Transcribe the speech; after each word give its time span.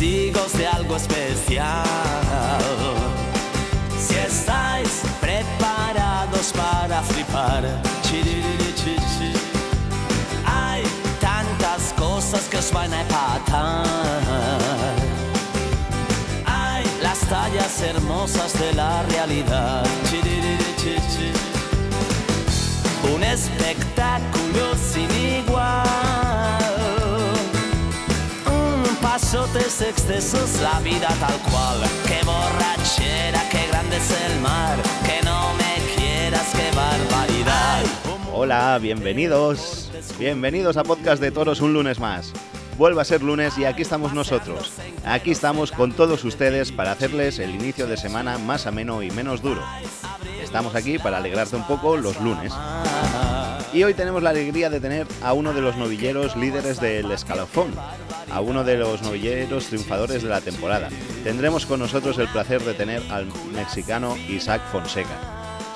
testigos 0.00 0.52
de 0.54 0.66
algo 0.66 0.96
especial. 0.96 1.84
Si 3.98 4.14
estáis 4.14 5.02
preparados 5.20 6.52
para 6.56 7.02
flipar, 7.02 7.64
hay 10.46 10.82
tantas 11.20 11.92
cosas 11.98 12.48
que 12.48 12.56
os 12.56 12.72
van 12.72 12.90
a 12.94 13.02
empatar. 13.02 13.84
Hay 16.46 16.84
las 17.02 17.18
tallas 17.28 17.82
hermosas 17.82 18.58
de 18.58 18.72
la 18.72 19.02
realidad. 19.02 19.84
Un 23.14 23.22
espectáculo 23.22 24.74
sin 24.92 25.10
igual. 25.40 25.99
Excesos, 29.22 30.60
la 30.60 30.80
vida 30.80 31.08
tal 31.20 31.38
cual. 31.50 31.78
Qué 32.06 32.24
borrachera, 32.24 33.48
qué 33.50 33.66
grande 33.68 33.96
es 33.96 34.10
el 34.10 34.40
mar. 34.40 34.76
Que 35.04 35.24
no 35.24 35.52
me 35.54 35.94
quieras, 35.94 36.52
qué 36.52 36.74
barbaridad. 36.74 37.82
Hola, 38.32 38.78
bienvenidos. 38.80 39.90
Bienvenidos 40.18 40.76
a 40.76 40.82
Podcast 40.84 41.22
de 41.22 41.30
Toros 41.30 41.60
un 41.60 41.72
lunes 41.72 42.00
más. 42.00 42.32
Vuelve 42.76 43.00
a 43.00 43.04
ser 43.04 43.22
lunes 43.22 43.56
y 43.56 43.64
aquí 43.64 43.82
estamos 43.82 44.14
nosotros. 44.14 44.72
Aquí 45.04 45.30
estamos 45.30 45.70
con 45.70 45.92
todos 45.92 46.24
ustedes 46.24 46.72
para 46.72 46.92
hacerles 46.92 47.38
el 47.38 47.50
inicio 47.50 47.86
de 47.86 47.96
semana 47.96 48.38
más 48.38 48.66
ameno 48.66 49.02
y 49.02 49.10
menos 49.10 49.42
duro. 49.42 49.62
Estamos 50.42 50.74
aquí 50.74 50.98
para 50.98 51.18
alegrarte 51.18 51.56
un 51.56 51.66
poco 51.66 51.96
los 51.96 52.20
lunes. 52.20 52.52
Y 53.72 53.84
hoy 53.84 53.94
tenemos 53.94 54.20
la 54.22 54.30
alegría 54.30 54.68
de 54.68 54.80
tener 54.80 55.06
a 55.22 55.32
uno 55.32 55.52
de 55.52 55.60
los 55.60 55.76
novilleros 55.76 56.34
líderes 56.36 56.80
del 56.80 57.10
escalafón, 57.12 57.70
a 58.32 58.40
uno 58.40 58.64
de 58.64 58.76
los 58.76 59.00
novilleros 59.02 59.66
triunfadores 59.66 60.24
de 60.24 60.28
la 60.28 60.40
temporada. 60.40 60.88
Tendremos 61.22 61.66
con 61.66 61.78
nosotros 61.78 62.18
el 62.18 62.26
placer 62.28 62.62
de 62.62 62.74
tener 62.74 63.00
al 63.10 63.26
mexicano 63.54 64.16
Isaac 64.28 64.60
Fonseca. 64.72 65.16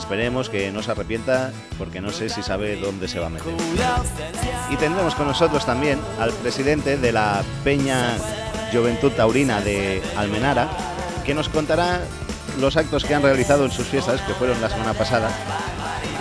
Esperemos 0.00 0.50
que 0.50 0.72
no 0.72 0.83
se 0.83 0.91
arrepienta 0.91 1.53
porque 1.78 2.00
no 2.00 2.11
sé 2.11 2.28
si 2.28 2.42
sabe 2.42 2.77
dónde 2.77 3.06
se 3.06 3.20
va 3.20 3.27
a 3.27 3.31
meter. 3.31 3.55
Y 4.70 4.77
tendremos 4.77 5.15
con 5.15 5.28
nosotros 5.28 5.65
también 5.65 6.00
al 6.19 6.33
presidente 6.33 6.97
de 6.97 7.12
la 7.12 7.45
Peña 7.62 8.17
Juventud 8.72 9.12
Taurina 9.12 9.61
de 9.61 10.03
Almenara, 10.17 10.69
que 11.25 11.33
nos 11.33 11.48
contará 11.48 12.00
los 12.59 12.77
actos 12.77 13.05
que 13.05 13.15
han 13.15 13.22
realizado 13.22 13.65
en 13.65 13.70
sus 13.70 13.87
fiestas, 13.87 14.20
que 14.22 14.34
fueron 14.34 14.61
la 14.61 14.69
semana 14.69 14.95
pasada, 14.95 15.31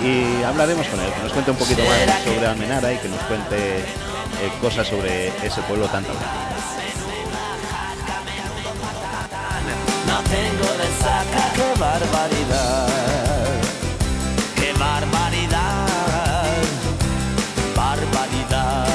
y 0.01 0.43
hablaremos 0.43 0.87
con 0.87 0.99
él, 0.99 1.11
que 1.13 1.23
nos 1.23 1.33
cuente 1.33 1.51
un 1.51 1.57
poquito 1.57 1.81
más 1.83 2.23
sobre 2.23 2.47
Almenara 2.47 2.93
y 2.93 2.97
que 2.97 3.09
nos 3.09 3.21
cuente 3.23 3.79
eh, 3.79 4.51
cosas 4.61 4.87
sobre 4.87 5.27
ese 5.45 5.61
pueblo 5.61 5.87
tan 5.87 6.03
taurino. 6.03 6.25
No 10.07 10.21
tengo 10.23 10.67
resaca, 10.77 11.53
qué 11.55 11.79
barbaridad. 11.79 12.87
Qué 14.55 14.73
barbaridad. 14.73 15.87
Barbaridad. 17.75 18.87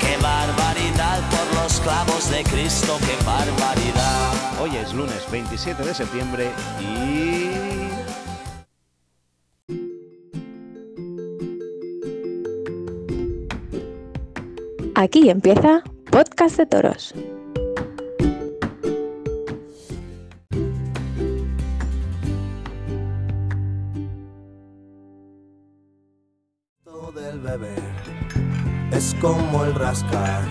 Qué 0.00 0.16
barbaridad 0.22 1.20
por 1.30 1.62
los 1.62 1.80
clavos 1.80 2.30
de 2.30 2.44
Cristo, 2.44 2.98
qué 3.00 3.24
barbaridad. 3.24 4.60
Hoy 4.60 4.76
es 4.76 4.92
lunes 4.92 5.30
27 5.30 5.82
de 5.82 5.94
septiembre 5.94 6.50
y... 6.80 8.07
Aquí 15.00 15.30
empieza 15.30 15.80
Podcast 16.10 16.56
de 16.56 16.66
Toros. 16.66 17.14
Todo 26.82 27.12
del 27.12 27.38
beber 27.38 27.78
es 28.90 29.14
como 29.20 29.66
el 29.66 29.76
rascar. 29.76 30.42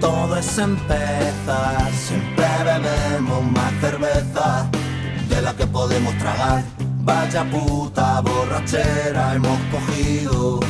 Todo 0.00 0.36
es 0.36 0.58
empezar. 0.58 1.90
Siempre 1.92 2.44
bebemos 2.66 3.42
más 3.52 3.72
cerveza 3.80 4.70
de 5.30 5.40
la 5.40 5.56
que 5.56 5.66
podemos 5.66 6.14
tragar. 6.18 6.62
Vaya 7.04 7.42
puta 7.50 8.20
borrachera 8.20 9.34
hemos 9.34 9.58
cogido. 9.70 10.60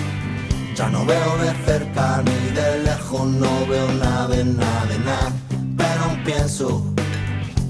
Ya 0.74 0.88
no 0.88 1.04
veo 1.04 1.36
de 1.38 1.52
cerca 1.66 2.22
ni 2.24 2.54
de 2.54 2.78
lejos, 2.84 3.26
no 3.26 3.66
veo 3.66 3.88
nada 3.92 4.36
nada 4.44 4.98
nada. 5.04 5.32
Pero 5.76 6.04
aún 6.04 6.24
pienso, 6.24 6.84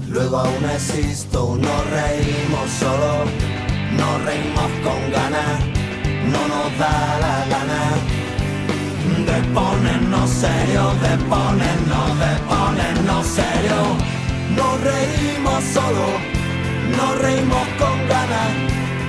luego 0.07 0.37
aún 0.37 0.63
existo. 0.75 1.57
Nos 1.59 1.89
reímos 1.89 2.69
solo, 2.79 3.25
nos 3.97 4.25
reímos 4.25 4.71
con 4.83 5.11
ganas 5.11 5.73
no 6.31 6.47
nos 6.47 6.77
da 6.77 7.17
la 7.23 7.45
gana 7.53 7.81
de 9.27 9.37
ponernos 9.53 10.29
serio, 10.29 10.83
de 11.03 11.13
ponernos, 11.31 12.09
de 12.23 12.33
ponernos 12.51 13.25
serio. 13.27 13.79
Nos 14.57 14.73
reímos 14.81 15.63
solo, 15.75 16.07
nos 16.97 17.17
reímos 17.19 17.67
con 17.79 17.97
ganas, 18.07 18.51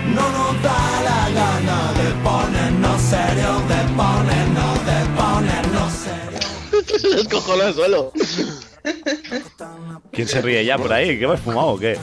no 0.06 0.30
nos 0.30 0.62
da 0.62 1.02
la 1.02 1.30
gana 1.30 1.92
de 1.92 2.08
ponernos 2.22 3.00
serio, 3.00 3.62
de 3.68 3.80
ponernos, 3.94 4.86
de 4.86 4.98
ponernos 5.16 5.92
serio. 5.92 6.98
Se 7.00 7.08
les 7.16 7.28
cojona 7.28 7.68
el 7.68 7.74
suelo. 7.74 8.12
¿Quién 10.12 10.28
se 10.28 10.42
ríe 10.42 10.64
ya 10.64 10.76
por 10.76 10.92
ahí? 10.92 11.18
¿Qué 11.18 11.26
me 11.26 11.34
has 11.34 11.40
fumado 11.40 11.68
o 11.68 11.78
qué? 11.78 11.98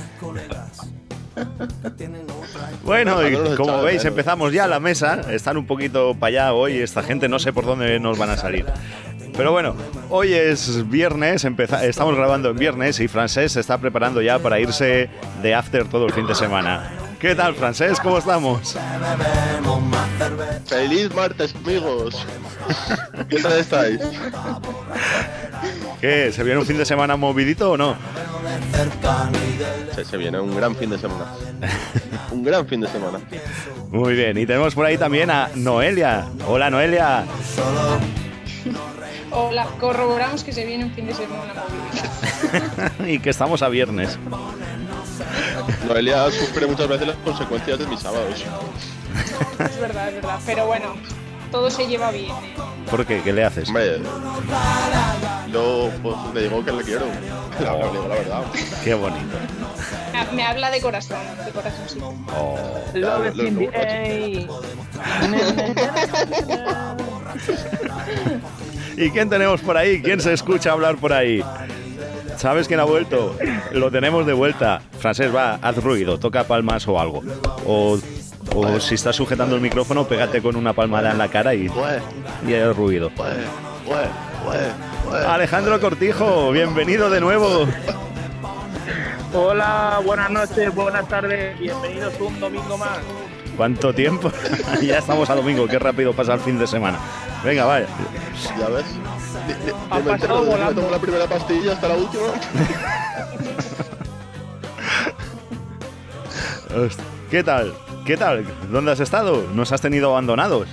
Bueno, 2.83 3.27
y 3.27 3.55
como 3.55 3.81
veis, 3.83 4.01
de 4.03 4.09
empezamos 4.09 4.51
ya 4.51 4.67
la 4.67 4.79
mesa. 4.79 5.21
Están 5.31 5.57
un 5.57 5.65
poquito 5.65 6.15
para 6.15 6.27
allá 6.27 6.53
hoy. 6.53 6.77
Esta 6.77 7.03
gente 7.03 7.29
no 7.29 7.39
sé 7.39 7.53
por 7.53 7.65
dónde 7.65 7.99
nos 7.99 8.17
van 8.17 8.31
a 8.31 8.37
salir. 8.37 8.65
Pero 9.35 9.51
bueno, 9.51 9.75
hoy 10.09 10.33
es 10.33 10.89
viernes, 10.89 11.47
estamos 11.83 12.15
grabando 12.15 12.49
en 12.49 12.57
viernes 12.57 12.99
y 12.99 13.07
Francés 13.07 13.53
se 13.53 13.61
está 13.61 13.77
preparando 13.77 14.21
ya 14.21 14.39
para 14.39 14.59
irse 14.59 15.09
de 15.41 15.55
after 15.55 15.85
todo 15.85 16.05
el 16.05 16.13
fin 16.13 16.27
de 16.27 16.35
semana. 16.35 16.91
¿Qué 17.21 17.35
tal, 17.35 17.53
Francés? 17.53 17.99
¿Cómo 17.99 18.17
estamos? 18.17 18.75
Bebemos 18.75 19.81
más 19.83 20.09
cerveza. 20.17 20.61
Feliz 20.65 21.13
martes, 21.13 21.53
amigos. 21.55 22.25
¿Qué 23.29 23.39
tal 23.39 23.59
estáis? 23.59 24.01
¿Qué? 26.01 26.31
¿Se 26.31 26.43
viene 26.43 26.59
un 26.59 26.65
fin 26.65 26.79
de 26.79 26.85
semana 26.85 27.15
movidito 27.15 27.73
o 27.73 27.77
no? 27.77 27.95
Se, 29.93 30.03
se 30.03 30.17
viene 30.17 30.39
un 30.39 30.55
gran 30.55 30.75
fin 30.75 30.89
de 30.89 30.97
semana. 30.97 31.27
Un 32.31 32.43
gran 32.43 32.67
fin 32.67 32.81
de 32.81 32.87
semana. 32.87 33.19
Muy 33.91 34.15
bien, 34.15 34.35
y 34.39 34.47
tenemos 34.47 34.73
por 34.73 34.87
ahí 34.87 34.97
también 34.97 35.29
a 35.29 35.51
Noelia. 35.53 36.25
Hola, 36.47 36.71
Noelia. 36.71 37.25
Hola, 39.29 39.67
corroboramos 39.79 40.43
que 40.43 40.51
se 40.51 40.65
viene 40.65 40.85
un 40.85 40.91
fin 40.91 41.05
de 41.05 41.13
semana 41.13 41.53
móvil. 41.53 43.11
y 43.15 43.19
que 43.19 43.29
estamos 43.29 43.61
a 43.61 43.69
viernes. 43.69 44.17
Noelia 45.87 46.29
sufre 46.31 46.65
muchas 46.67 46.87
veces 46.87 47.07
las 47.07 47.15
consecuencias 47.17 47.79
de 47.79 47.87
mis 47.87 47.99
sábados. 47.99 48.43
Es 49.59 49.79
verdad, 49.79 50.09
es 50.09 50.15
verdad. 50.15 50.39
Pero 50.45 50.65
bueno, 50.67 50.95
todo 51.51 51.69
se 51.69 51.87
lleva 51.87 52.11
bien. 52.11 52.31
¿eh? 52.31 52.55
¿Por 52.89 53.05
qué? 53.05 53.21
¿Qué 53.21 53.31
le 53.33 53.43
haces? 53.45 53.67
Hombre, 53.67 53.99
yo 55.51 55.89
pues, 56.01 56.15
le 56.33 56.41
digo 56.43 56.63
que 56.65 56.71
le 56.71 56.83
quiero. 56.83 57.05
La, 57.59 57.73
digo 57.91 58.07
la 58.07 58.15
verdad. 58.15 58.41
Qué 58.83 58.93
bonito. 58.93 59.37
Me- 60.13 60.31
Me 60.35 60.43
habla 60.43 60.71
de 60.71 60.81
corazón, 60.81 61.19
de 61.45 61.51
corazón 61.51 61.85
sí. 61.87 61.99
Oh. 62.01 62.57
Lo- 62.93 63.19
lo- 63.19 63.33
lo- 63.33 64.61
¿Y 68.97 69.09
quién 69.11 69.29
tenemos 69.29 69.61
por 69.61 69.77
ahí? 69.77 70.01
¿Quién 70.01 70.19
se 70.19 70.33
escucha 70.33 70.71
hablar 70.71 70.97
por 70.97 71.13
ahí? 71.13 71.43
¿Sabes 72.41 72.67
quién 72.67 72.79
ha 72.79 72.85
vuelto? 72.85 73.37
Lo 73.71 73.91
tenemos 73.91 74.25
de 74.25 74.33
vuelta. 74.33 74.81
Francés, 74.97 75.33
va, 75.33 75.59
haz 75.61 75.77
ruido, 75.77 76.17
toca 76.17 76.43
palmas 76.45 76.87
o 76.87 76.99
algo. 76.99 77.21
O, 77.67 77.99
o 78.55 78.79
si 78.79 78.95
estás 78.95 79.15
sujetando 79.15 79.53
el 79.53 79.61
micrófono, 79.61 80.07
pégate 80.07 80.41
con 80.41 80.55
una 80.55 80.73
palmada 80.73 81.11
en 81.11 81.19
la 81.19 81.27
cara 81.27 81.53
y, 81.53 81.69
y 82.47 82.53
el 82.53 82.73
ruido. 82.73 83.11
Alejandro 85.27 85.79
Cortijo, 85.79 86.51
bienvenido 86.51 87.11
de 87.11 87.21
nuevo. 87.21 87.67
Hola, 89.35 90.01
buenas 90.03 90.31
noches, 90.31 90.73
buenas 90.73 91.07
tardes, 91.07 91.59
bienvenidos 91.59 92.11
un 92.19 92.39
domingo 92.39 92.75
más. 92.75 92.97
¿Cuánto 93.61 93.93
tiempo? 93.93 94.31
ya 94.81 94.97
estamos 94.97 95.29
a 95.29 95.35
domingo, 95.35 95.67
qué 95.67 95.77
rápido 95.77 96.13
pasa 96.13 96.33
el 96.33 96.39
fin 96.39 96.57
de 96.57 96.65
semana. 96.65 96.97
Venga, 97.45 97.63
vaya. 97.65 97.85
Ya 98.57 98.69
ves. 98.69 98.85
Ni- 99.47 99.53
ni- 99.53 99.71
Ha 99.91 99.99
ni 99.99 100.03
me 100.03 100.11
entero 100.13 100.33
pasado 100.33 100.41
me 100.41 100.49
volando. 100.49 100.81
tomo 100.81 100.89
la 100.91 100.97
primera 100.97 101.27
pastilla 101.27 101.73
hasta 101.73 101.87
la 101.89 101.95
última. 101.95 102.23
¿Qué 107.29 107.43
tal? 107.43 107.73
¿Qué 108.03 108.17
tal? 108.17 108.45
¿Dónde 108.71 108.93
has 108.93 108.99
estado? 108.99 109.45
¿Nos 109.53 109.71
has 109.71 109.81
tenido 109.81 110.09
abandonados? 110.09 110.67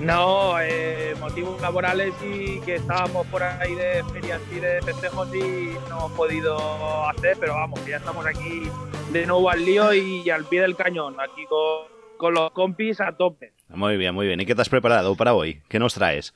No, 0.00 0.58
eh, 0.60 1.14
motivos 1.20 1.60
laborales 1.60 2.14
y 2.22 2.60
que 2.60 2.76
estábamos 2.76 3.26
por 3.26 3.42
ahí 3.42 3.74
de 3.74 4.02
feria 4.12 4.40
y 4.50 4.60
de 4.60 4.80
festejos 4.82 5.28
sí 5.30 5.74
no 5.90 5.96
hemos 5.98 6.12
podido 6.12 7.06
hacer, 7.08 7.36
pero 7.38 7.54
vamos, 7.54 7.80
que 7.80 7.90
ya 7.90 7.96
estamos 7.98 8.24
aquí 8.26 8.68
de 9.14 9.26
nuevo 9.26 9.48
al 9.48 9.64
lío 9.64 9.94
y 9.94 10.28
al 10.28 10.44
pie 10.44 10.62
del 10.62 10.74
cañón, 10.74 11.14
aquí 11.20 11.46
con, 11.46 11.86
con 12.16 12.34
los 12.34 12.50
compis 12.50 13.00
a 13.00 13.16
tope. 13.16 13.52
Muy 13.68 13.96
bien, 13.96 14.12
muy 14.12 14.26
bien. 14.26 14.40
¿Y 14.40 14.46
qué 14.46 14.56
te 14.56 14.62
has 14.62 14.68
preparado 14.68 15.14
para 15.14 15.34
hoy? 15.34 15.62
¿Qué 15.68 15.78
nos 15.78 15.94
traes? 15.94 16.34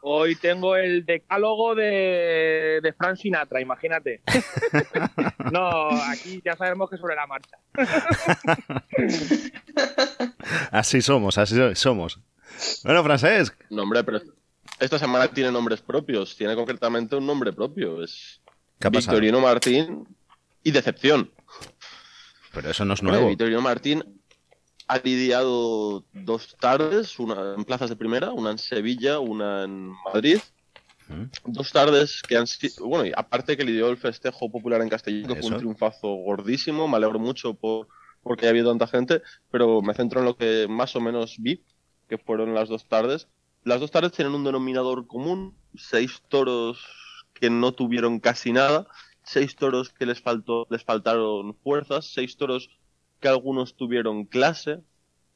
Hoy 0.00 0.36
tengo 0.36 0.76
el 0.76 1.04
decálogo 1.04 1.74
de, 1.74 2.78
de 2.80 2.92
Frank 2.96 3.16
Sinatra, 3.16 3.60
imagínate. 3.60 4.22
no, 5.52 5.88
aquí 6.08 6.40
ya 6.44 6.56
sabemos 6.56 6.88
que 6.88 6.96
sobre 6.96 7.16
la 7.16 7.26
marcha. 7.26 7.58
así 10.70 11.02
somos, 11.02 11.38
así 11.38 11.56
somos. 11.74 12.20
Bueno, 12.84 13.02
Francesc. 13.02 13.56
No, 13.68 13.82
hombre, 13.82 14.04
pero 14.04 14.20
esta 14.78 15.00
semana 15.00 15.26
tiene 15.26 15.50
nombres 15.50 15.82
propios. 15.82 16.36
Tiene 16.36 16.54
concretamente 16.54 17.16
un 17.16 17.26
nombre 17.26 17.52
propio. 17.52 18.04
Es. 18.04 18.40
Victorino 18.78 19.40
Martín 19.40 20.06
y 20.62 20.70
Decepción. 20.70 21.32
Pero 22.52 22.70
eso 22.70 22.84
no 22.84 22.94
es 22.94 23.02
nuevo. 23.02 23.28
Victorino 23.28 23.60
Martín 23.60 24.02
ha 24.88 24.98
lidiado 24.98 26.04
dos 26.12 26.56
tardes, 26.58 27.18
una 27.18 27.54
en 27.54 27.64
plazas 27.64 27.90
de 27.90 27.96
primera, 27.96 28.32
una 28.32 28.50
en 28.50 28.58
Sevilla, 28.58 29.18
una 29.18 29.64
en 29.64 29.92
Madrid. 30.12 30.38
¿Mm? 31.08 31.52
Dos 31.52 31.72
tardes 31.72 32.22
que 32.22 32.36
han 32.36 32.46
sido. 32.46 32.86
Bueno, 32.86 33.06
y 33.06 33.12
aparte 33.14 33.56
que 33.56 33.64
lidió 33.64 33.88
el 33.90 33.96
festejo 33.96 34.50
popular 34.50 34.80
en 34.82 34.88
Castellón, 34.88 35.34
que 35.34 35.40
fue 35.40 35.50
un 35.50 35.58
triunfazo 35.58 36.08
gordísimo. 36.08 36.88
Me 36.88 36.96
alegro 36.96 37.18
mucho 37.18 37.54
por 37.54 37.88
porque 38.22 38.44
haya 38.44 38.50
habido 38.50 38.70
tanta 38.70 38.86
gente, 38.86 39.22
pero 39.50 39.80
me 39.80 39.94
centro 39.94 40.20
en 40.20 40.26
lo 40.26 40.36
que 40.36 40.66
más 40.68 40.94
o 40.96 41.00
menos 41.00 41.36
vi, 41.38 41.64
que 42.08 42.18
fueron 42.18 42.54
las 42.54 42.68
dos 42.68 42.86
tardes. 42.86 43.28
Las 43.64 43.80
dos 43.80 43.90
tardes 43.90 44.12
tienen 44.12 44.34
un 44.34 44.44
denominador 44.44 45.06
común: 45.06 45.56
seis 45.74 46.22
toros 46.28 46.78
que 47.32 47.50
no 47.50 47.72
tuvieron 47.72 48.20
casi 48.20 48.52
nada, 48.52 48.86
seis 49.28 49.56
toros 49.56 49.92
que 49.92 50.06
les 50.06 50.20
faltó, 50.20 50.66
les 50.70 50.82
faltaron 50.82 51.54
fuerzas, 51.56 52.06
seis 52.12 52.36
toros 52.36 52.70
que 53.20 53.28
algunos 53.28 53.76
tuvieron 53.76 54.24
clase, 54.24 54.80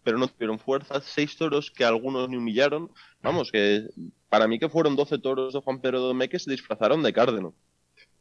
pero 0.02 0.18
no 0.18 0.28
tuvieron 0.28 0.58
fuerzas, 0.58 1.04
seis 1.04 1.36
toros 1.36 1.70
que 1.70 1.84
algunos 1.84 2.28
ni 2.28 2.36
humillaron. 2.36 2.90
Vamos, 3.22 3.52
que 3.52 3.88
para 4.28 4.48
mí 4.48 4.58
que 4.58 4.68
fueron 4.68 4.96
12 4.96 5.18
toros 5.18 5.52
de 5.52 5.60
Juan 5.60 5.80
Pedro 5.80 6.00
Domé 6.00 6.28
que 6.28 6.38
se 6.38 6.50
disfrazaron 6.50 7.02
de 7.02 7.12
cárdeno. 7.12 7.54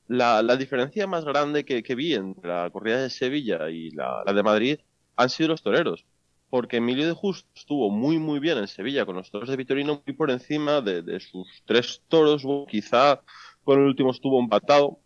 La, 0.08 0.42
la 0.44 0.58
diferencia 0.58 1.08
más 1.08 1.24
grande 1.24 1.64
que, 1.64 1.84
que 1.84 1.96
vi 1.96 2.14
entre 2.16 2.50
la 2.50 2.70
corrida 2.70 3.02
de 3.02 3.10
Sevilla 3.10 3.70
y 3.70 3.92
la, 3.92 4.24
la 4.26 4.34
de 4.34 4.44
Madrid 4.44 4.80
han 5.16 5.30
sido 5.30 5.50
los 5.50 5.62
toreros. 5.64 6.06
Porque 6.50 6.78
Emilio 6.78 7.08
de 7.08 7.14
Justo 7.14 7.50
estuvo 7.56 7.90
muy 7.90 8.18
muy 8.20 8.40
bien 8.40 8.58
en 8.58 8.68
Sevilla 8.68 9.06
con 9.06 9.16
los 9.16 9.32
toros 9.32 9.48
de 9.48 9.56
Vitorino, 9.56 10.04
muy 10.06 10.16
por 10.16 10.32
encima 10.32 10.82
de, 10.82 11.02
de 11.02 11.22
sus 11.22 11.48
tres 11.66 12.04
toros, 12.10 12.44
quizá 12.68 13.22
con 13.64 13.80
el 13.80 13.86
último 13.86 14.12
estuvo 14.12 14.40
empatado, 14.40 15.00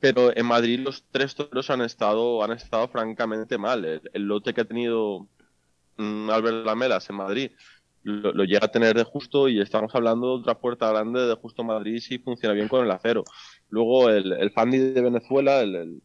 pero 0.00 0.36
en 0.36 0.46
Madrid 0.46 0.80
los 0.80 1.04
tres 1.10 1.34
toros 1.34 1.70
han 1.70 1.82
estado, 1.82 2.42
han 2.44 2.52
estado 2.52 2.88
francamente 2.88 3.58
mal. 3.58 3.84
El, 3.84 4.02
el 4.12 4.22
lote 4.24 4.54
que 4.54 4.60
ha 4.62 4.64
tenido 4.64 5.28
mm, 5.96 6.30
Albert 6.30 6.64
Lamelas 6.66 7.08
en 7.10 7.16
Madrid 7.16 7.50
lo, 8.04 8.44
llega 8.44 8.66
a 8.66 8.70
tener 8.70 8.96
de 8.96 9.04
justo 9.04 9.48
y 9.48 9.60
estamos 9.60 9.94
hablando 9.94 10.28
de 10.28 10.40
otra 10.40 10.58
puerta 10.58 10.88
grande 10.90 11.26
de 11.26 11.34
justo 11.34 11.64
Madrid 11.64 11.98
si 12.00 12.18
funciona 12.18 12.54
bien 12.54 12.68
con 12.68 12.84
el 12.84 12.90
acero. 12.90 13.24
Luego 13.70 14.08
el, 14.08 14.32
el 14.32 14.50
Fandi 14.50 14.78
de 14.78 15.02
Venezuela, 15.02 15.60
el, 15.60 15.74
el 15.74 16.02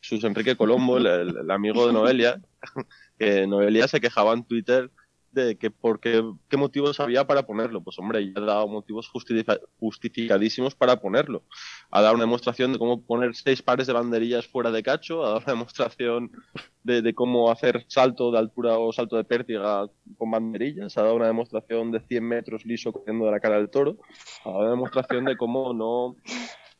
Sus 0.00 0.24
Enrique 0.24 0.56
Colombo, 0.56 0.96
el- 0.98 1.06
el 1.06 1.50
amigo 1.50 1.86
de 1.86 1.92
Noelia, 1.92 2.40
que 3.18 3.46
Noelia 3.46 3.86
se 3.88 4.00
quejaba 4.00 4.32
en 4.32 4.44
Twitter 4.44 4.90
de 5.32 5.56
que 5.56 5.70
por 5.70 5.98
qué, 6.00 6.22
motivos 6.56 7.00
había 7.00 7.26
para 7.26 7.44
ponerlo. 7.46 7.82
Pues 7.82 7.98
hombre, 7.98 8.32
ya 8.32 8.40
ha 8.40 8.44
dado 8.44 8.68
motivos 8.68 9.08
justifica- 9.08 9.58
justificadísimos 9.80 10.74
para 10.74 11.00
ponerlo. 11.00 11.42
Ha 11.90 12.02
dado 12.02 12.14
una 12.14 12.24
demostración 12.24 12.72
de 12.72 12.78
cómo 12.78 13.02
poner 13.02 13.34
seis 13.34 13.62
pares 13.62 13.86
de 13.86 13.92
banderillas 13.92 14.46
fuera 14.46 14.70
de 14.70 14.82
cacho, 14.82 15.22
ha 15.24 15.28
dado 15.28 15.38
una 15.38 15.52
demostración 15.54 16.30
de, 16.82 17.02
de 17.02 17.14
cómo 17.14 17.50
hacer 17.50 17.84
salto 17.88 18.30
de 18.30 18.38
altura 18.38 18.78
o 18.78 18.92
salto 18.92 19.16
de 19.16 19.24
pértiga 19.24 19.86
con 20.18 20.30
banderillas, 20.30 20.96
ha 20.98 21.02
dado 21.02 21.16
una 21.16 21.26
demostración 21.26 21.90
de 21.90 22.00
100 22.00 22.24
metros 22.24 22.64
liso 22.66 22.92
cogiendo 22.92 23.24
de 23.26 23.30
la 23.30 23.40
cara 23.40 23.56
del 23.56 23.70
toro, 23.70 23.98
ha 24.44 24.48
dado 24.50 24.60
una 24.60 24.70
demostración 24.70 25.24
de 25.24 25.36
cómo 25.36 25.72
no 25.72 26.16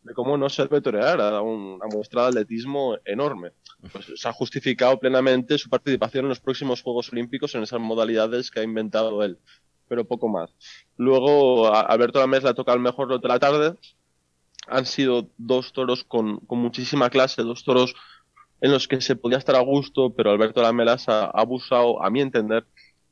de 0.02 0.14
cómo 0.14 0.36
no 0.36 0.48
se 0.48 0.62
debe 0.62 0.80
torear, 0.80 1.20
ha 1.20 1.30
dado 1.30 1.44
un- 1.44 1.74
una 1.74 1.86
muestra 1.86 2.22
de 2.22 2.28
atletismo 2.28 2.96
enorme. 3.04 3.52
Pues 3.92 4.06
se 4.16 4.28
ha 4.28 4.32
justificado 4.32 4.98
plenamente 4.98 5.58
su 5.58 5.68
participación 5.70 6.24
en 6.24 6.30
los 6.30 6.40
próximos 6.40 6.82
Juegos 6.82 7.12
Olímpicos 7.12 7.54
en 7.54 7.62
esas 7.62 7.80
modalidades 7.80 8.50
que 8.50 8.60
ha 8.60 8.64
inventado 8.64 9.22
él, 9.22 9.38
pero 9.88 10.04
poco 10.04 10.28
más. 10.28 10.50
Luego 10.96 11.72
Alberto 11.74 12.18
Lamés 12.20 12.42
le 12.42 12.54
toca 12.54 12.72
el 12.72 12.80
mejor 12.80 13.08
lote 13.08 13.26
de 13.28 13.32
la 13.34 13.38
tarde. 13.38 13.74
Han 14.68 14.86
sido 14.86 15.28
dos 15.38 15.72
toros 15.72 16.04
con, 16.04 16.38
con 16.40 16.58
muchísima 16.58 17.10
clase, 17.10 17.42
dos 17.42 17.64
toros 17.64 17.94
en 18.60 18.70
los 18.70 18.86
que 18.86 19.00
se 19.00 19.16
podía 19.16 19.38
estar 19.38 19.56
a 19.56 19.60
gusto, 19.60 20.14
pero 20.14 20.30
Alberto 20.30 20.62
Lamelas 20.62 21.08
ha, 21.08 21.24
abusado, 21.24 22.00
a 22.02 22.10
mi 22.10 22.20
entender, 22.20 22.64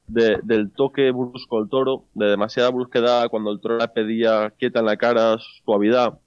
de- 0.06 0.38
del 0.44 0.70
toque 0.72 1.10
brusco 1.10 1.58
del 1.60 1.68
toro, 1.68 2.04
de 2.14 2.26
demasiada 2.26 2.70
brusquedad 2.70 3.28
cuando 3.28 3.50
el 3.50 3.60
toro 3.60 3.76
le 3.78 3.88
pedía 3.88 4.50
quieta 4.58 4.78
en 4.80 4.86
la 4.86 4.96
cara, 4.96 5.38
suavidad. 5.64 6.18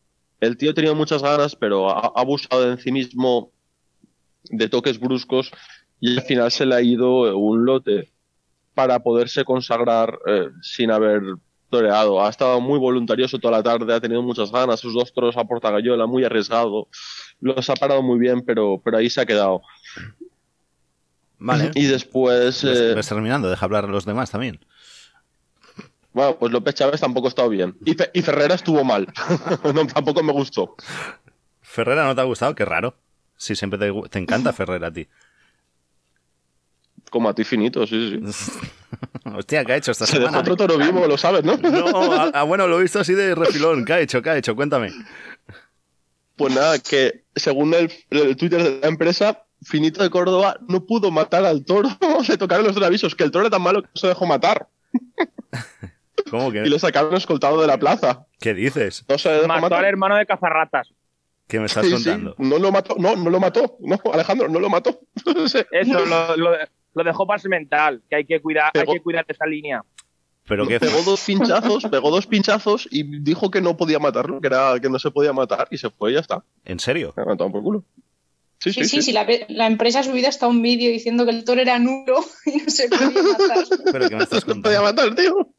El 0.44 0.58
tío 0.58 0.72
ha 0.72 0.74
tenido 0.74 0.96
muchas 0.96 1.22
ganas, 1.22 1.56
pero 1.56 1.90
ha, 1.90 2.08
ha 2.08 2.22
abusado 2.22 2.64
de 2.66 2.72
en 2.74 2.78
sí 2.80 2.92
mismo 2.92 3.52
de 4.46 4.68
toques 4.70 5.00
bruscos 5.00 5.52
y 6.00 6.18
al 6.18 6.24
final 6.24 6.52
se 6.52 6.66
le 6.66 6.76
ha 6.76 6.82
ido 6.82 7.38
un 7.38 7.66
lote 7.66 8.12
para 8.74 9.00
poderse 9.00 9.46
consagrar 9.46 10.18
eh, 10.28 10.50
sin 10.62 10.92
haber 10.92 11.22
toreado. 11.70 12.24
Ha 12.24 12.30
estado 12.30 12.60
muy 12.60 12.78
voluntarioso 12.78 13.40
toda 13.40 13.58
la 13.58 13.64
tarde, 13.64 13.94
ha 13.94 14.02
tenido 14.02 14.22
muchas 14.22 14.52
ganas, 14.52 14.80
sus 14.80 14.94
dos 14.94 15.14
toros 15.14 15.38
a 15.38 15.44
portagayola, 15.46 16.06
muy 16.08 16.24
arriesgado. 16.24 16.88
Los 17.40 17.70
ha 17.70 17.74
parado 17.76 18.02
muy 18.02 18.20
bien, 18.20 18.42
pero, 18.46 18.82
pero 18.84 18.98
ahí 18.98 19.10
se 19.10 19.22
ha 19.22 19.26
quedado. 19.26 19.62
Vale. 21.40 21.72
Y 21.76 21.86
después, 21.86 22.64
Ves- 22.64 22.80
eh, 22.80 22.94
ves 22.94 23.08
terminando, 23.08 23.50
deja 23.50 23.66
hablar 23.66 23.86
a 23.86 23.90
los 23.90 24.06
demás 24.06 24.32
también. 24.32 24.60
Bueno, 26.14 26.38
pues 26.38 26.52
López 26.52 26.76
Chávez 26.76 27.02
tampoco 27.02 27.28
ha 27.28 27.30
estado 27.30 27.50
bien. 27.50 27.76
Y, 27.86 27.94
Fe- 27.94 28.12
y 28.14 28.22
Ferrera 28.22 28.56
estuvo 28.56 28.84
mal. 28.84 29.08
no, 29.74 29.88
tampoco 29.88 30.24
me 30.24 30.32
gustó. 30.32 30.76
Ferrera 31.62 32.06
no 32.06 32.16
te 32.16 32.22
ha 32.22 32.26
gustado, 32.26 32.54
qué 32.56 32.66
raro. 32.66 32.96
Sí, 33.36 33.56
siempre 33.56 33.80
te, 33.80 33.92
te 34.10 34.20
encanta 34.20 34.54
Ferrera 34.54 34.88
a 34.88 34.94
ti. 34.94 35.08
Como 37.10 37.30
a 37.30 37.36
ti 37.36 37.44
finito, 37.44 37.86
sí, 37.86 38.20
sí. 38.22 38.52
Hostia, 39.36 39.64
¿qué 39.66 39.74
ha 39.74 39.78
hecho 39.78 39.92
esta 39.92 40.06
Se 40.06 40.18
semana? 40.18 40.40
otro 40.40 40.56
toro 40.56 40.78
vivo, 40.78 41.06
lo 41.08 41.18
sabes, 41.18 41.44
¿no? 41.44 41.58
No, 41.58 42.14
ah, 42.14 42.32
ah, 42.34 42.44
bueno, 42.44 42.68
lo 42.68 42.80
he 42.80 42.84
visto 42.84 43.00
así 43.00 43.14
de 43.14 43.34
refilón. 43.36 43.86
¿Qué 43.86 43.94
ha 43.94 44.00
hecho? 44.00 44.22
¿Qué 44.22 44.30
ha 44.30 44.38
hecho? 44.38 44.56
Cuéntame. 44.56 44.92
Pues 46.36 46.54
nada, 46.56 46.80
que 46.80 47.24
según 47.36 47.74
el, 47.74 47.92
el 48.10 48.36
Twitter 48.36 48.62
de 48.64 48.80
la 48.82 48.88
empresa, 48.88 49.44
Finito 49.64 50.02
de 50.04 50.10
Córdoba 50.10 50.58
no 50.68 50.86
pudo 50.86 51.10
matar 51.12 51.46
al 51.46 51.64
toro. 51.66 51.90
Le 52.28 52.38
tocaron 52.38 52.66
los 52.66 52.76
dos 52.76 52.84
avisos, 52.84 53.16
que 53.16 53.24
el 53.24 53.32
toro 53.32 53.46
era 53.46 53.52
tan 53.52 53.62
malo 53.62 53.82
que 53.84 53.88
no 53.94 54.00
se 54.00 54.08
dejó 54.08 54.26
matar. 54.26 54.68
¿Cómo 56.34 56.50
Y 56.50 56.54
que? 56.54 56.62
le 56.66 56.80
sacaron 56.80 57.14
escoltado 57.14 57.62
de 57.62 57.68
la 57.68 57.78
plaza. 57.78 58.26
¿Qué 58.40 58.56
dices? 58.56 59.06
No 59.08 59.48
Mató 59.48 59.76
al 59.76 59.86
hermano 59.86 60.16
de 60.18 60.26
Cazarratas. 60.26 60.92
¿Qué 61.48 61.60
me 61.60 61.68
estás 61.68 61.86
Sí, 61.86 61.90
sí, 61.96 62.04
contando? 62.06 62.34
no 62.40 62.58
lo 62.58 62.72
mató, 62.72 62.96
no, 62.98 63.16
no 63.16 63.30
lo 63.30 63.40
mató. 63.40 63.78
No, 63.82 64.00
Alejandro, 64.12 64.50
no 64.50 64.60
lo 64.60 64.68
mató. 64.68 65.00
Eso 65.72 66.06
lo, 66.06 66.36
lo, 66.36 66.52
lo 66.96 67.04
dejó 67.04 67.28
paz 67.28 67.46
mental, 67.46 68.02
que 68.10 68.16
hay 68.16 68.26
que 68.26 68.42
cuidar, 68.42 68.72
hay 68.74 68.82
Pegó- 68.82 68.94
que 68.94 69.02
cuidar 69.02 69.26
esa 69.28 69.46
línea. 69.46 69.84
Pero 70.48 70.66
qué 70.68 70.80
Pegó 70.80 71.04
dos 71.04 71.22
pinchazos, 71.24 71.84
pegó 71.86 72.10
dos 72.10 72.26
pinchazos 72.26 72.88
y 72.90 73.04
dijo 73.22 73.52
que 73.52 73.62
no 73.62 73.78
podía 73.78 74.00
matarlo, 74.00 74.42
que 74.42 74.48
era 74.48 74.74
que 74.82 74.90
no 74.90 74.98
se 74.98 75.12
podía 75.12 75.34
matar 75.34 75.68
y 75.70 75.78
se 75.78 75.92
fue 75.92 76.10
y 76.10 76.14
ya 76.16 76.22
está. 76.22 76.44
¿En 76.66 76.80
serio? 76.80 77.14
Me 77.16 77.36
por 77.36 77.62
culo. 77.62 77.84
Sí, 78.60 78.74
Sí, 78.74 78.86
sí, 78.86 79.02
sí, 79.04 79.12
la, 79.12 79.28
la 79.50 79.68
empresa 79.68 80.00
ha 80.00 80.04
subido 80.04 80.30
hasta 80.30 80.48
un 80.48 80.64
vídeo 80.64 80.90
diciendo 80.90 81.26
que 81.26 81.32
el 81.32 81.44
toro 81.44 81.62
era 81.62 81.78
nulo 81.78 82.26
y 82.48 82.58
no 82.58 82.70
se 82.72 82.90
podía 82.90 83.22
matar. 83.22 83.66
¿Pero 83.92 84.10
qué 84.10 84.16
me 84.16 84.24
estás 84.24 84.48
No 84.48 84.62
podía 84.64 84.80
contando? 84.82 85.04
matar, 85.04 85.16
tío. 85.16 85.54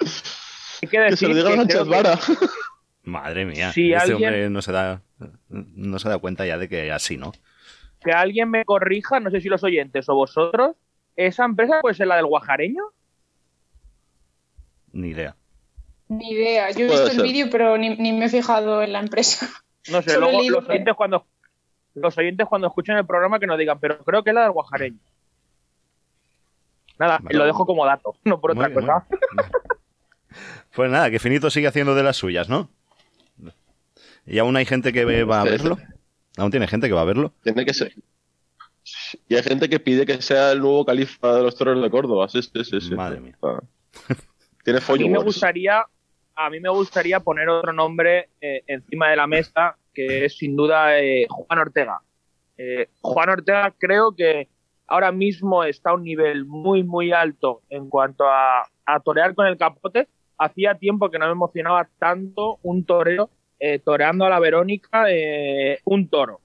Hay 0.00 0.88
que 0.88 1.16
se 1.16 1.28
lo 1.28 1.34
diga 1.34 1.50
que 1.50 1.56
Sánchez 1.56 1.82
creo 1.82 2.38
que-. 2.38 2.46
Madre 3.04 3.44
mía. 3.44 3.72
Si 3.72 3.92
este 3.92 4.12
alguien- 4.12 4.28
hombre 4.28 4.50
no 4.50 4.62
se 4.62 4.72
da 4.72 5.02
no 5.48 5.98
se 5.98 6.08
da 6.08 6.18
cuenta 6.18 6.44
ya 6.44 6.58
de 6.58 6.68
que 6.68 6.92
así, 6.92 7.16
¿no? 7.16 7.32
que 8.04 8.12
alguien 8.12 8.50
me 8.50 8.64
corrija, 8.64 9.18
no 9.20 9.30
sé 9.30 9.40
si 9.40 9.48
los 9.48 9.64
oyentes 9.64 10.08
o 10.08 10.14
vosotros, 10.14 10.76
¿esa 11.16 11.44
empresa 11.44 11.80
puede 11.80 11.94
ser 11.96 12.06
la 12.06 12.16
del 12.16 12.26
guajareño? 12.26 12.82
Ni 14.92 15.08
idea. 15.08 15.34
Ni 16.08 16.30
idea. 16.30 16.70
Yo 16.70 16.80
he 16.86 16.88
visto 16.88 17.08
el 17.10 17.22
vídeo, 17.22 17.48
pero 17.50 17.76
ni, 17.78 17.96
ni 17.96 18.12
me 18.12 18.26
he 18.26 18.28
fijado 18.28 18.82
en 18.82 18.92
la 18.92 19.00
empresa. 19.00 19.48
No 19.88 20.02
sé, 20.02 20.10
Solo 20.10 20.32
luego 20.32 20.50
los 20.50 20.66
que- 20.66 20.72
oyentes 20.72 20.94
cuando 20.96 21.26
los 21.94 22.18
oyentes 22.18 22.46
cuando 22.48 22.66
escuchen 22.66 22.96
el 22.96 23.06
programa 23.06 23.38
que 23.38 23.46
nos 23.46 23.56
digan, 23.56 23.78
pero 23.78 23.98
creo 24.04 24.22
que 24.24 24.30
es 24.30 24.34
la 24.34 24.42
del 24.42 24.50
guajareño. 24.50 24.98
Nada, 26.98 27.18
Vale. 27.22 27.38
lo 27.38 27.44
dejo 27.46 27.64
como 27.66 27.86
dato, 27.86 28.16
no 28.24 28.40
por 28.40 28.50
otra 28.52 28.66
bien, 28.68 28.80
cosa. 28.80 29.06
Pues 30.76 30.90
nada, 30.90 31.10
que 31.10 31.18
Finito 31.18 31.48
sigue 31.48 31.68
haciendo 31.68 31.94
de 31.94 32.02
las 32.02 32.18
suyas, 32.18 32.50
¿no? 32.50 32.68
Y 34.26 34.38
aún 34.38 34.56
hay 34.56 34.66
gente 34.66 34.92
que 34.92 35.24
va 35.24 35.40
a 35.40 35.44
verlo. 35.44 35.78
Aún 36.36 36.50
tiene 36.50 36.66
gente 36.66 36.86
que 36.86 36.92
va 36.92 37.00
a 37.00 37.06
verlo. 37.06 37.32
Tiene 37.42 37.64
que 37.64 37.72
ser. 37.72 37.94
Y 39.26 39.36
hay 39.36 39.42
gente 39.42 39.70
que 39.70 39.80
pide 39.80 40.04
que 40.04 40.20
sea 40.20 40.52
el 40.52 40.60
nuevo 40.60 40.84
califa 40.84 41.34
de 41.34 41.42
los 41.44 41.56
toros 41.56 41.80
de 41.80 41.90
Córdoba. 41.90 42.28
Sí, 42.28 42.42
sí, 42.42 42.62
sí, 42.62 42.80
sí. 42.80 42.94
Madre 42.94 43.20
mía. 43.20 43.38
Ah. 43.42 43.60
Tiene 44.64 44.80
A 44.86 44.92
mí 44.92 45.08
me 45.08 45.18
gustaría 45.18 45.82
a 46.34 46.50
mí 46.50 46.60
me 46.60 46.68
gustaría 46.68 47.20
poner 47.20 47.48
otro 47.48 47.72
nombre 47.72 48.28
eh, 48.42 48.62
encima 48.66 49.08
de 49.08 49.16
la 49.16 49.26
mesa, 49.26 49.78
que 49.94 50.26
es 50.26 50.36
sin 50.36 50.56
duda 50.56 51.00
eh, 51.00 51.26
Juan 51.30 51.58
Ortega. 51.58 52.02
Eh, 52.58 52.90
Juan 53.00 53.30
Ortega 53.30 53.72
creo 53.78 54.14
que 54.14 54.48
ahora 54.86 55.10
mismo 55.10 55.64
está 55.64 55.90
a 55.90 55.94
un 55.94 56.04
nivel 56.04 56.44
muy, 56.44 56.82
muy 56.82 57.12
alto 57.12 57.62
en 57.70 57.88
cuanto 57.88 58.28
a, 58.28 58.68
a 58.84 59.00
torear 59.00 59.34
con 59.34 59.46
el 59.46 59.56
capote. 59.56 60.08
Hacía 60.38 60.74
tiempo 60.74 61.10
que 61.10 61.18
no 61.18 61.26
me 61.26 61.32
emocionaba 61.32 61.88
tanto 61.98 62.58
un 62.62 62.84
toreo 62.84 63.30
eh, 63.58 63.78
toreando 63.78 64.26
a 64.26 64.30
la 64.30 64.38
Verónica 64.38 65.06
eh, 65.08 65.78
un 65.84 66.08
toro. 66.08 66.40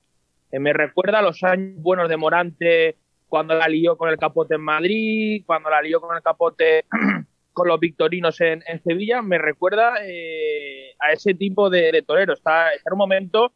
Eh, 0.51 0.59
me 0.59 0.73
recuerda 0.73 1.19
a 1.19 1.21
los 1.21 1.43
años 1.43 1.81
buenos 1.81 2.07
de 2.07 2.17
Morante 2.17 2.95
cuando 3.27 3.53
la 3.53 3.67
lió 3.67 3.97
con 3.97 4.09
el 4.09 4.17
capote 4.17 4.55
en 4.55 4.61
Madrid, 4.61 5.43
cuando 5.45 5.69
la 5.69 5.81
lió 5.81 5.99
con 5.99 6.15
el 6.15 6.23
capote 6.23 6.85
con 7.53 7.67
los 7.67 7.79
victorinos 7.79 8.39
en, 8.41 8.63
Sevilla. 8.83 9.21
Me 9.21 9.37
recuerda 9.37 9.93
a 9.95 11.11
ese 11.11 11.33
tipo 11.33 11.69
de, 11.69 11.91
de 11.91 12.01
torero. 12.01 12.33
Está, 12.33 12.73
está 12.73 12.89
en 12.89 12.93
un 12.93 12.99
momento 12.99 13.53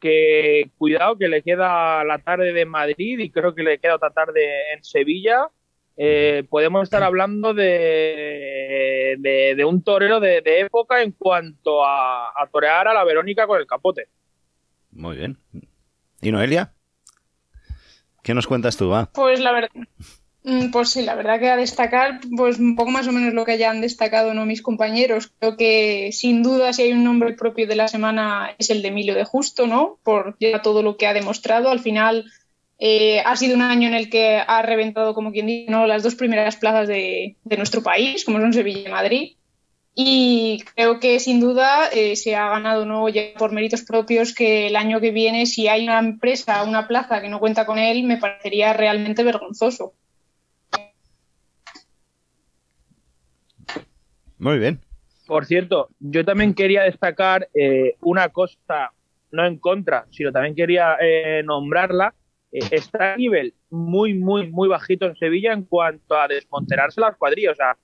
que 0.00 0.70
cuidado 0.78 1.16
que 1.16 1.28
le 1.28 1.42
queda 1.42 2.04
la 2.04 2.18
tarde 2.18 2.52
de 2.52 2.64
Madrid 2.64 3.18
y 3.18 3.30
creo 3.30 3.54
que 3.54 3.62
le 3.62 3.78
queda 3.78 3.96
otra 3.96 4.10
tarde 4.10 4.72
en 4.74 4.84
Sevilla. 4.84 5.48
Eh, 6.00 6.44
podemos 6.48 6.84
estar 6.84 7.02
hablando 7.02 7.54
de, 7.54 9.16
de, 9.18 9.54
de 9.56 9.64
un 9.64 9.82
torero 9.82 10.20
de, 10.20 10.42
de 10.42 10.60
época 10.60 11.02
en 11.02 11.10
cuanto 11.10 11.84
a, 11.84 12.28
a 12.28 12.46
torear 12.52 12.86
a 12.86 12.94
la 12.94 13.02
Verónica 13.02 13.48
con 13.48 13.58
el 13.58 13.66
capote. 13.66 14.06
Muy 14.92 15.16
bien. 15.16 15.38
¿Y 16.20 16.30
Noelia? 16.30 16.72
¿Qué 18.22 18.32
nos 18.32 18.46
cuentas 18.46 18.76
tú, 18.76 18.90
va? 18.90 19.10
Pues 19.12 19.40
la 19.40 19.50
verdad, 19.50 19.70
mm, 20.44 20.70
pues 20.70 20.90
sí, 20.90 21.02
la 21.02 21.16
verdad 21.16 21.40
que 21.40 21.50
a 21.50 21.56
destacar, 21.56 22.20
pues 22.36 22.60
un 22.60 22.76
poco 22.76 22.90
más 22.90 23.08
o 23.08 23.12
menos 23.12 23.34
lo 23.34 23.44
que 23.44 23.58
ya 23.58 23.70
han 23.70 23.80
destacado 23.80 24.34
¿no? 24.34 24.46
mis 24.46 24.62
compañeros. 24.62 25.32
Creo 25.40 25.56
que 25.56 26.10
sin 26.12 26.44
duda 26.44 26.72
si 26.72 26.82
hay 26.82 26.92
un 26.92 27.02
nombre 27.02 27.32
propio 27.32 27.66
de 27.66 27.74
la 27.74 27.88
semana 27.88 28.54
es 28.58 28.70
el 28.70 28.82
de 28.82 28.88
Emilio 28.88 29.14
de 29.14 29.24
Justo, 29.24 29.66
¿no? 29.66 29.98
Por 30.04 30.36
ya 30.38 30.62
todo 30.62 30.82
lo 30.82 30.96
que 30.96 31.08
ha 31.08 31.12
demostrado. 31.14 31.70
Al 31.70 31.80
final 31.80 32.26
eh, 32.78 33.20
ha 33.20 33.36
sido 33.36 33.56
un 33.56 33.62
año 33.62 33.88
en 33.88 33.94
el 33.94 34.08
que 34.08 34.42
ha 34.46 34.62
reventado, 34.62 35.14
como 35.14 35.32
quien 35.32 35.46
dice, 35.46 35.70
¿no? 35.70 35.86
las 35.86 36.02
dos 36.02 36.14
primeras 36.14 36.56
plazas 36.56 36.88
de, 36.88 37.36
de 37.44 37.56
nuestro 37.56 37.82
país, 37.82 38.24
como 38.24 38.40
son 38.40 38.52
Sevilla 38.52 38.88
y 38.88 38.92
Madrid. 38.92 39.32
Y 40.00 40.62
creo 40.76 41.00
que 41.00 41.18
sin 41.18 41.40
duda 41.40 41.88
eh, 41.88 42.14
se 42.14 42.36
ha 42.36 42.48
ganado 42.50 42.86
¿no? 42.86 43.08
ya 43.08 43.22
por 43.36 43.50
méritos 43.50 43.82
propios 43.82 44.32
que 44.32 44.68
el 44.68 44.76
año 44.76 45.00
que 45.00 45.10
viene, 45.10 45.44
si 45.44 45.66
hay 45.66 45.82
una 45.82 45.98
empresa, 45.98 46.62
una 46.62 46.86
plaza 46.86 47.20
que 47.20 47.28
no 47.28 47.40
cuenta 47.40 47.66
con 47.66 47.78
él, 47.78 48.04
me 48.04 48.16
parecería 48.16 48.72
realmente 48.72 49.24
vergonzoso. 49.24 49.94
Muy 54.38 54.60
bien. 54.60 54.80
Por 55.26 55.46
cierto, 55.46 55.88
yo 55.98 56.24
también 56.24 56.54
quería 56.54 56.82
destacar 56.82 57.48
eh, 57.52 57.96
una 58.00 58.28
cosa, 58.28 58.92
no 59.32 59.44
en 59.44 59.58
contra, 59.58 60.06
sino 60.10 60.30
también 60.30 60.54
quería 60.54 60.96
eh, 61.00 61.42
nombrarla. 61.44 62.14
Eh, 62.52 62.60
está 62.70 63.14
a 63.14 63.16
nivel 63.16 63.54
muy, 63.70 64.14
muy, 64.14 64.50
muy 64.50 64.68
bajito 64.68 65.06
en 65.06 65.16
Sevilla 65.16 65.52
en 65.52 65.64
cuanto 65.64 66.14
a 66.14 66.28
desmonterarse 66.28 67.00
las 67.00 67.16
cuadrillas. 67.16 67.52
O 67.52 67.56
sea, 67.56 67.78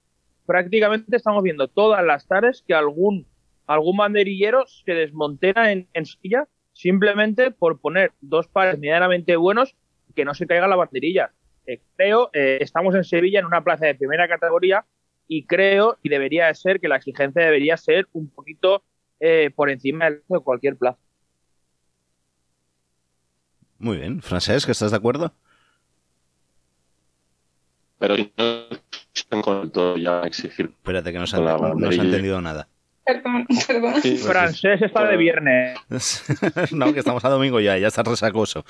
prácticamente 0.46 1.16
estamos 1.16 1.42
viendo 1.42 1.68
todas 1.68 2.04
las 2.04 2.26
tardes 2.26 2.62
que 2.66 2.74
algún, 2.74 3.26
algún 3.66 3.96
banderillero 3.96 4.64
se 4.66 4.92
desmontera 4.92 5.72
en, 5.72 5.88
Sevilla 6.04 6.48
simplemente 6.72 7.50
por 7.50 7.80
poner 7.80 8.12
dos 8.20 8.48
pares 8.48 8.78
medianamente 8.78 9.36
buenos 9.36 9.76
que 10.14 10.24
no 10.24 10.34
se 10.34 10.46
caiga 10.46 10.68
la 10.68 10.76
banderilla. 10.76 11.32
Eh, 11.66 11.80
creo, 11.96 12.30
eh, 12.32 12.58
estamos 12.60 12.94
en 12.94 13.04
Sevilla 13.04 13.38
en 13.38 13.46
una 13.46 13.64
plaza 13.64 13.86
de 13.86 13.94
primera 13.94 14.28
categoría 14.28 14.84
y 15.26 15.46
creo 15.46 15.98
y 16.02 16.08
debería 16.08 16.46
de 16.46 16.54
ser 16.54 16.80
que 16.80 16.88
la 16.88 16.96
exigencia 16.96 17.42
debería 17.42 17.76
ser 17.76 18.06
un 18.12 18.28
poquito 18.28 18.82
eh, 19.20 19.50
por 19.54 19.70
encima 19.70 20.10
de 20.10 20.20
cualquier 20.42 20.76
plaza. 20.76 20.98
Muy 23.78 23.96
bien. 23.98 24.22
Francesc, 24.22 24.68
¿estás 24.68 24.90
de 24.90 24.96
acuerdo? 24.96 25.32
Pero 27.98 28.16
no 28.16 28.64
están 29.14 29.42
con 29.42 29.62
el 29.62 29.70
todo 29.70 29.96
ya 29.96 30.22
a 30.22 30.26
exigir. 30.26 30.66
Espérate, 30.66 31.12
que 31.12 31.18
no 31.18 31.26
se, 31.26 31.36
ha, 31.36 31.40
no 31.40 31.46
se 31.46 31.54
ha 31.54 31.58
banderilla. 31.68 32.02
entendido 32.02 32.40
nada. 32.40 32.68
Perdón, 33.06 33.46
perdón. 33.66 34.00
Sí, 34.02 34.16
Francés 34.16 34.80
está 34.80 35.04
de 35.06 35.16
viernes. 35.18 35.78
no, 36.72 36.92
que 36.92 37.00
estamos 37.00 37.24
a 37.24 37.28
domingo 37.28 37.60
ya, 37.60 37.76
ya 37.76 37.88
está 37.88 38.02
resacoso. 38.02 38.64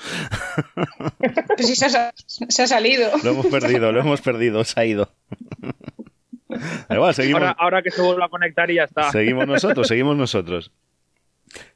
Pues 1.55 1.67
sí, 1.67 1.75
se 1.75 1.85
ha, 1.85 2.13
se 2.27 2.63
ha 2.63 2.67
salido. 2.67 3.09
Lo 3.23 3.31
hemos 3.31 3.47
perdido, 3.47 3.91
lo 3.93 3.99
hemos 4.01 4.21
perdido, 4.21 4.63
se 4.65 4.79
ha 4.79 4.85
ido. 4.85 5.09
Da 6.89 6.95
igual, 6.95 7.13
seguimos, 7.15 7.41
Ahora, 7.41 7.55
ahora 7.57 7.81
que 7.81 7.91
se 7.91 8.01
vuelva 8.01 8.25
a 8.25 8.29
conectar 8.29 8.69
y 8.69 8.75
ya 8.75 8.83
está. 8.83 9.09
seguimos 9.11 9.47
nosotros, 9.47 9.87
seguimos 9.87 10.15
nosotros. 10.17 10.71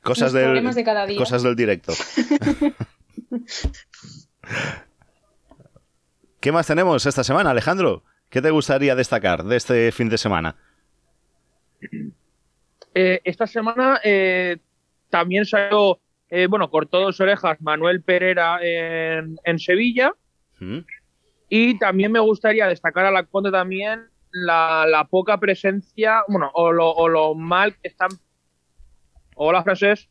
Cosas 0.01 0.33
Los 0.33 0.33
del, 0.33 0.43
problemas 0.45 0.75
de 0.75 0.83
cada 0.83 1.05
día. 1.05 1.17
cosas 1.17 1.43
del 1.43 1.55
directo. 1.55 1.93
¿Qué 6.39 6.51
más 6.51 6.67
tenemos 6.67 7.05
esta 7.05 7.23
semana, 7.23 7.51
Alejandro? 7.51 8.03
¿Qué 8.29 8.41
te 8.41 8.51
gustaría 8.51 8.95
destacar 8.95 9.43
de 9.43 9.57
este 9.57 9.91
fin 9.91 10.09
de 10.09 10.17
semana? 10.17 10.55
Eh, 12.93 13.21
esta 13.23 13.47
semana 13.47 13.99
eh, 14.03 14.57
también 15.09 15.45
salió, 15.45 15.99
eh, 16.29 16.47
bueno, 16.47 16.69
cortó 16.69 17.01
dos 17.01 17.19
orejas 17.19 17.59
Manuel 17.61 18.01
Pereira 18.01 18.59
en, 18.61 19.37
en 19.43 19.59
Sevilla. 19.59 20.13
¿Mm? 20.59 20.79
Y 21.49 21.79
también 21.79 22.11
me 22.11 22.19
gustaría 22.19 22.67
destacar 22.67 23.05
a 23.05 23.11
la 23.11 23.23
Conde 23.23 23.51
también 23.51 24.07
la, 24.31 24.85
la 24.87 25.05
poca 25.05 25.39
presencia, 25.39 26.23
bueno, 26.27 26.51
o 26.53 26.71
lo, 26.71 26.91
o 26.91 27.07
lo 27.07 27.35
mal 27.35 27.75
que 27.75 27.87
están. 27.87 28.09
Hola, 29.35 29.63
Francés. 29.63 30.09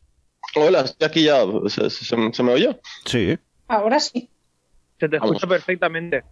Hola, 0.55 0.81
estoy 0.81 1.07
aquí 1.07 1.23
ya. 1.23 1.41
¿Se, 1.67 1.89
se- 1.89 2.31
se 2.33 2.43
me 2.43 2.51
oye? 2.53 2.79
Sí. 3.05 3.37
Ahora 3.67 3.99
sí. 3.99 4.29
Se 4.99 5.07
te 5.07 5.17
Vamos. 5.19 5.35
escucha 5.35 5.47
perfectamente. 5.47 6.23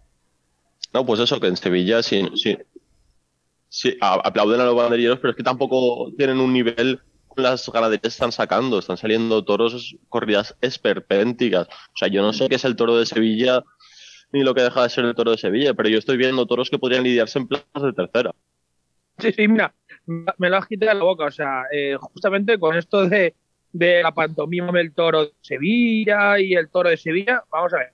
No, 0.94 1.06
pues 1.06 1.20
eso, 1.20 1.40
que 1.40 1.48
en 1.48 1.58
Sevilla 1.58 2.02
sí, 2.04 2.28
sí, 2.36 2.58
sí 3.70 3.98
a- 4.02 4.16
aplauden 4.24 4.62
a 4.62 4.66
los 4.66 4.76
banderilleros, 4.76 5.20
pero 5.20 5.32
es 5.32 5.38
que 5.38 5.44
tampoco 5.44 6.12
tienen 6.18 6.40
un 6.40 6.52
nivel 6.54 7.02
con 7.28 7.44
las 7.44 7.70
ganaderías 7.70 8.02
que 8.02 8.08
están 8.08 8.32
sacando. 8.32 8.80
Están 8.80 8.98
saliendo 8.98 9.44
toros, 9.44 9.96
corridas 10.10 10.56
esperpénticas. 10.62 11.68
O 11.68 11.98
sea, 11.98 12.08
yo 12.08 12.22
no 12.22 12.34
sé 12.34 12.50
qué 12.50 12.56
es 12.56 12.66
el 12.66 12.76
toro 12.76 12.98
de 12.98 13.06
Sevilla 13.06 13.64
ni 14.34 14.44
lo 14.44 14.54
que 14.54 14.62
deja 14.62 14.84
de 14.84 14.90
ser 14.90 15.06
el 15.06 15.16
toro 15.16 15.32
de 15.32 15.38
Sevilla, 15.38 15.74
pero 15.74 15.88
yo 15.88 15.98
estoy 16.00 16.18
viendo 16.18 16.46
toros 16.46 16.70
que 16.70 16.78
podrían 16.78 17.04
lidiarse 17.04 17.40
en 17.40 17.48
plazas 17.48 17.82
de 17.82 17.94
tercera. 17.94 18.36
Sí, 19.20 19.32
sí, 19.32 19.48
mira, 19.48 19.74
me 20.06 20.50
lo 20.50 20.58
has 20.58 20.68
quitado 20.68 20.90
de 20.92 20.98
la 20.98 21.04
boca. 21.06 21.26
O 21.26 21.32
sea, 21.32 21.64
eh, 21.72 21.96
justamente 22.00 22.60
con 22.60 22.76
esto 22.78 23.08
de, 23.08 23.36
de 23.72 24.02
la 24.02 24.14
pantomima 24.14 24.72
del 24.72 24.94
toro 24.94 25.26
de 25.26 25.34
Sevilla 25.42 26.40
y 26.40 26.54
el 26.54 26.70
toro 26.70 26.90
de 26.90 26.98
Sevilla, 26.98 27.44
vamos 27.52 27.74
a 27.74 27.78
ver. 27.78 27.94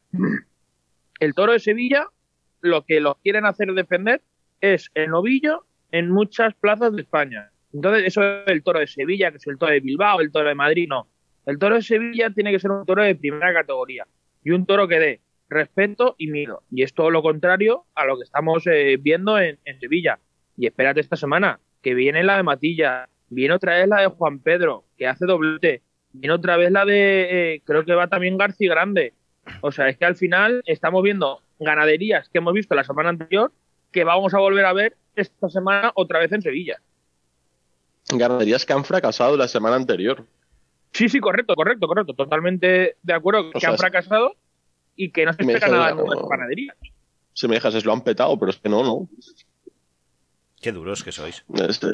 El 1.20 1.34
toro 1.34 1.54
de 1.54 1.60
Sevilla, 1.60 2.08
lo 2.62 2.84
que 2.84 3.00
lo 3.00 3.16
quieren 3.16 3.46
hacer 3.46 3.74
defender 3.74 4.22
es 4.62 4.92
el 4.94 5.10
novillo 5.10 5.66
en 5.92 6.10
muchas 6.10 6.54
plazas 6.56 6.94
de 6.94 7.02
España. 7.02 7.52
Entonces, 7.74 8.04
eso 8.06 8.24
es 8.24 8.48
el 8.48 8.64
toro 8.64 8.80
de 8.80 8.88
Sevilla, 8.88 9.32
que 9.32 9.38
es 9.38 9.48
el 9.48 9.58
toro 9.58 9.72
de 9.72 9.80
Bilbao, 9.80 10.22
el 10.22 10.32
toro 10.32 10.50
de 10.50 10.56
Madrid, 10.56 10.88
no. 10.88 11.08
El 11.46 11.60
toro 11.60 11.76
de 11.76 11.82
Sevilla 11.82 12.30
tiene 12.30 12.52
que 12.52 12.60
ser 12.60 12.72
un 12.72 12.86
toro 12.86 13.04
de 13.04 13.16
primera 13.16 13.54
categoría 13.54 14.08
y 14.44 14.52
un 14.52 14.66
toro 14.66 14.88
que 14.88 15.00
dé 15.00 15.22
respeto 15.50 16.16
y 16.18 16.28
miedo. 16.28 16.64
Y 16.72 16.84
es 16.84 16.94
todo 16.94 17.10
lo 17.10 17.22
contrario 17.22 17.86
a 17.96 18.06
lo 18.06 18.18
que 18.18 18.24
estamos 18.24 18.66
eh, 18.68 18.98
viendo 19.00 19.38
en, 19.40 19.60
en 19.66 19.80
Sevilla. 19.80 20.20
Y 20.56 20.68
espérate 20.68 21.00
esta 21.00 21.16
semana, 21.16 21.60
que 21.82 21.94
viene 21.94 22.24
la 22.24 22.38
de 22.38 22.44
Matilla, 22.44 23.10
viene 23.30 23.54
otra 23.54 23.78
vez 23.78 23.88
la 23.88 24.02
de 24.02 24.08
Juan 24.08 24.40
Pedro, 24.40 24.86
que 24.98 25.08
hace 25.08 25.26
doblete, 25.26 25.82
viene 26.12 26.34
otra 26.34 26.58
vez 26.58 26.72
la 26.72 26.86
de, 26.86 27.56
eh, 27.56 27.62
creo 27.66 27.86
que 27.86 27.94
va 27.96 28.08
también 28.08 28.38
García 28.38 28.70
Grande. 28.72 29.14
O 29.62 29.72
sea, 29.72 29.90
es 29.90 29.98
que 29.98 30.06
al 30.06 30.16
final 30.16 30.62
estamos 30.66 31.04
viendo 31.04 31.42
ganaderías 31.60 32.30
que 32.30 32.38
hemos 32.40 32.54
visto 32.54 32.76
la 32.76 32.84
semana 32.84 33.10
anterior, 33.10 33.52
que 33.92 34.04
vamos 34.04 34.34
a 34.34 34.40
volver 34.40 34.66
a 34.66 34.74
ver 34.74 34.96
esta 35.16 35.50
semana 35.50 35.92
otra 35.96 36.20
vez 36.20 36.32
en 36.32 36.42
Sevilla. 36.42 36.80
Ganaderías 38.10 38.66
que 38.66 38.74
han 38.74 38.84
fracasado 38.86 39.38
la 39.38 39.48
semana 39.48 39.76
anterior. 39.76 40.26
Sí, 40.92 41.10
sí, 41.10 41.20
correcto, 41.20 41.56
correcto, 41.56 41.88
correcto. 41.88 42.14
Totalmente 42.14 42.98
de 43.02 43.14
acuerdo 43.14 43.50
que 43.52 43.58
O 43.58 43.62
sea, 43.62 43.72
han 43.72 43.78
fracasado 43.78 44.36
y 44.96 45.12
que 45.12 45.26
no 45.26 45.34
se 45.34 45.44
me 45.44 45.54
espera 45.54 45.72
nada 45.72 45.94
de- 45.96 46.04
de 46.04 46.10
ganaderías. 46.30 46.78
Si 47.34 47.48
me 47.48 47.56
dejas, 47.56 47.74
es 47.76 47.86
lo 47.86 47.94
han 47.94 48.02
petado, 48.04 48.38
pero 48.38 48.52
es 48.52 48.58
que 48.58 48.70
no, 48.70 48.84
no. 48.84 49.10
Qué 50.62 50.72
duros 50.72 51.04
que 51.04 51.12
sois. 51.12 51.44
Este, 51.68 51.88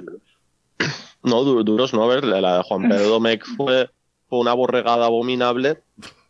no, 1.23 1.43
du- 1.43 1.63
duros, 1.63 1.93
no. 1.93 2.03
A 2.03 2.07
ver, 2.07 2.23
la, 2.23 2.57
de 2.57 2.63
Juan 2.63 2.87
Pedro 2.89 3.07
Domecq 3.09 3.45
fue, 3.57 3.89
fue 4.27 4.39
una 4.39 4.53
borregada 4.53 5.05
abominable. 5.07 5.81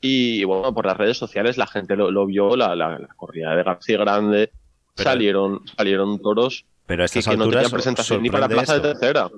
Y 0.01 0.43
bueno, 0.46 0.74
por 0.74 0.86
las 0.86 0.96
redes 0.98 1.17
sociales 1.17 1.58
la 1.58 1.67
gente 1.67 1.96
lo, 1.96 2.10
lo 2.12 2.25
vio, 2.25 2.55
la, 2.55 2.75
la, 2.75 2.98
la 3.00 3.08
corrida 3.15 3.55
de 3.55 3.63
García 3.63 3.98
Grande. 3.98 4.51
Pero- 4.96 5.10
salieron, 5.10 5.62
salieron 5.77 6.19
toros 6.19 6.65
Pero 6.86 7.03
a 7.03 7.08
que, 7.08 7.19
estas 7.19 7.31
que 7.34 7.38
no 7.38 7.50
tenían 7.50 7.72
presentación 7.72 8.22
ni 8.24 8.29
para 8.29 8.48
plaza 8.50 8.75
de 8.75 8.81
tercera. 8.81 9.29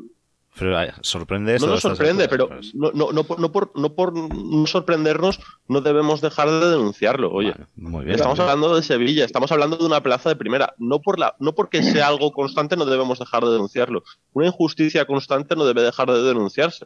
Pero 0.58 0.78
sorprende 1.02 1.56
eso. 1.56 1.66
No 1.66 1.74
nos 1.74 1.82
sorprende, 1.82 2.28
pero 2.28 2.50
pues. 2.50 2.76
no, 2.76 2.92
no, 2.94 3.12
no, 3.12 3.24
por, 3.24 3.40
no, 3.40 3.52
por, 3.52 3.72
no 3.76 3.94
por 3.94 4.14
no 4.14 4.68
sorprendernos, 4.68 5.40
no 5.68 5.82
debemos 5.82 6.20
dejar 6.20 6.50
de 6.50 6.70
denunciarlo. 6.72 7.32
Oye, 7.32 7.52
Vale, 7.52 7.68
muy 7.76 8.06
bien. 8.06 8.16
estamos 8.16 8.38
muy 8.38 8.44
bien. 8.46 8.50
hablando 8.52 8.76
de 8.76 8.84
Sevilla, 8.84 9.26
estamos 9.26 9.52
hablando 9.52 9.78
de 9.78 9.86
una 9.86 10.04
plaza 10.04 10.30
de 10.30 10.36
primera. 10.36 10.76
No, 10.78 11.00
por 11.02 11.20
la, 11.20 11.36
no 11.40 11.56
porque 11.56 11.82
sea 11.84 12.08
algo 12.08 12.32
constante 12.34 12.76
no 12.76 12.86
debemos 12.86 13.20
dejar 13.20 13.46
de 13.46 13.52
denunciarlo. 13.52 14.04
Una 14.34 14.48
injusticia 14.48 15.06
constante 15.06 15.56
no 15.56 15.66
debe 15.66 15.84
dejar 15.84 16.12
de 16.12 16.22
denunciarse. 16.22 16.86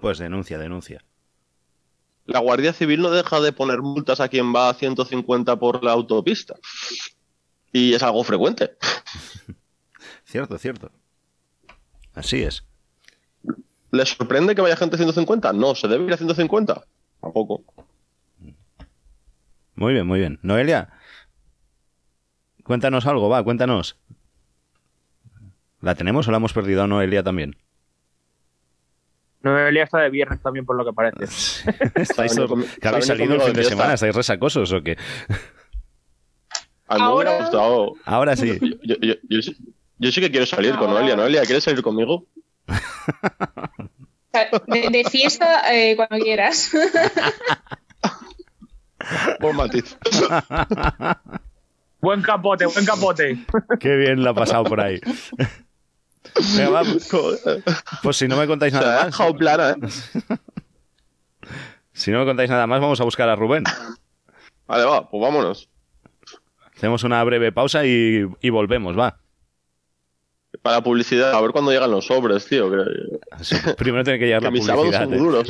Pues 0.00 0.18
denuncia, 0.18 0.58
denuncia. 0.58 1.04
La 2.26 2.40
Guardia 2.40 2.72
Civil 2.72 3.00
no 3.00 3.10
deja 3.10 3.40
de 3.40 3.52
poner 3.52 3.80
multas 3.80 4.20
a 4.20 4.28
quien 4.28 4.54
va 4.54 4.70
a 4.70 4.74
150 4.74 5.56
por 5.56 5.84
la 5.84 5.92
autopista. 5.92 6.56
Y 7.72 7.94
es 7.94 8.02
algo 8.02 8.24
frecuente. 8.24 8.76
Cierto, 10.24 10.58
cierto. 10.58 10.92
Así 12.20 12.42
es. 12.42 12.64
¿Les 13.92 14.10
sorprende 14.10 14.54
que 14.54 14.60
vaya 14.60 14.76
gente 14.76 14.96
a 14.96 14.98
150? 14.98 15.52
No, 15.54 15.74
¿se 15.74 15.88
debe 15.88 16.04
ir 16.04 16.12
a 16.12 16.16
150? 16.18 16.84
Tampoco. 17.22 17.64
Muy 19.74 19.94
bien, 19.94 20.06
muy 20.06 20.20
bien. 20.20 20.38
Noelia, 20.42 20.90
cuéntanos 22.62 23.06
algo, 23.06 23.30
va, 23.30 23.42
cuéntanos. 23.42 23.98
¿La 25.80 25.94
tenemos 25.94 26.28
o 26.28 26.30
la 26.30 26.36
hemos 26.36 26.52
perdido 26.52 26.82
a 26.82 26.86
Noelia 26.86 27.22
también? 27.22 27.56
Noelia 29.42 29.84
está 29.84 30.00
de 30.00 30.10
viernes 30.10 30.42
también, 30.42 30.66
por 30.66 30.76
lo 30.76 30.84
que 30.84 30.92
parece. 30.92 31.24
¿Estáis 31.94 32.34
que 32.36 32.42
habéis 32.88 33.04
está 33.04 33.16
salido 33.16 33.34
el 33.36 33.40
fin 33.40 33.54
de 33.54 33.64
semana? 33.64 33.94
¿Estáis 33.94 34.14
resacosos 34.14 34.70
o 34.74 34.82
qué? 34.82 34.98
A 36.86 36.96
mí 36.96 37.00
me 37.02 37.08
hubiera 37.14 37.30
Ahora- 37.30 37.38
gustado. 37.40 37.94
Ahora 38.04 38.36
sí. 38.36 38.58
Yo, 38.82 38.96
yo- 39.00 39.14
yo 39.28 39.40
sí- 39.42 39.56
yo 40.00 40.10
sí 40.10 40.20
que 40.20 40.30
quiero 40.30 40.46
salir 40.46 40.72
con 40.72 40.88
Ahora- 40.88 40.94
Noelia. 41.00 41.16
Noelia, 41.16 41.42
¿quieres 41.42 41.62
salir 41.64 41.82
conmigo? 41.82 42.26
De, 44.66 44.88
de 44.90 45.04
fiesta 45.10 45.72
eh, 45.74 45.94
cuando 45.96 46.18
quieras. 46.18 46.70
Por 49.40 49.54
matiz. 49.54 49.96
Buen 52.00 52.22
capote, 52.22 52.64
buen 52.64 52.86
capote. 52.86 53.44
Qué 53.78 53.94
bien 53.96 54.24
la 54.24 54.30
ha 54.30 54.34
pasado 54.34 54.64
por 54.64 54.80
ahí. 54.80 54.98
Venga, 56.56 56.70
va, 56.70 56.82
pues 58.02 58.16
si 58.16 58.26
no 58.26 58.36
me 58.38 58.46
contáis 58.46 58.72
Se 58.72 58.78
ha 58.78 58.80
nada 58.80 58.96
más, 58.96 59.06
dejado 59.06 59.34
plana, 59.36 59.70
¿eh? 59.70 59.74
si 61.92 62.10
no 62.10 62.20
me 62.20 62.24
contáis 62.24 62.48
nada 62.48 62.66
más, 62.66 62.80
vamos 62.80 62.98
a 63.02 63.04
buscar 63.04 63.28
a 63.28 63.36
Rubén. 63.36 63.64
Vale, 64.66 64.84
va, 64.84 65.10
pues 65.10 65.20
vámonos. 65.20 65.68
Hacemos 66.74 67.04
una 67.04 67.22
breve 67.22 67.52
pausa 67.52 67.84
y, 67.84 68.24
y 68.40 68.48
volvemos, 68.48 68.98
va. 68.98 69.18
Para 70.62 70.82
publicidad, 70.82 71.32
a 71.32 71.40
ver 71.40 71.52
cuándo 71.52 71.70
llegan 71.70 71.90
los 71.90 72.06
sobres, 72.06 72.46
tío. 72.46 72.70
Que, 72.70 73.74
Primero 73.74 74.04
tiene 74.04 74.18
que 74.18 74.26
llegar 74.26 74.40
que 74.40 74.44
la 74.46 74.50
mis 74.50 74.66
sábados 74.66 74.94
publicidad. 74.94 75.04
son 75.04 75.14
¿eh? 75.14 75.18
duros. 75.18 75.48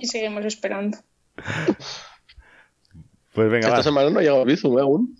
y 0.00 0.06
seguimos 0.06 0.44
esperando. 0.44 0.98
Pues 3.32 3.50
venga, 3.50 3.66
Esta 3.66 3.76
va. 3.78 3.82
semana 3.82 4.08
no 4.08 4.18
ha 4.18 4.22
llegado 4.22 4.44
Bizum, 4.46 4.78
¿eh? 4.78 4.80
Aún. 4.80 5.14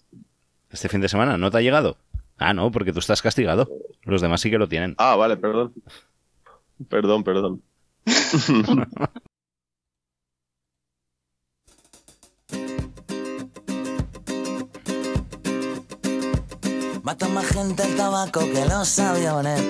Este 0.70 0.88
fin 0.88 1.02
de 1.02 1.08
semana, 1.10 1.36
¿no 1.36 1.50
te 1.50 1.58
ha 1.58 1.60
llegado? 1.60 1.98
Ah, 2.38 2.54
no, 2.54 2.70
porque 2.72 2.94
tú 2.94 2.98
estás 3.00 3.20
castigado. 3.20 3.68
Los 4.04 4.22
demás 4.22 4.40
sí 4.40 4.50
que 4.50 4.56
lo 4.56 4.68
tienen. 4.70 4.94
Ah, 4.96 5.16
vale, 5.16 5.36
perdón. 5.36 5.74
Perdón, 6.88 7.24
perdón. 7.24 7.62
Mata 17.06 17.28
más 17.28 17.46
gente 17.46 17.84
el 17.84 17.94
tabaco 17.94 18.40
que 18.40 18.64
los 18.64 18.98
aviones. 18.98 19.62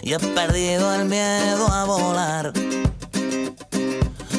Y 0.00 0.12
he 0.12 0.18
perdido 0.20 0.94
el 0.94 1.06
miedo 1.06 1.66
a 1.72 1.82
volar. 1.82 2.52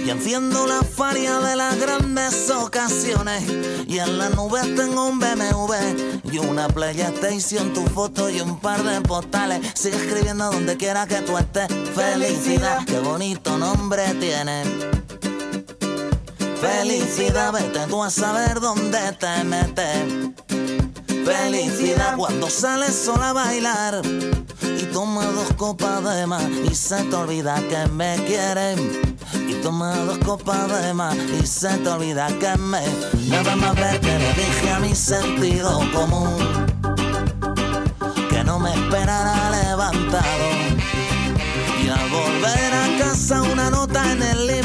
Y 0.06 0.10
enciendo 0.10 0.66
la 0.66 0.82
faria 0.84 1.40
de 1.40 1.58
las 1.58 1.78
grandes 1.78 2.50
ocasiones. 2.50 3.44
Y 3.90 4.00
en 4.00 4.18
la 4.18 4.30
nube 4.30 4.62
tengo 4.74 5.10
un 5.10 5.20
BMW 5.20 6.32
y 6.32 6.38
una 6.38 6.70
PlayStation, 6.70 7.74
tu 7.74 7.86
foto 7.88 8.30
y 8.30 8.40
un 8.40 8.58
par 8.62 8.82
de 8.82 9.02
postales. 9.02 9.60
Sigue 9.74 9.98
escribiendo 9.98 10.50
donde 10.50 10.78
quiera 10.78 11.06
que 11.06 11.18
tú 11.24 11.38
estés. 11.38 11.68
Felicidad, 11.94 12.86
qué 12.86 13.02
bonito 13.02 13.58
nombre 13.58 14.14
tiene. 14.22 14.64
Felicidad, 16.62 17.52
vete 17.52 17.86
tú 17.90 18.02
a 18.02 18.10
saber 18.10 18.62
dónde 18.62 19.12
te 19.20 19.44
metes. 19.44 20.75
Felicidad 21.26 22.16
cuando 22.18 22.50
sales 22.52 22.94
sola 22.94 23.30
a 23.30 23.34
bailar 23.34 24.02
y 24.62 24.84
toma 24.94 25.26
dos 25.26 25.52
copas 25.58 26.04
de 26.04 26.28
más 26.28 26.46
y 26.70 26.76
se 26.76 27.04
te 27.04 27.16
olvida 27.16 27.56
que 27.68 27.88
me 27.92 28.16
quieren. 28.28 29.16
Y 29.48 29.56
toma 29.56 29.96
dos 29.98 30.20
copas 30.20 30.84
de 30.84 30.94
más 30.94 31.16
y 31.16 31.48
se 31.48 31.70
te 31.80 31.90
olvida 31.90 32.28
que 32.40 32.56
me. 32.60 32.84
Nada 33.28 33.56
más 33.56 33.76
ver 33.76 34.00
que 34.00 34.20
le 34.20 34.34
dije 34.34 34.72
a 34.72 34.80
mi 34.80 34.94
sentido 34.94 35.80
común 35.92 36.38
que 38.30 38.44
no 38.44 38.60
me 38.60 38.72
esperara 38.76 39.50
levantado. 39.50 40.48
Y 41.84 41.90
al 41.90 42.10
volver 42.10 42.74
a 42.74 42.98
casa 43.00 43.42
una 43.42 43.72
nota 43.72 44.12
en 44.12 44.22
el 44.22 44.46
room 44.48 44.65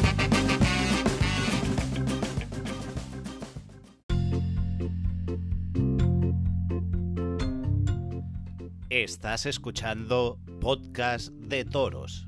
Estás 9.03 9.47
escuchando 9.47 10.37
Podcast 10.59 11.29
de 11.29 11.65
Toros. 11.65 12.27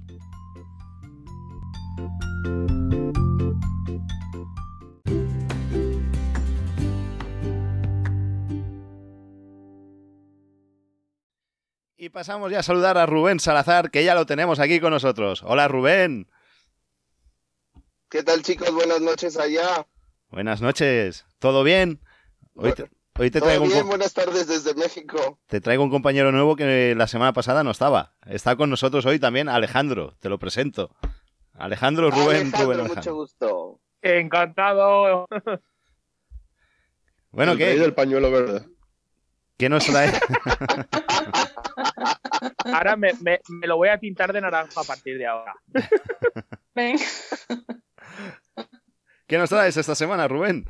Y 11.96 12.10
pasamos 12.10 12.52
ya 12.52 12.58
a 12.58 12.64
saludar 12.64 12.98
a 12.98 13.06
Rubén 13.06 13.40
Salazar, 13.40 13.92
que 13.92 14.04
ya 14.04 14.16
lo 14.16 14.26
tenemos 14.26 14.60
aquí 14.60 14.80
con 14.80 14.90
nosotros. 14.90 15.44
Hola 15.44 15.68
Rubén. 15.68 16.28
¿Qué 18.10 18.24
tal 18.24 18.42
chicos? 18.42 18.72
Buenas 18.72 19.00
noches 19.00 19.38
allá. 19.38 19.86
Buenas 20.30 20.60
noches. 20.60 21.24
¿Todo 21.38 21.64
bien? 21.64 22.02
Hoy 22.56 22.74
te, 22.74 22.90
hoy 23.18 23.32
te 23.32 23.40
¿Todo 23.40 23.50
traigo, 23.50 23.64
un, 23.66 23.70
bien? 23.70 23.82
co- 23.84 23.90
Buenas 23.90 24.14
tardes 24.14 24.48
desde 24.48 24.74
México. 24.76 25.40
te 25.48 25.62
traigo 25.62 25.84
un 25.84 25.90
compañero 25.90 26.32
nuevo 26.32 26.56
que 26.56 26.94
la 26.96 27.08
semana 27.08 27.34
pasada 27.34 27.64
no 27.64 27.72
estaba. 27.72 28.14
Está 28.26 28.56
con 28.56 28.70
nosotros 28.70 29.06
hoy 29.06 29.20
también 29.20 29.50
Alejandro. 29.50 30.16
Te 30.20 30.30
lo 30.30 30.40
presento. 30.40 30.96
Alejandro 31.54 32.10
Rubén 32.10 32.48
Alejandro, 32.48 32.64
Rubén 32.66 32.78
mucho 32.80 32.84
Alejandro. 32.94 33.16
gusto. 33.16 33.80
Encantado. 34.02 35.28
Bueno, 37.36 37.54
el 37.54 37.58
rey 37.58 37.74
¿qué, 37.74 37.80
del 37.80 37.96
pañuelo 37.96 38.30
verde. 38.30 38.64
¿qué 39.58 39.68
nos 39.68 39.84
trae? 39.88 40.12
Ahora 42.66 42.96
me, 42.96 43.12
me- 43.22 43.42
me 43.50 43.66
lo 43.66 43.76
voy 43.78 43.90
a 43.90 43.98
tintar 43.98 44.32
de 44.34 44.40
naranja 44.42 44.82
a 44.82 44.84
partir 44.84 45.18
de 45.18 45.26
ahora. 45.26 45.56
Ven. 46.76 46.96
¿Qué 49.26 49.40
nos 49.40 49.50
traes 49.50 49.78
esta 49.78 49.96
semana, 49.96 50.28
Rubén? 50.28 50.70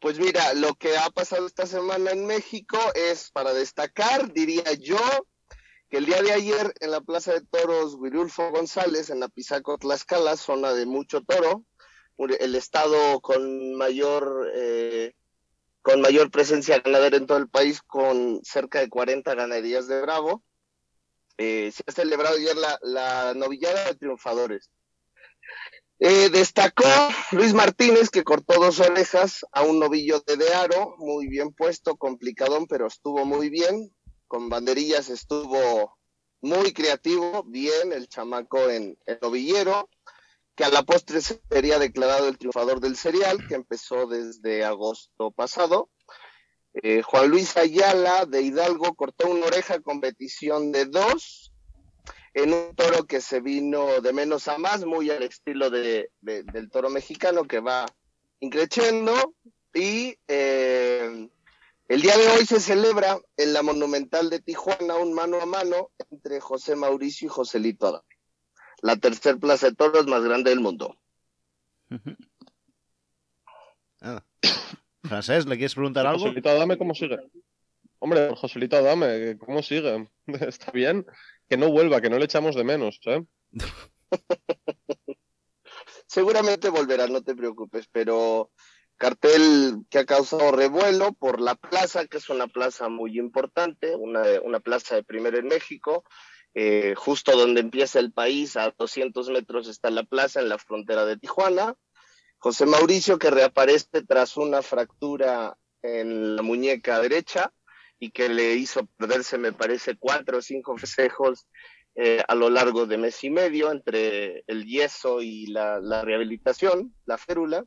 Pues 0.00 0.20
mira, 0.20 0.54
lo 0.54 0.74
que 0.74 0.96
ha 0.96 1.10
pasado 1.10 1.46
esta 1.46 1.66
semana 1.66 2.12
en 2.12 2.24
México 2.24 2.78
es 2.94 3.30
para 3.32 3.52
destacar, 3.52 4.32
diría 4.32 4.72
yo, 4.74 4.98
que 5.90 5.96
el 5.96 6.06
día 6.06 6.22
de 6.22 6.32
ayer 6.32 6.72
en 6.80 6.92
la 6.92 7.00
Plaza 7.00 7.32
de 7.32 7.40
Toros 7.40 7.96
Wirulfo 7.96 8.50
González, 8.50 9.10
en 9.10 9.18
la 9.20 9.28
Pisaco 9.28 9.76
Tlaxcala, 9.76 10.36
zona 10.36 10.72
de 10.72 10.86
mucho 10.86 11.22
toro, 11.22 11.64
el 12.18 12.54
estado 12.54 13.20
con 13.20 13.74
mayor 13.76 14.50
eh, 14.54 15.14
con 15.82 16.00
mayor 16.00 16.30
presencia 16.30 16.80
ganadera 16.80 17.16
en 17.16 17.26
todo 17.26 17.38
el 17.38 17.48
país, 17.48 17.80
con 17.82 18.40
cerca 18.44 18.80
de 18.80 18.88
40 18.88 19.34
ganaderías 19.34 19.88
de 19.88 20.02
Bravo. 20.02 20.44
Eh, 21.38 21.72
se 21.72 21.82
ha 21.86 21.92
celebrado 21.92 22.36
ayer 22.36 22.56
la, 22.56 22.78
la 22.82 23.34
novillada 23.34 23.84
de 23.84 23.94
triunfadores. 23.94 24.70
Eh, 26.00 26.30
destacó 26.30 26.84
Luis 27.32 27.54
Martínez, 27.54 28.08
que 28.10 28.22
cortó 28.22 28.60
dos 28.60 28.78
orejas 28.78 29.44
a 29.50 29.62
un 29.62 29.80
novillo 29.80 30.20
de 30.20 30.36
Dearo, 30.36 30.94
muy 30.98 31.26
bien 31.26 31.52
puesto, 31.52 31.96
complicadón, 31.96 32.66
pero 32.68 32.86
estuvo 32.86 33.24
muy 33.24 33.50
bien. 33.50 33.92
Con 34.28 34.48
banderillas 34.48 35.08
estuvo 35.08 35.98
muy 36.40 36.72
creativo, 36.72 37.42
bien 37.44 37.92
el 37.92 38.08
chamaco 38.08 38.70
en 38.70 38.96
el 39.06 39.18
novillero, 39.20 39.88
que 40.54 40.64
a 40.64 40.70
la 40.70 40.84
postre 40.84 41.20
sería 41.20 41.80
declarado 41.80 42.28
el 42.28 42.38
triunfador 42.38 42.80
del 42.80 42.96
serial, 42.96 43.48
que 43.48 43.56
empezó 43.56 44.06
desde 44.06 44.64
agosto 44.64 45.32
pasado. 45.32 45.90
Eh, 46.74 47.02
Juan 47.02 47.28
Luis 47.28 47.56
Ayala 47.56 48.24
de 48.24 48.42
Hidalgo 48.42 48.94
cortó 48.94 49.28
una 49.28 49.46
oreja 49.46 49.80
competición 49.80 50.70
de 50.70 50.84
dos 50.84 51.47
en 52.42 52.52
un 52.52 52.74
toro 52.74 53.04
que 53.04 53.20
se 53.20 53.40
vino 53.40 54.00
de 54.00 54.12
menos 54.12 54.46
a 54.48 54.58
más, 54.58 54.84
muy 54.84 55.10
al 55.10 55.22
estilo 55.22 55.70
de, 55.70 56.10
del 56.20 56.70
toro 56.70 56.88
mexicano 56.88 57.44
que 57.44 57.60
va 57.60 57.86
increciendo. 58.40 59.34
Y 59.74 60.16
eh, 60.28 61.28
el 61.88 62.00
día 62.00 62.16
de 62.16 62.28
hoy 62.28 62.46
se 62.46 62.60
celebra 62.60 63.18
en 63.36 63.52
la 63.52 63.62
Monumental 63.62 64.30
de 64.30 64.40
Tijuana 64.40 64.96
un 64.96 65.14
mano 65.14 65.40
a 65.40 65.46
mano 65.46 65.90
entre 66.10 66.40
José 66.40 66.76
Mauricio 66.76 67.26
y 67.26 67.30
Joselito 67.30 67.88
Adame, 67.88 68.16
la 68.82 68.96
tercer 68.96 69.38
plaza 69.38 69.70
de 69.70 69.74
toros 69.74 70.06
más 70.06 70.22
grande 70.22 70.50
del 70.50 70.60
mundo. 70.60 70.96
Ah. 74.00 74.22
Francés, 75.02 75.46
¿le 75.46 75.56
quieres 75.56 75.74
preguntar 75.74 76.06
algo? 76.06 76.20
Joselito 76.20 76.50
Adame, 76.50 76.78
¿cómo 76.78 76.94
sigue? 76.94 77.18
Hombre, 78.00 78.30
Joselito 78.36 78.76
Adame, 78.76 79.36
¿cómo 79.38 79.62
sigue? 79.62 80.08
Está 80.26 80.70
bien. 80.70 81.06
Que 81.48 81.56
no 81.56 81.70
vuelva, 81.70 82.00
que 82.00 82.10
no 82.10 82.18
le 82.18 82.26
echamos 82.26 82.54
de 82.54 82.64
menos, 82.64 83.00
¿eh? 83.06 83.24
Seguramente 86.06 86.68
volverá, 86.68 87.06
no 87.06 87.22
te 87.22 87.34
preocupes, 87.34 87.88
pero 87.90 88.50
cartel 88.96 89.84
que 89.90 89.98
ha 89.98 90.06
causado 90.06 90.52
revuelo 90.52 91.12
por 91.12 91.40
la 91.40 91.54
plaza, 91.54 92.06
que 92.06 92.18
es 92.18 92.28
una 92.30 92.46
plaza 92.46 92.88
muy 92.88 93.18
importante, 93.18 93.94
una, 93.94 94.22
una 94.42 94.60
plaza 94.60 94.94
de 94.96 95.04
primero 95.04 95.38
en 95.38 95.46
México, 95.46 96.04
eh, 96.54 96.94
justo 96.96 97.36
donde 97.36 97.60
empieza 97.60 97.98
el 97.98 98.12
país, 98.12 98.56
a 98.56 98.74
200 98.76 99.28
metros 99.30 99.68
está 99.68 99.90
la 99.90 100.04
plaza 100.04 100.40
en 100.40 100.48
la 100.48 100.58
frontera 100.58 101.04
de 101.04 101.16
Tijuana. 101.16 101.74
José 102.38 102.66
Mauricio 102.66 103.18
que 103.18 103.30
reaparece 103.30 104.02
tras 104.06 104.36
una 104.36 104.62
fractura 104.62 105.56
en 105.82 106.36
la 106.36 106.42
muñeca 106.42 107.00
derecha 107.00 107.52
y 107.98 108.10
que 108.10 108.28
le 108.28 108.54
hizo 108.54 108.86
perderse, 108.96 109.38
me 109.38 109.52
parece, 109.52 109.96
cuatro 109.96 110.38
o 110.38 110.42
cinco 110.42 110.76
festejos 110.76 111.46
eh, 111.94 112.22
a 112.28 112.34
lo 112.34 112.48
largo 112.48 112.86
de 112.86 112.96
mes 112.96 113.24
y 113.24 113.30
medio 113.30 113.72
entre 113.72 114.44
el 114.46 114.64
yeso 114.64 115.20
y 115.20 115.46
la, 115.46 115.80
rehabilitación, 116.02 116.94
la 117.06 117.18
férula, 117.18 117.64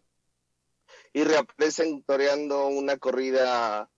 y 1.11 1.23
reaparecen 1.23 2.03
toreando 2.03 2.67
una 2.67 2.97
corrida 2.97 3.89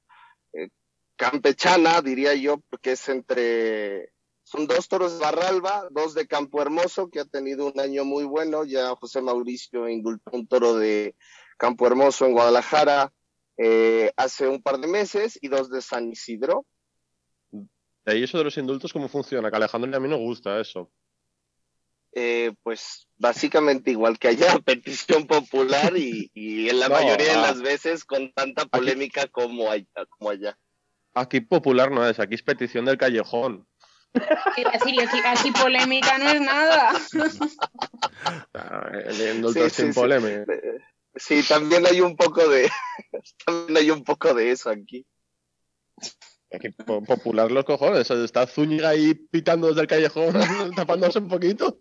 eh, 0.54 0.70
campechana, 1.16 2.02
diría 2.02 2.34
yo, 2.34 2.58
porque 2.70 2.94
es 2.94 3.08
entre, 3.10 4.12
son 4.42 4.66
dos 4.66 4.88
toros 4.88 5.14
de 5.14 5.20
Barralba, 5.20 5.88
dos 5.92 6.16
de 6.16 6.26
Campo 6.26 6.64
Hermoso, 6.64 7.12
que 7.12 7.20
ha 7.20 7.26
tenido 7.26 7.68
un 7.68 7.80
año 7.80 8.04
muy 8.04 8.24
bueno, 8.24 8.64
ya 8.64 8.96
José 8.96 9.22
Mauricio 9.22 9.88
indultó 9.88 10.32
un 10.34 10.48
toro 10.48 10.76
de 10.76 11.16
Campo 11.58 11.86
Hermoso 11.86 12.26
en 12.26 12.34
Guadalajara, 12.34 13.14
eh, 13.58 14.12
hace 14.18 14.48
un 14.48 14.62
par 14.62 14.80
de 14.80 14.88
meses 14.88 15.38
y 15.42 15.48
dos 15.48 15.70
de 15.70 15.82
San 15.82 16.10
Isidro. 16.10 16.66
¿Y 18.06 18.24
eso 18.24 18.38
de 18.38 18.44
los 18.44 18.58
indultos 18.58 18.92
cómo 18.92 19.08
funciona? 19.08 19.50
Que 19.50 19.56
a 19.56 19.58
Alejandro 19.58 19.90
y 19.90 19.96
a 19.96 20.00
mí 20.00 20.08
no 20.08 20.18
gusta 20.18 20.60
eso. 20.60 20.92
Eh, 22.16 22.54
pues 22.62 23.08
básicamente 23.18 23.90
igual 23.90 24.20
que 24.20 24.28
allá, 24.28 24.60
petición 24.66 25.26
popular 25.26 25.94
y, 25.98 26.30
en 26.70 26.80
la 26.80 26.90
mayoría 26.90 27.34
de 27.34 27.40
ah. 27.40 27.42
las 27.42 27.62
veces 27.62 28.06
con 28.06 28.32
tanta 28.34 28.66
polémica 28.66 29.28
como, 29.28 29.72
allá, 29.72 29.88
como 30.10 30.30
allá. 30.30 30.58
Aquí 31.16 31.42
popular 31.42 31.92
no 31.92 32.08
es, 32.08 32.20
aquí 32.20 32.36
es 32.36 32.44
petición 32.44 32.86
del 32.86 32.98
callejón. 32.98 33.68
Aquí, 34.14 35.52
polémica 35.52 36.18
no 36.20 36.30
es 36.30 36.42
nada. 36.42 36.94
Ah, 38.54 38.90
el 39.06 39.36
indulto 39.36 39.70
sin 39.70 39.94
polémica. 39.94 40.46
Sí, 41.16 41.44
también 41.48 41.86
hay 41.86 42.02
un 42.02 42.16
poco 42.16 42.48
de, 42.48 42.70
también 43.46 43.78
hay 43.78 43.92
un 43.92 44.04
poco 44.04 44.34
de 44.34 44.52
eso 44.52 44.70
aquí. 44.70 45.06
Aquí 46.52 46.70
popular 46.70 47.52
los 47.52 47.66
cojones, 47.66 48.10
está 48.12 48.46
Zúñiga 48.46 48.90
ahí 48.90 49.16
pitando 49.16 49.68
desde 49.68 49.82
el 49.82 49.88
callejón, 49.88 50.34
tapándose 50.76 51.20
un 51.20 51.28
poquito. 51.28 51.80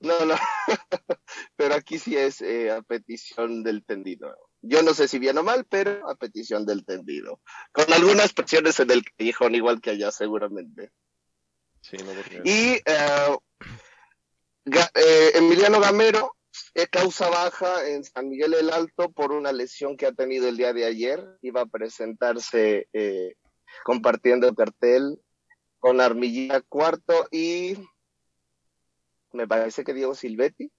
No, 0.00 0.24
no, 0.24 0.34
pero 1.56 1.74
aquí 1.74 1.98
sí 1.98 2.16
es 2.16 2.40
eh, 2.40 2.70
a 2.70 2.82
petición 2.82 3.62
del 3.62 3.84
tendido. 3.84 4.34
Yo 4.62 4.82
no 4.82 4.94
sé 4.94 5.08
si 5.08 5.18
bien 5.18 5.38
o 5.38 5.42
mal, 5.42 5.66
pero 5.68 6.08
a 6.08 6.14
petición 6.14 6.64
del 6.64 6.84
tendido. 6.84 7.40
Con 7.72 7.92
algunas 7.92 8.32
presiones 8.32 8.80
en 8.80 8.90
el 8.90 9.04
callejón, 9.04 9.54
igual 9.54 9.80
que 9.80 9.90
allá 9.90 10.10
seguramente. 10.10 10.90
Sí, 11.82 11.96
no 11.98 12.12
Y 12.44 12.80
eh, 12.84 13.38
eh, 14.94 15.32
Emiliano 15.34 15.80
Gamero 15.80 16.36
causa 16.90 17.28
baja 17.28 17.88
en 17.88 18.04
San 18.04 18.28
Miguel 18.28 18.54
el 18.54 18.70
Alto 18.70 19.10
por 19.10 19.32
una 19.32 19.52
lesión 19.52 19.96
que 19.96 20.06
ha 20.06 20.12
tenido 20.12 20.48
el 20.48 20.56
día 20.56 20.72
de 20.72 20.84
ayer. 20.84 21.24
Iba 21.42 21.62
a 21.62 21.66
presentarse 21.66 22.88
eh, 22.92 23.34
compartiendo 23.84 24.52
cartel 24.54 25.18
con 25.78 26.00
Armillita 26.00 26.60
Cuarto 26.60 27.28
y 27.30 27.76
me 29.32 29.46
parece 29.46 29.84
que 29.84 29.94
Diego 29.94 30.14
Silvetti. 30.14 30.70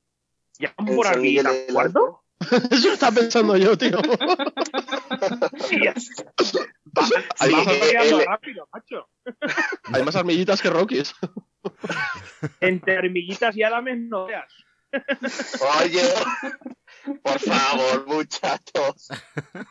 ¿Ya 0.60 0.74
por 0.76 1.08
Armillita 1.08 1.52
Cuarto? 1.72 2.24
Eso 2.72 2.94
está 2.94 3.12
pensando 3.12 3.56
yo, 3.56 3.78
tío. 3.78 4.00
hay, 7.40 7.52
más 7.52 8.26
rápido, 8.26 8.68
macho. 8.74 9.08
hay 9.94 10.04
más 10.04 10.16
armillitas 10.16 10.62
que 10.62 10.70
Rockies. 10.70 11.14
Entre 12.60 12.98
armillitas 12.98 13.56
y 13.56 13.64
alames 13.64 14.00
no 14.00 14.26
veas. 14.26 14.52
Oye, 15.84 16.14
por 17.24 17.40
favor, 17.40 18.08
muchachos. 18.08 19.08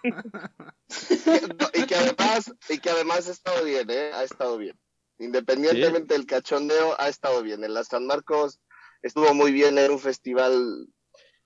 y 1.74 1.86
que 1.86 1.94
además, 1.94 2.52
y 2.68 2.78
que 2.78 2.90
además 2.90 3.28
ha 3.28 3.32
estado 3.32 3.64
bien, 3.64 3.90
¿eh? 3.90 4.10
Ha 4.12 4.24
estado 4.24 4.58
bien. 4.58 4.78
Independientemente 5.18 6.14
del 6.14 6.26
cachondeo, 6.26 6.96
ha 6.98 7.08
estado 7.08 7.42
bien. 7.42 7.62
En 7.64 7.74
la 7.74 7.84
San 7.84 8.06
Marcos 8.06 8.60
estuvo 9.02 9.34
muy 9.34 9.52
bien 9.52 9.78
en 9.78 9.90
un 9.90 9.98
festival 9.98 10.88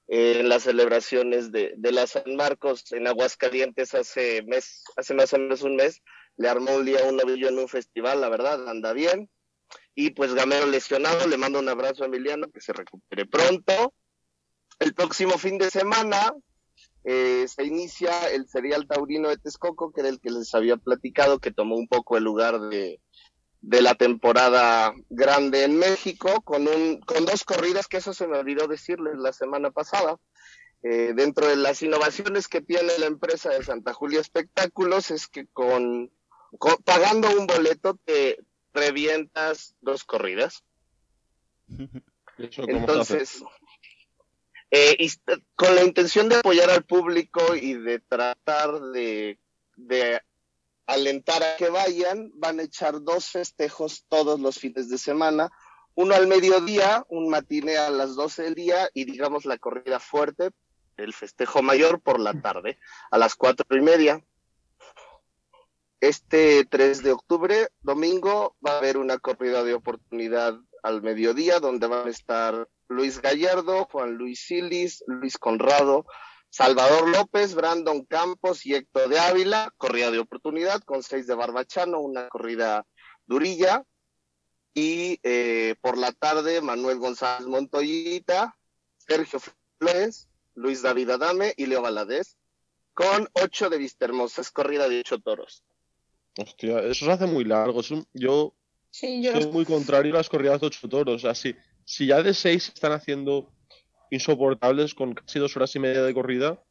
eh, 0.07 0.41
en 0.41 0.49
las 0.49 0.65
celebraciones 0.65 1.51
de, 1.51 1.75
de 1.77 1.93
la 1.93 2.07
San 2.07 2.37
Marcos 2.37 2.93
en 2.93 3.07
Aguascalientes 3.07 3.95
hace 3.95 4.43
mes, 4.43 4.85
hace 4.97 5.15
más 5.15 5.33
o 5.33 5.39
menos 5.39 5.63
un 5.63 5.77
mes. 5.77 6.03
Le 6.37 6.49
armó 6.49 6.75
un 6.77 6.85
día 6.85 7.05
un 7.05 7.17
novillo 7.17 7.49
en 7.49 7.59
un 7.59 7.69
festival, 7.69 8.21
la 8.21 8.29
verdad, 8.29 8.69
anda 8.69 8.93
bien. 8.93 9.31
Y 9.95 10.11
pues 10.11 10.35
Gamero 10.35 10.67
lesionado, 10.67 11.27
le 11.27 11.37
mando 11.37 11.59
un 11.59 11.69
abrazo 11.69 12.03
a 12.03 12.07
Emiliano, 12.07 12.49
que 12.49 12.61
se 12.61 12.73
recupere 12.73 13.27
pronto. 13.27 13.95
El 14.81 14.95
próximo 14.95 15.39
fin 15.39 15.59
de 15.59 15.71
semana 15.71 16.33
eh, 17.05 17.47
se 17.47 17.65
inicia 17.65 18.29
el 18.31 18.49
serial 18.49 18.87
taurino 18.89 19.29
de 19.29 19.37
Texcoco, 19.37 19.93
que 19.93 20.01
era 20.01 20.09
el 20.09 20.21
que 20.21 20.31
les 20.31 20.55
había 20.55 20.77
platicado, 20.77 21.39
que 21.39 21.53
tomó 21.53 21.77
un 21.77 21.87
poco 21.87 22.17
el 22.17 22.25
lugar 22.25 22.61
de, 22.61 23.01
de 23.61 23.83
la 23.83 23.95
temporada 23.95 24.93
grande 25.09 25.65
en 25.65 25.79
México, 25.79 26.43
con, 26.43 26.67
un, 26.67 27.01
con 27.01 27.25
dos 27.25 27.45
corridas, 27.45 27.89
que 27.89 27.99
eso 27.99 28.13
se 28.13 28.27
me 28.27 28.39
olvidó 28.39 28.67
decirles 28.67 29.15
la 29.17 29.33
semana 29.33 29.71
pasada. 29.71 30.19
Eh, 30.83 31.15
dentro 31.15 31.47
de 31.47 31.57
las 31.57 31.83
innovaciones 31.83 32.47
que 32.47 32.61
tiene 32.61 32.99
la 32.99 33.07
empresa 33.07 33.49
de 33.49 33.65
Santa 33.65 33.95
Julia 33.95 34.21
Espectáculos 34.21 35.11
es 35.11 35.29
que 35.29 35.47
con, 35.47 36.13
pagando 36.85 37.31
un 37.39 37.47
boleto 37.47 37.99
te, 38.05 38.39
revientas 38.75 39.75
dos 39.81 40.05
corridas. 40.05 40.65
Entonces, 42.37 43.43
eh, 44.71 44.97
con 45.55 45.75
la 45.75 45.85
intención 45.85 46.29
de 46.29 46.37
apoyar 46.37 46.69
al 46.71 46.85
público 46.85 47.55
y 47.55 47.75
de 47.75 48.01
tratar 48.01 48.81
de, 48.81 49.39
de 49.77 50.21
alentar 50.87 51.43
a 51.43 51.57
que 51.57 51.71
vayan, 51.71 52.33
van 52.35 52.59
a 52.59 52.65
echar 52.65 53.03
dos 53.03 53.31
festejos 53.31 54.05
todos 54.09 54.41
los 54.41 54.59
fines 54.59 54.89
de 54.91 54.99
semana. 54.99 55.51
Uno 55.95 56.15
al 56.15 56.27
mediodía, 56.27 57.05
un 57.09 57.29
matiné 57.29 57.77
a 57.77 57.89
las 57.91 58.17
12 58.17 58.43
del 58.43 58.55
día 58.55 58.91
y 58.95 59.05
digamos 59.05 59.45
la 59.45 59.59
corrida 59.59 60.01
fuerte, 60.01 60.51
el 60.97 61.13
festejo 61.13 61.63
mayor 61.63 62.01
por 62.01 62.19
la 62.19 62.41
tarde, 62.41 62.79
a 63.11 63.19
las 63.19 63.37
cuatro 63.37 63.65
y 63.77 63.81
media. 63.81 64.25
Este 66.05 66.67
3 66.67 67.03
de 67.03 67.13
octubre, 67.13 67.69
domingo, 67.81 68.55
va 68.61 68.73
a 68.73 68.77
haber 68.77 68.99
una 68.99 69.17
corrida 69.17 69.65
de 69.65 69.73
oportunidad 69.73 70.55
al 70.83 71.01
mediodía 71.01 71.61
donde 71.61 71.87
van 71.87 72.07
a 72.07 72.11
estar 72.11 72.69
Luis 72.89 73.23
Gallardo, 73.23 73.89
Juan 73.91 74.13
Luis 74.13 74.41
Silis, 74.41 75.03
Luis 75.07 75.39
Conrado, 75.39 76.05
Salvador 76.51 77.09
López, 77.09 77.55
Brandon 77.55 78.05
Campos 78.05 78.67
y 78.67 78.75
Héctor 78.75 79.09
de 79.09 79.19
Ávila, 79.19 79.73
corrida 79.79 80.11
de 80.11 80.19
oportunidad 80.19 80.83
con 80.83 81.03
seis 81.03 81.27
de 81.27 81.37
Barbachano, 81.37 82.01
una 82.01 82.29
corrida 82.29 82.85
durilla. 83.25 83.83
Y 84.75 85.21
eh, 85.23 85.75
por 85.81 85.97
la 85.97 86.13
tarde, 86.13 86.61
Manuel 86.61 86.99
González 86.99 87.47
Montoyita, 87.47 88.59
Sergio 88.99 89.41
Flores, 89.79 90.29
Luis 90.55 90.83
David 90.83 91.09
Adame 91.09 91.55
y 91.57 91.65
Leo 91.65 91.81
Valadez, 91.81 92.37
con 92.93 93.31
ocho 93.33 93.71
de 93.71 93.79
Vista 93.79 94.05
Hermosa, 94.05 94.43
es 94.43 94.51
corrida 94.51 94.87
de 94.87 95.01
ocho 95.01 95.19
toros. 95.19 95.65
Hostia, 96.39 96.81
eso 96.81 97.05
se 97.05 97.13
hace 97.13 97.27
muy 97.27 97.45
largo. 97.45 97.81
es 97.81 97.91
un- 97.91 98.07
yo 98.13 98.55
Sí, 98.91 99.23
yo 99.23 99.33
soy 99.33 99.41
los- 99.45 99.53
muy 99.53 99.65
contrario 99.65 100.15
a 100.15 100.19
las 100.19 100.29
corridas 100.29 100.61
de 100.61 100.67
ocho 100.69 100.89
toros. 100.89 101.17
O 101.17 101.19
sea, 101.19 101.35
si, 101.35 101.55
si 101.85 102.07
ya 102.07 102.23
de 102.23 102.33
seis 102.35 102.65
se 102.65 102.73
están 102.73 102.93
haciendo 102.93 103.53
insoportables 104.11 104.95
con 104.95 105.15
casi 105.15 105.39
dos 105.41 105.57
horas 105.57 105.75
y 105.75 105.81
media 105.81 106.03
de 106.03 106.15
corrida, 106.15 106.63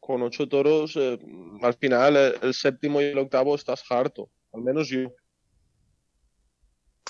con 0.00 0.22
ocho 0.22 0.48
toros, 0.48 0.96
eh, 0.96 1.18
al 1.62 1.74
final 1.74 2.16
el, 2.16 2.34
el 2.42 2.54
séptimo 2.54 3.00
y 3.00 3.04
el 3.04 3.18
octavo 3.18 3.54
estás 3.54 3.84
harto. 3.90 4.28
Al 4.52 4.62
menos 4.62 4.88
yo. 4.88 5.12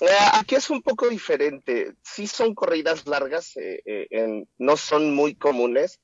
Eh, 0.01 0.07
aquí 0.35 0.55
es 0.55 0.71
un 0.71 0.83
poco 0.83 1.09
diferente. 1.09 1.95
Sí 2.03 2.27
son 2.27 2.55
corridas 2.55 3.07
largas, 3.07 3.57
eh, 3.57 3.83
eh, 3.85 4.07
en- 4.11 4.49
no 4.59 4.77
son 4.77 5.15
muy 5.15 5.35
comunes, 5.35 6.01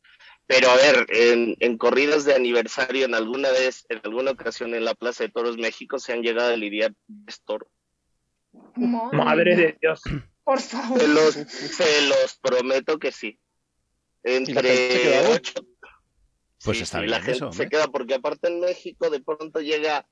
pero 0.46 0.70
a 0.70 0.76
ver, 0.76 1.07
en, 1.11 1.57
en 1.61 1.78
corridas 1.78 2.24
de 2.24 2.35
aniversario, 2.35 3.07
en 3.07 3.14
alguna 3.14 3.50
vez, 3.50 3.87
en 3.88 4.00
alguna 4.04 4.33
ocasión 4.33 4.74
en 4.74 4.85
la 4.85 4.94
Plaza 4.94 5.24
de 5.24 5.30
Toros 5.30 5.57
México 5.57 5.98
se 5.98 6.12
han 6.12 6.22
llegado 6.22 6.52
a 6.52 6.57
lidiar 6.57 6.92
tres 7.24 7.42
toros. 7.44 7.68
Madre 9.12 9.57
de 9.57 9.78
Dios. 9.80 10.02
Por 10.44 10.61
favor. 10.61 10.98
Se 11.00 11.09
los, 11.09 11.35
se 11.35 12.02
los 12.09 12.38
prometo 12.42 12.98
que 12.98 13.11
sí. 13.12 13.38
gente 14.22 14.52
se 14.52 15.00
queda, 15.02 15.20
Entre 15.20 15.35
ocho. 15.35 15.54
Pues 16.62 16.80
está 16.80 16.98
la 17.00 17.18
bien 17.18 17.22
gente 17.22 17.33
eso, 17.33 17.52
se 17.52 17.62
hombre. 17.64 17.68
queda 17.68 17.88
porque 17.88 18.14
aparte 18.14 18.48
en 18.48 18.61
México 18.61 19.11
de 19.11 19.20
pronto 19.20 19.61
llega 19.61 20.07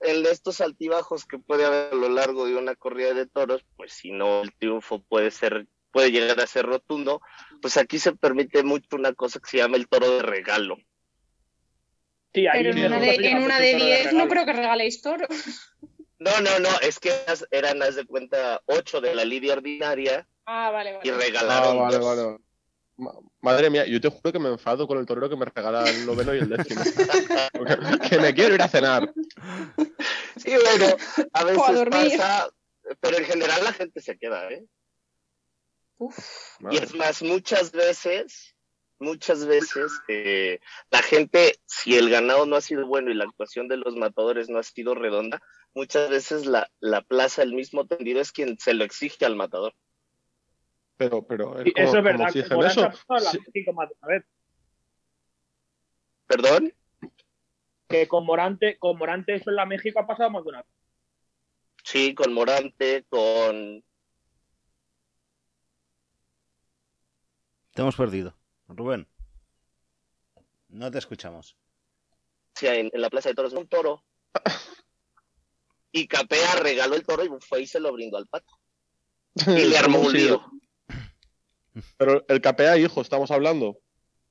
en 0.00 0.24
estos 0.26 0.60
altibajos 0.60 1.26
que 1.26 1.38
puede 1.38 1.64
haber 1.64 1.92
a 1.92 1.96
lo 1.96 2.08
largo 2.08 2.46
de 2.46 2.56
una 2.56 2.74
corrida 2.74 3.14
de 3.14 3.26
toros, 3.26 3.64
pues 3.76 3.92
si 3.92 4.10
no 4.10 4.42
el 4.42 4.52
triunfo 4.54 5.02
puede 5.02 5.30
ser 5.30 5.66
puede 5.92 6.10
llegar 6.10 6.40
a 6.40 6.46
ser 6.46 6.66
rotundo, 6.66 7.20
pues 7.60 7.76
aquí 7.76 7.98
se 7.98 8.12
permite 8.16 8.62
mucho 8.62 8.96
una 8.96 9.12
cosa 9.12 9.38
que 9.40 9.48
se 9.50 9.58
llama 9.58 9.76
el 9.76 9.88
toro 9.88 10.10
de 10.10 10.22
regalo. 10.22 10.76
Sí, 12.34 12.46
ahí 12.46 12.62
Pero 12.62 12.70
en 12.70 12.84
una 12.86 12.98
de, 13.00 13.14
en 13.14 13.38
una 13.42 13.60
de 13.60 13.72
toro 13.72 13.84
10 13.84 14.12
no 14.14 14.28
creo 14.28 14.46
que 14.46 14.52
regaléis 14.54 15.02
toro. 15.02 15.26
No, 16.18 16.40
no, 16.40 16.58
no, 16.60 16.68
es 16.80 16.98
que 16.98 17.12
eran, 17.50 17.82
haz 17.82 17.96
de 17.96 18.04
cuenta, 18.06 18.62
ocho 18.66 19.00
de 19.00 19.14
la 19.14 19.24
lidia 19.24 19.54
ordinaria 19.54 20.26
Ah, 20.46 20.70
vale, 20.70 20.90
y 21.02 21.10
vale. 21.10 21.12
Ah, 21.12 21.16
regalaron 21.24 21.78
vale, 21.78 21.98
dos. 21.98 22.04
vale. 22.06 22.38
Ma- 22.96 23.14
Madre 23.40 23.70
mía, 23.70 23.86
yo 23.86 24.00
te 24.00 24.08
juro 24.08 24.32
que 24.32 24.38
me 24.38 24.48
enfado 24.48 24.86
con 24.86 24.98
el 24.98 25.06
torero 25.06 25.28
que 25.28 25.36
me 25.36 25.44
regala 25.44 25.90
el 25.90 26.04
noveno 26.06 26.34
y 26.34 26.38
el 26.38 26.48
décimo. 26.48 26.82
Que 28.08 28.18
me 28.18 28.34
quiero 28.34 28.54
ir 28.54 28.62
a 28.62 28.68
cenar. 28.68 29.12
Sí, 30.36 30.50
bueno, 30.50 30.96
a 31.32 31.44
veces 31.44 31.88
pasa, 31.90 32.50
pero 33.00 33.18
en 33.18 33.24
general 33.24 33.64
la 33.64 33.72
gente 33.72 34.00
se 34.00 34.18
queda, 34.18 34.48
¿eh? 34.50 34.64
Uf, 36.04 36.58
Y 36.70 36.78
es 36.78 36.94
más, 36.96 37.22
muchas 37.22 37.70
veces, 37.70 38.56
muchas 38.98 39.46
veces, 39.46 39.92
eh, 40.08 40.58
la 40.90 41.00
gente, 41.00 41.60
si 41.64 41.96
el 41.96 42.10
ganado 42.10 42.44
no 42.44 42.56
ha 42.56 42.60
sido 42.60 42.86
bueno 42.86 43.10
y 43.10 43.14
la 43.14 43.24
actuación 43.24 43.68
de 43.68 43.76
los 43.76 43.94
matadores 43.94 44.48
no 44.48 44.58
ha 44.58 44.64
sido 44.64 44.96
redonda, 44.96 45.40
muchas 45.74 46.10
veces 46.10 46.44
la, 46.46 46.68
la 46.80 47.02
plaza, 47.02 47.42
el 47.44 47.54
mismo 47.54 47.86
tendido, 47.86 48.20
es 48.20 48.32
quien 48.32 48.58
se 48.58 48.74
lo 48.74 48.82
exige 48.84 49.24
al 49.24 49.36
matador. 49.36 49.74
Pero, 50.96 51.24
pero, 51.24 51.54
Sí, 51.62 51.72
¿cómo- 51.72 51.86
eso 51.86 51.98
es 51.98 52.04
verdad. 52.04 52.18
Morante 52.50 52.80
eso? 52.80 52.84
ha 52.84 52.90
pasado 52.90 53.24
la 53.24 53.30
Sí, 53.30 53.38
México 53.46 53.72
más 53.72 53.88
de 53.88 53.94
una 54.02 54.08
vez. 54.14 54.24
¿Perdón? 56.26 56.74
Que 57.88 58.08
con 58.08 58.24
Morante, 58.26 58.76
con 58.78 58.98
Morante 58.98 59.34
eso 59.36 59.50
en 59.50 59.56
la 59.56 59.66
México 59.66 60.00
ha 60.00 60.06
pasado 60.06 60.30
más 60.30 60.42
de 60.42 60.48
una 60.48 60.58
vez. 60.62 60.70
Sí, 61.84 62.14
con 62.14 62.32
Morante, 62.32 63.04
con... 63.08 63.84
Te 67.74 67.82
hemos 67.82 67.96
perdido. 67.96 68.34
Rubén. 68.68 69.06
No 70.68 70.90
te 70.90 70.98
escuchamos. 70.98 71.56
sí, 72.54 72.66
en, 72.66 72.90
en 72.92 73.00
la 73.00 73.10
plaza 73.10 73.28
de 73.30 73.34
toros, 73.34 73.52
un 73.52 73.66
toro. 73.68 74.02
Y 75.92 76.06
Capea 76.06 76.56
regaló 76.56 76.94
el 76.94 77.04
toro 77.04 77.24
y 77.24 77.28
fue 77.40 77.62
y 77.62 77.66
se 77.66 77.80
lo 77.80 77.92
brindó 77.92 78.16
al 78.18 78.26
pato. 78.26 78.52
Y 79.46 79.64
le 79.66 79.78
armó 79.78 80.00
un 80.00 80.12
lío. 80.12 80.42
Pero 81.96 82.24
el 82.28 82.40
capea 82.42 82.76
hijo, 82.76 83.00
estamos 83.00 83.30
hablando. 83.30 83.78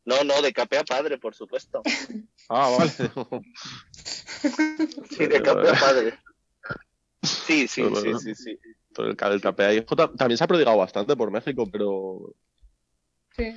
No, 0.06 0.23
no, 0.23 0.41
de 0.41 0.54
Capea 0.54 0.84
padre, 0.84 1.17
por 1.17 1.36
supuesto. 1.36 1.82
Ah, 2.49 2.69
vale. 2.77 2.91
Sí, 5.12 5.27
de 5.27 5.41
Capea 5.41 5.73
padre. 5.80 6.19
Sí, 7.23 7.67
sí, 7.67 7.84
sí, 7.95 8.13
sí, 8.19 8.36
sí. 8.36 8.60
El, 8.97 9.15
ca- 9.15 9.27
el 9.27 9.39
capea 9.39 9.73
hijo 9.73 9.95
ta- 9.95 10.12
también 10.12 10.38
se 10.38 10.43
ha 10.43 10.47
prodigado 10.47 10.77
bastante 10.77 11.15
por 11.15 11.30
México, 11.32 11.65
pero 11.71 12.34
sí. 13.36 13.54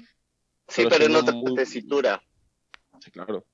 Sí, 0.66 0.82
Pero 0.84 0.88
pero 0.90 1.04
en 1.06 1.16
otra 1.16 1.34
muy- 1.34 1.54
tesitura. 1.54 2.22
sí, 3.00 3.10
claro. 3.10 3.44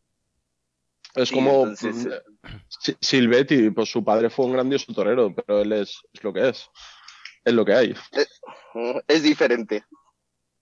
Es 1.16 1.28
Sí, 1.28 1.34
como 1.34 1.50
entonces, 1.66 2.06
mm, 2.06 2.12
eh, 2.12 2.20
Si- 2.68 2.96
Silvetti, 3.00 3.70
pues 3.70 3.88
su 3.90 4.04
padre 4.04 4.30
fue 4.30 4.46
un 4.46 4.52
grandioso 4.52 4.92
torero, 4.94 5.34
pero 5.34 5.62
él 5.62 5.72
es, 5.72 5.98
es 6.12 6.22
lo 6.22 6.32
que 6.32 6.48
es. 6.50 6.68
Es 7.44 7.52
lo 7.52 7.64
que 7.64 7.74
hay. 7.74 7.94
Es 9.08 9.22
diferente. 9.24 9.84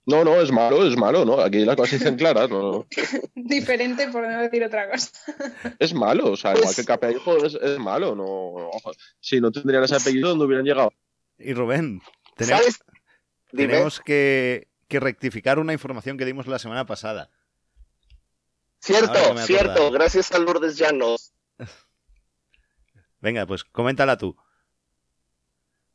No, 0.05 0.23
no, 0.23 0.41
es 0.41 0.51
malo, 0.51 0.87
es 0.87 0.97
malo, 0.97 1.23
¿no? 1.23 1.39
Aquí 1.39 1.63
las 1.65 1.75
cosas 1.75 1.89
se 1.91 1.97
dicen 1.99 2.15
claras, 2.15 2.49
no. 2.49 2.87
Diferente 3.35 4.07
por 4.07 4.27
no 4.27 4.41
decir 4.41 4.63
otra 4.63 4.89
cosa. 4.89 5.11
Es 5.77 5.93
malo, 5.93 6.31
o 6.31 6.35
sea, 6.35 6.51
igual 6.53 6.63
Pues- 6.63 6.75
que 6.77 6.85
Capea 6.85 7.11
hijo 7.11 7.37
es, 7.45 7.53
es 7.53 7.77
malo, 7.77 8.15
no. 8.15 8.71
Si 9.19 9.39
no 9.39 9.51
tendrían 9.51 9.83
ese 9.83 9.97
apellido, 9.97 10.29
¿dónde 10.29 10.45
hubieran 10.45 10.65
llegado? 10.65 10.91
Y 11.37 11.53
Rubén, 11.53 12.01
tenemos, 12.35 12.59
¿Sabes? 12.61 12.79
Tenemos 13.51 13.99
que, 13.99 14.67
que 14.89 14.99
rectificar 14.99 15.59
una 15.59 15.71
información 15.71 16.17
que 16.17 16.25
dimos 16.25 16.47
la 16.47 16.59
semana 16.59 16.85
pasada. 16.85 17.29
Cierto, 18.79 19.37
cierto. 19.37 19.91
Gracias 19.91 20.31
a 20.31 20.39
Lourdes 20.39 20.77
Llanos. 20.77 21.33
Venga, 23.21 23.45
pues 23.45 23.63
coméntala 23.63 24.17
tú. 24.17 24.35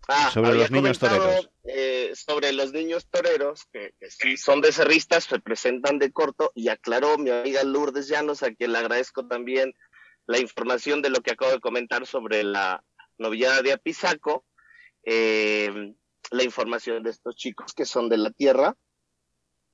Ah, 0.06 0.30
Sobre 0.32 0.54
los 0.54 0.70
niños 0.70 0.98
toreros. 0.98 1.50
eh, 1.64 2.12
sobre 2.14 2.52
los 2.52 2.72
niños 2.72 3.08
toreros, 3.08 3.64
que, 3.72 3.94
que 3.98 4.10
sí 4.10 4.36
son 4.36 4.60
becerristas, 4.60 5.24
se 5.24 5.40
presentan 5.40 5.98
de 5.98 6.12
corto, 6.12 6.52
y 6.54 6.68
aclaró 6.68 7.16
mi 7.16 7.30
amiga 7.30 7.64
Lourdes 7.64 8.08
Llanos, 8.08 8.42
a 8.42 8.52
quien 8.52 8.72
le 8.72 8.78
agradezco 8.78 9.26
también 9.26 9.74
la 10.26 10.38
información 10.38 11.00
de 11.00 11.08
lo 11.08 11.22
que 11.22 11.32
acabo 11.32 11.52
de 11.52 11.60
comentar 11.60 12.06
sobre 12.06 12.44
la 12.44 12.84
novillada 13.16 13.62
de 13.62 13.72
Apizaco, 13.72 14.44
eh, 15.04 15.94
la 16.30 16.42
información 16.42 17.02
de 17.02 17.10
estos 17.10 17.34
chicos 17.36 17.72
que 17.72 17.86
son 17.86 18.10
de 18.10 18.18
la 18.18 18.30
tierra 18.30 18.76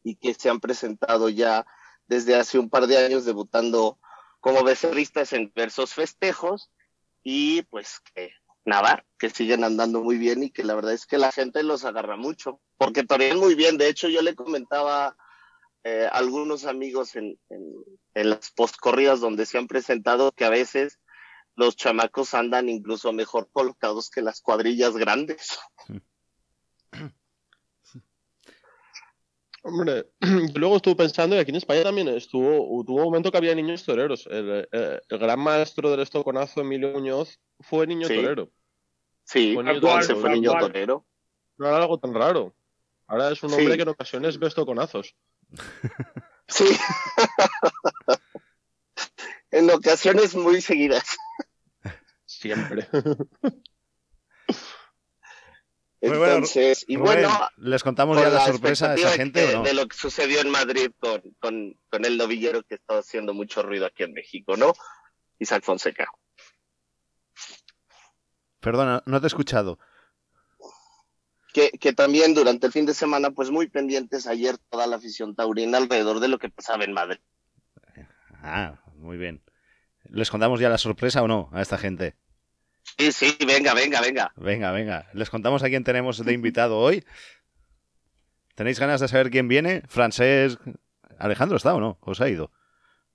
y 0.03 0.17
que 0.17 0.35
se 0.35 0.49
han 0.49 0.61
presentado 0.61 1.29
ya 1.29 1.67
desde 2.07 2.35
hace 2.37 2.59
un 2.59 2.71
par 2.71 2.87
de 2.87 2.99
años 2.99 3.25
debutando 3.25 3.99
como 4.41 4.65
becerristas 4.65 5.33
en 5.33 5.47
diversos 5.47 5.95
festejos 5.95 6.71
y 7.23 7.63
pues 7.63 8.01
que 8.15 8.33
nada, 8.65 9.05
que 9.19 9.31
siguen 9.31 9.65
andando 9.65 10.03
muy 10.03 10.19
bien 10.19 10.43
y 10.43 10.51
que 10.51 10.65
la 10.65 10.75
verdad 10.75 10.93
es 10.93 11.07
que 11.07 11.19
la 11.19 11.33
gente 11.33 11.63
los 11.63 11.85
agarra 11.85 12.17
mucho, 12.17 12.61
porque 12.77 13.05
torean 13.05 13.39
muy 13.39 13.55
bien. 13.55 13.79
De 13.79 13.89
hecho, 13.89 14.09
yo 14.09 14.23
le 14.23 14.35
comentaba 14.35 15.17
eh, 15.85 16.09
a 16.11 16.17
algunos 16.17 16.67
amigos 16.67 17.17
en, 17.17 17.39
en, 17.49 17.63
en 18.15 18.31
las 18.31 18.51
postcorridas 18.51 19.21
donde 19.21 19.47
se 19.47 19.59
han 19.59 19.67
presentado 19.67 20.33
que 20.33 20.45
a 20.45 20.51
veces 20.51 20.99
los 21.57 21.77
chamacos 21.77 22.35
andan 22.35 22.69
incluso 22.69 23.13
mejor 23.13 23.49
colocados 23.53 24.11
que 24.11 24.23
las 24.23 24.41
cuadrillas 24.41 24.97
grandes. 24.97 25.59
Hombre, 29.63 30.07
yo 30.21 30.29
luego 30.59 30.77
estuve 30.77 30.97
pensando 30.97 31.37
y 31.37 31.39
aquí 31.39 31.51
en 31.51 31.57
España 31.57 31.83
también 31.83 32.09
estuvo, 32.09 32.83
tuvo 32.85 32.97
un 32.99 33.05
momento 33.05 33.31
que 33.31 33.37
había 33.39 33.55
niños 33.55 33.85
toreros. 33.85 34.27
El, 34.31 34.67
eh, 34.73 35.01
el 35.09 35.19
gran 35.19 35.39
maestro 35.41 35.91
del 35.91 36.01
estoconazo, 36.01 36.61
Emilio 36.63 36.93
Muñoz, 36.93 37.39
fue 37.61 37.87
niño 37.87 38.09
Sí. 38.09 38.15
torero. 38.17 38.51
Sí, 39.25 39.55
Fue 39.55 39.63
niño 39.65 39.81
cual, 39.81 40.03
se 40.03 40.09
torero. 40.15 40.21
fue 40.21 40.31
niño 40.31 40.51
cual. 40.53 40.61
torero. 40.63 41.07
No 41.59 41.67
era 41.69 41.77
algo 41.77 41.99
tan 41.99 42.15
raro. 42.15 42.55
Ahora 43.07 43.31
es 43.31 43.43
un 43.43 43.51
Sí. 43.51 43.57
hombre 43.57 43.77
que 43.77 43.83
en 43.83 43.89
ocasiones 43.89 44.39
ve 44.39 44.47
estoconazos. 44.49 45.15
Sí. 46.53 46.65
en 49.53 49.71
ocasiones 49.71 50.35
muy 50.35 50.61
seguidas. 50.61 51.17
Siempre. 52.25 52.89
Bueno, 56.01 56.25
Entonces, 56.25 56.85
y 56.89 56.97
Rubén, 56.97 57.23
bueno, 57.23 57.49
¿les 57.59 57.83
contamos 57.83 58.17
con 58.17 58.27
ya 58.27 58.33
la 58.33 58.47
sorpresa 58.47 58.93
a 58.93 58.95
esa 58.95 59.11
gente 59.11 59.47
de, 59.47 59.55
o 59.55 59.59
no? 59.59 59.65
de 59.65 59.75
lo 59.75 59.87
que 59.87 59.97
sucedió 59.97 60.41
en 60.41 60.49
Madrid 60.49 60.91
con, 60.99 61.21
con, 61.39 61.79
con 61.91 62.05
el 62.07 62.17
novillero 62.17 62.63
que 62.63 62.77
está 62.77 62.99
haciendo 62.99 63.35
mucho 63.35 63.63
ruido 63.63 63.85
aquí 63.85 64.05
en 64.05 64.15
México, 64.15 64.57
¿no? 64.57 64.73
Isaac 65.39 65.63
Fonseca. 65.63 66.11
Perdona, 68.61 69.03
no 69.05 69.21
te 69.21 69.27
he 69.27 69.29
escuchado. 69.29 69.79
Que, 71.53 71.71
que 71.71 71.93
también 71.93 72.33
durante 72.33 72.67
el 72.67 72.73
fin 72.73 72.87
de 72.87 72.95
semana, 72.95 73.31
pues 73.33 73.51
muy 73.51 73.69
pendientes 73.69 74.27
ayer 74.27 74.57
toda 74.71 74.87
la 74.87 74.97
afición 74.97 75.35
taurina 75.35 75.79
alrededor 75.79 76.21
de 76.21 76.29
lo 76.29 76.39
que 76.39 76.49
pasaba 76.49 76.85
en 76.85 76.93
Madrid. 76.93 77.19
Ah, 78.43 78.81
muy 78.95 79.19
bien. 79.19 79.43
¿Les 80.05 80.31
contamos 80.31 80.61
ya 80.61 80.69
la 80.69 80.79
sorpresa 80.79 81.23
o 81.23 81.29
no 81.29 81.51
a 81.53 81.61
esta 81.61 81.77
gente? 81.77 82.17
Sí, 82.99 83.13
sí, 83.13 83.37
venga, 83.47 83.73
venga, 83.75 84.01
venga. 84.01 84.33
Venga, 84.37 84.73
venga. 84.73 85.09
¿Les 85.15 85.31
contamos 85.31 85.63
a 85.63 85.69
quién 85.69 85.85
tenemos 85.85 86.23
de 86.25 86.33
invitado 86.33 86.79
hoy? 86.79 87.05
¿Tenéis 88.55 88.79
ganas 88.79 89.01
de 89.01 89.09
saber 89.09 89.31
quién 89.31 89.49
viene? 89.49 89.83
Francés. 89.89 90.59
¿Alejandro 91.19 91.57
está 91.57 91.75
o 91.75 91.81
no? 91.81 91.99
¿Os 92.03 92.21
ha 92.21 92.29
ido? 92.29 92.51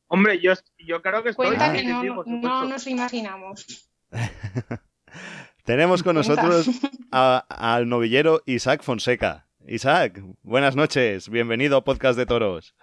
Hombre, 0.08 0.40
yo, 0.42 0.54
yo 0.80 1.02
creo 1.02 1.24
que 1.24 1.30
estoy. 1.30 1.48
Cuenta 1.48 1.74
que 1.74 1.84
no, 1.84 2.02
sí, 2.02 2.10
no, 2.28 2.66
nos 2.66 2.88
imaginamos. 2.88 3.90
Tenemos 5.66 6.04
con 6.04 6.16
nosotros 6.16 6.68
a- 7.12 7.46
al 7.50 7.90
novillero 7.90 8.42
Isaac 8.46 8.84
Fonseca. 8.84 9.48
Isaac, 9.68 10.22
buenas 10.44 10.76
noches. 10.76 11.30
Bienvenido 11.30 11.78
a 11.78 11.84
Podcast 11.84 12.18
de 12.18 12.26
Toros. 12.28 12.76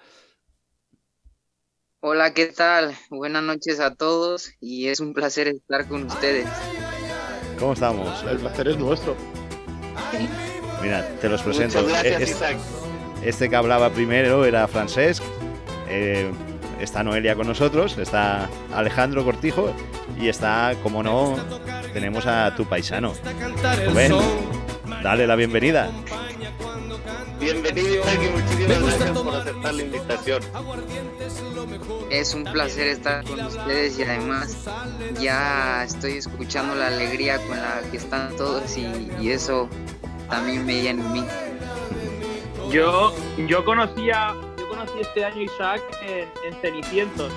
Hola, 2.01 2.35
¿qué 2.35 2.47
tal? 2.47 2.97
Buenas 3.11 3.45
noches 3.45 3.79
a 3.79 3.95
todos 3.95 4.51
y 4.61 4.89
es 4.89 4.99
un 4.99 5.15
placer 5.15 5.47
estar 5.47 5.87
con 5.87 6.07
ustedes. 6.07 6.49
¿Cómo 7.63 7.75
estamos? 7.75 8.25
El 8.29 8.39
placer 8.39 8.67
es 8.67 8.77
nuestro. 8.77 9.15
Mira, 10.83 11.09
te 11.21 11.29
los 11.29 11.41
presento. 11.43 11.81
Muchas 11.81 12.03
gracias, 12.03 12.23
Es- 12.23 12.31
Isaac. 12.31 12.57
Este 13.23 13.49
que 13.49 13.55
hablaba 13.55 13.91
primero 13.91 14.45
era 14.45 14.67
Francesc. 14.67 15.23
eh, 15.89 16.29
está 16.81 17.05
Noelia 17.05 17.37
con 17.37 17.47
nosotros. 17.47 17.97
Está 17.99 18.49
Alejandro 18.75 19.25
Cortijo. 19.25 19.73
Y 20.21 20.27
está, 20.29 20.75
como 20.83 21.05
no, 21.05 21.37
tenemos 21.93 22.27
a 22.27 22.53
tu 22.57 22.65
paisano. 22.65 23.13
Rubén, 23.87 24.13
dale 25.01 25.29
la 25.29 25.37
bienvenida. 25.37 25.89
Bienvenido, 27.43 28.05
Isaac, 28.05 28.21
y 28.23 28.29
muchísimas 28.29 28.83
gracias 28.83 29.19
por 29.19 29.35
aceptar 29.35 29.75
la 29.75 29.83
invitación. 29.83 30.43
Es 32.09 32.35
un 32.35 32.45
placer 32.45 32.87
estar 32.87 33.25
con 33.25 33.41
ustedes 33.41 33.99
y 33.99 34.05
además 34.05 34.57
ya 35.21 35.83
estoy 35.83 36.19
escuchando 36.19 36.77
la 36.77 36.87
alegría 36.87 37.39
con 37.49 37.57
la 37.57 37.83
que 37.91 37.97
están 37.97 38.37
todos 38.37 38.77
y, 38.77 39.11
y 39.21 39.31
eso 39.31 39.69
también 40.31 40.65
me 40.65 40.83
llena 40.83 41.05
en 41.05 41.13
mí. 41.13 41.25
Yo, 42.71 43.13
yo 43.49 43.65
conocía, 43.65 44.37
yo 44.57 44.69
conocí 44.69 45.01
este 45.01 45.25
año 45.25 45.41
a 45.41 45.43
Isaac 45.43 45.83
en, 46.03 46.29
en 46.47 46.61
Cenicientos. 46.61 47.33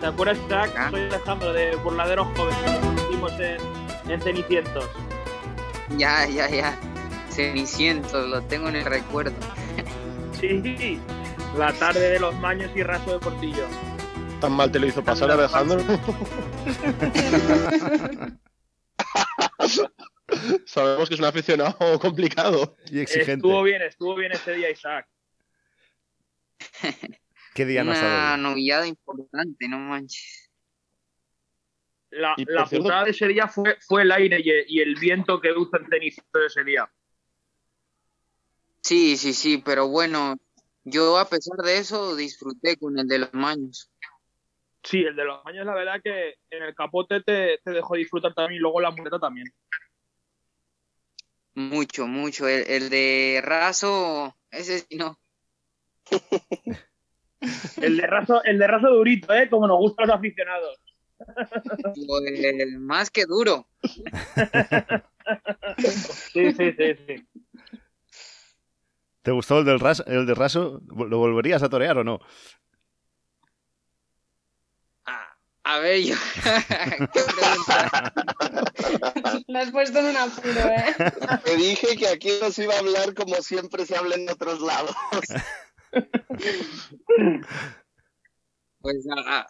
¿Te 0.00 0.06
acuerdas, 0.06 0.38
Isaac? 0.46 0.72
Ah. 0.78 0.88
Soy 0.90 1.02
Alejandro 1.02 1.52
de 1.52 1.76
Burladeros 1.76 2.26
Jóvenes. 2.36 2.58
que 2.62 2.70
Nos 2.70 2.80
conocimos 2.80 3.32
en, 3.38 4.10
en 4.10 4.22
Cenicientos. 4.22 4.86
Ya, 5.98 6.26
ya, 6.26 6.48
ya. 6.48 6.78
Cenicientos, 7.36 8.28
lo 8.30 8.40
tengo 8.42 8.68
en 8.70 8.76
el 8.76 8.84
recuerdo. 8.86 9.36
Sí, 10.40 10.98
la 11.58 11.70
tarde 11.74 12.08
de 12.10 12.18
los 12.18 12.34
maños 12.40 12.70
y 12.74 12.82
raso 12.82 13.12
de 13.12 13.18
Portillo. 13.18 13.66
Tan 14.40 14.52
mal 14.52 14.72
te 14.72 14.78
lo 14.78 14.86
hizo 14.86 15.04
pasar 15.04 15.30
Alejandro. 15.30 15.80
Sabemos 20.66 21.08
que 21.08 21.14
es 21.14 21.20
un 21.20 21.26
aficionado 21.26 21.76
complicado. 22.00 22.76
Y 22.90 23.00
exigente. 23.00 23.32
Estuvo 23.34 23.62
bien, 23.62 23.82
estuvo 23.82 24.14
bien 24.14 24.32
ese 24.32 24.54
día, 24.54 24.70
Isaac. 24.70 25.06
¿Qué 27.54 27.64
día 27.64 27.84
no 27.84 27.92
Una 27.92 28.36
novillada 28.36 28.86
importante, 28.86 29.68
no 29.68 29.78
manches. 29.78 30.50
La, 32.10 32.34
la 32.46 32.66
cierto- 32.66 32.84
putada 32.84 33.04
de 33.04 33.10
ese 33.10 33.28
día 33.28 33.48
fue, 33.48 33.76
fue 33.86 34.02
el 34.02 34.12
aire 34.12 34.40
y, 34.42 34.78
y 34.78 34.80
el 34.80 34.94
viento 34.96 35.40
que 35.40 35.52
usa 35.52 35.78
en 35.80 35.86
Cenicientos 35.88 36.42
ese 36.46 36.64
día. 36.64 36.90
Sí, 38.86 39.16
sí, 39.16 39.34
sí, 39.34 39.58
pero 39.58 39.88
bueno, 39.88 40.36
yo 40.84 41.18
a 41.18 41.28
pesar 41.28 41.56
de 41.58 41.78
eso 41.78 42.14
disfruté 42.14 42.76
con 42.76 42.96
el 42.96 43.08
de 43.08 43.18
los 43.18 43.34
maños. 43.34 43.90
Sí, 44.84 45.00
el 45.00 45.16
de 45.16 45.24
los 45.24 45.44
años, 45.44 45.66
la 45.66 45.74
verdad 45.74 46.00
que 46.00 46.36
en 46.50 46.62
el 46.62 46.72
capote 46.72 47.20
te, 47.20 47.58
te 47.64 47.70
dejó 47.72 47.96
disfrutar 47.96 48.32
también 48.32 48.58
y 48.58 48.60
luego 48.60 48.80
la 48.80 48.92
muleta 48.92 49.18
también. 49.18 49.48
Mucho, 51.54 52.06
mucho. 52.06 52.46
El, 52.46 52.64
el 52.70 52.88
de 52.88 53.42
raso, 53.44 54.36
ese 54.52 54.78
sí 54.78 54.94
no. 54.94 55.18
El 57.82 57.96
de 57.96 58.06
raso, 58.06 58.42
el 58.44 58.58
de 58.58 58.66
raso 58.68 58.88
durito, 58.88 59.34
¿eh? 59.34 59.48
Como 59.50 59.66
nos 59.66 59.78
gustan 59.78 60.06
los 60.06 60.16
aficionados. 60.16 60.78
Pues, 61.16 62.78
más 62.78 63.10
que 63.10 63.24
duro. 63.24 63.66
Sí, 66.32 66.52
sí, 66.52 66.72
sí, 66.72 66.94
sí. 67.06 67.26
¿Te 69.26 69.32
gustó 69.32 69.58
el 69.58 69.64
del 69.64 69.80
ras 69.80 70.04
el 70.06 70.24
de 70.24 70.36
raso? 70.36 70.80
¿Lo 70.86 71.18
volverías 71.18 71.60
a 71.64 71.68
torear 71.68 71.98
o 71.98 72.04
no? 72.04 72.20
A, 75.04 75.36
a 75.64 75.78
ver, 75.80 76.00
yo. 76.00 76.14
¿Qué 77.12 77.22
pregunta? 77.34 78.14
Lo 79.48 79.58
has 79.58 79.72
puesto 79.72 79.98
en 79.98 80.04
un 80.04 80.16
apuro, 80.16 80.60
¿eh? 80.68 80.94
Te 81.42 81.56
dije 81.56 81.96
que 81.96 82.06
aquí 82.06 82.38
nos 82.40 82.56
iba 82.60 82.74
a 82.74 82.78
hablar 82.78 83.14
como 83.14 83.34
siempre 83.42 83.84
se 83.84 83.96
habla 83.96 84.14
en 84.14 84.30
otros 84.30 84.60
lados. 84.60 84.94
Pues 88.78 89.04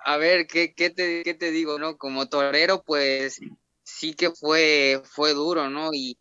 a, 0.07 0.17
ver, 0.17 0.47
¿qué, 0.47 0.73
qué 0.73 0.89
te, 0.89 1.23
qué 1.23 1.35
te 1.35 1.51
digo, 1.51 1.79
no? 1.79 1.99
Como 1.99 2.27
torero, 2.31 2.83
pues 2.83 3.39
sí 3.83 4.15
que 4.15 4.31
fue, 4.31 5.03
fue 5.05 5.35
duro, 5.35 5.69
¿no? 5.69 5.91
Y- 5.93 6.17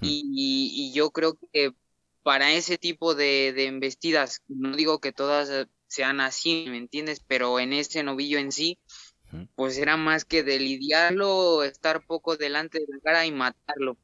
y 0.00 0.92
yo 0.94 1.10
creo 1.10 1.36
que 1.52 1.72
para 2.22 2.52
ese 2.52 2.78
tipo 2.78 3.14
de, 3.14 3.52
de 3.52 3.66
embestidas, 3.66 4.42
no 4.48 4.76
digo 4.76 5.00
que 5.00 5.12
todas 5.12 5.68
sean 5.86 6.20
así, 6.20 6.66
¿me 6.68 6.78
entiendes? 6.78 7.22
Pero 7.26 7.60
en 7.60 7.72
ese 7.72 8.02
novillo 8.02 8.38
en 8.38 8.52
sí, 8.52 8.78
pues 9.54 9.78
era 9.78 9.96
más 9.96 10.24
que 10.24 10.42
de 10.42 10.58
lidiarlo, 10.58 11.64
estar 11.64 12.04
poco 12.06 12.36
delante 12.36 12.80
de 12.80 12.86
la 12.88 13.00
cara 13.00 13.26
y 13.26 13.32
matarlo. 13.32 13.96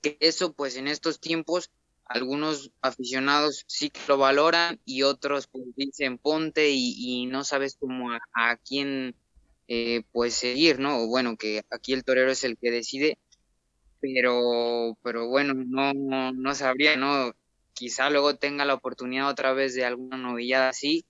Que 0.00 0.16
eso, 0.20 0.52
pues 0.52 0.76
en 0.76 0.88
estos 0.88 1.20
tiempos, 1.20 1.70
algunos 2.04 2.72
aficionados 2.80 3.64
sí 3.66 3.90
que 3.90 4.00
lo 4.08 4.18
valoran 4.18 4.80
y 4.84 5.02
otros 5.02 5.46
pues 5.46 5.64
dicen 5.76 6.18
ponte 6.18 6.70
y, 6.70 6.94
y 6.96 7.26
no 7.26 7.44
sabes 7.44 7.76
cómo 7.78 8.12
a, 8.12 8.20
a 8.34 8.56
quién 8.56 9.14
eh, 9.68 10.02
pues 10.12 10.34
seguir, 10.34 10.78
¿no? 10.80 11.02
O 11.02 11.06
bueno, 11.06 11.36
que 11.36 11.62
aquí 11.70 11.92
el 11.92 12.04
torero 12.04 12.30
es 12.30 12.44
el 12.44 12.58
que 12.58 12.70
decide, 12.70 13.18
pero, 14.00 14.98
pero 15.02 15.28
bueno, 15.28 15.54
no, 15.54 15.94
no, 15.94 16.32
no 16.32 16.54
sabría, 16.54 16.96
¿no? 16.96 17.32
Quizá 17.74 18.10
luego 18.10 18.36
tenga 18.36 18.64
la 18.64 18.74
oportunidad 18.74 19.28
otra 19.28 19.52
vez 19.52 19.74
de 19.74 19.84
alguna 19.84 20.16
novillada 20.16 20.68
así, 20.68 21.06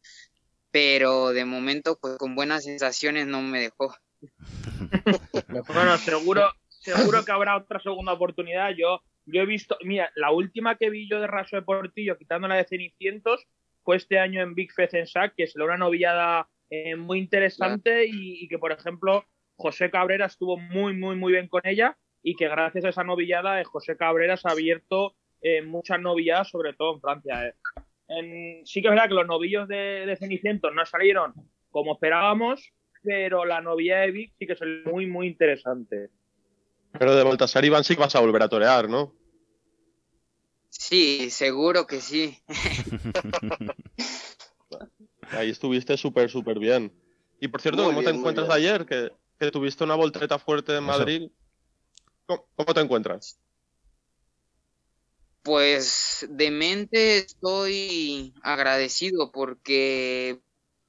pero 0.70 1.28
de 1.30 1.44
momento 1.44 1.98
pues 2.00 2.16
con 2.18 2.34
buenas 2.34 2.64
sensaciones 2.64 3.26
no 3.26 3.42
me 3.42 3.60
dejó. 3.60 3.94
Bueno, 5.74 5.96
seguro, 5.98 6.48
seguro 6.68 7.24
que 7.24 7.32
habrá 7.32 7.56
otra 7.56 7.80
segunda 7.80 8.12
oportunidad. 8.12 8.70
Yo, 8.76 9.02
yo 9.26 9.42
he 9.42 9.46
visto, 9.46 9.76
mira, 9.82 10.10
la 10.14 10.30
última 10.30 10.76
que 10.76 10.90
vi 10.90 11.08
yo 11.08 11.20
de 11.20 11.26
Raso 11.26 11.56
de 11.56 11.62
Portillo, 11.62 12.16
quitando 12.16 12.46
la 12.48 12.56
de 12.56 12.64
Cenicientos, 12.64 13.46
fue 13.82 13.96
este 13.96 14.18
año 14.18 14.42
en 14.42 14.54
Big 14.54 14.72
Fez 14.72 14.94
en 14.94 15.06
Sac, 15.06 15.34
que 15.36 15.44
es 15.44 15.56
una 15.56 15.76
novillada 15.76 16.48
eh, 16.70 16.94
muy 16.96 17.18
interesante 17.18 18.06
y, 18.06 18.44
y 18.44 18.48
que, 18.48 18.58
por 18.58 18.72
ejemplo, 18.72 19.24
José 19.56 19.90
Cabrera 19.90 20.26
estuvo 20.26 20.56
muy, 20.56 20.94
muy, 20.94 21.16
muy 21.16 21.32
bien 21.32 21.48
con 21.48 21.62
ella 21.64 21.96
y 22.22 22.36
que 22.36 22.48
gracias 22.48 22.84
a 22.84 22.88
esa 22.90 23.04
novillada 23.04 23.60
eh, 23.60 23.64
José 23.64 23.96
Cabrera 23.96 24.36
se 24.36 24.48
ha 24.48 24.52
abierto 24.52 25.16
eh, 25.42 25.62
muchas 25.62 26.00
novilladas, 26.00 26.48
sobre 26.48 26.72
todo 26.74 26.94
en 26.94 27.00
Francia. 27.00 27.46
eh. 27.48 27.54
En- 28.08 28.66
sí 28.66 28.80
que 28.82 28.88
es 28.88 28.92
verdad 28.92 29.08
que 29.08 29.14
los 29.14 29.26
novillos 29.26 29.68
de, 29.68 30.06
de 30.06 30.16
Cenicientos 30.16 30.72
no 30.74 30.84
salieron 30.86 31.32
como 31.70 31.94
esperábamos, 31.94 32.72
pero 33.02 33.44
la 33.44 33.60
novilla 33.60 34.00
de 34.00 34.10
Vic 34.10 34.34
sí 34.38 34.46
que 34.46 34.52
es 34.52 34.60
muy, 34.86 35.06
muy 35.06 35.26
interesante. 35.26 36.10
Pero 36.98 37.14
de 37.16 37.24
Baltasar 37.24 37.64
Iván 37.64 37.84
sí 37.84 37.94
que 37.94 38.00
vas 38.02 38.14
a 38.14 38.20
volver 38.20 38.42
a 38.42 38.48
torear, 38.48 38.88
¿no? 38.88 39.14
Sí, 40.68 41.30
seguro 41.30 41.86
que 41.86 42.00
sí. 42.00 42.38
Ahí 45.32 45.50
estuviste 45.50 45.96
súper, 45.96 46.30
súper 46.30 46.58
bien. 46.58 46.92
Y 47.40 47.48
por 47.48 47.60
cierto, 47.60 47.82
Muy 47.82 47.88
¿cómo 47.90 48.00
bien, 48.00 48.12
te 48.12 48.18
encuentras 48.18 48.48
bien. 48.48 48.56
ayer? 48.58 48.86
Que, 48.86 49.10
que 49.38 49.50
tuviste 49.50 49.84
una 49.84 49.94
voltereta 49.94 50.38
fuerte 50.38 50.76
en. 50.76 50.84
Madrid. 50.84 51.30
¿Cómo, 52.26 52.46
cómo 52.54 52.74
te 52.74 52.80
encuentras? 52.80 53.38
Pues 55.42 56.26
de 56.30 56.50
mente 56.52 57.18
estoy 57.18 58.32
agradecido 58.42 59.32
porque 59.32 60.40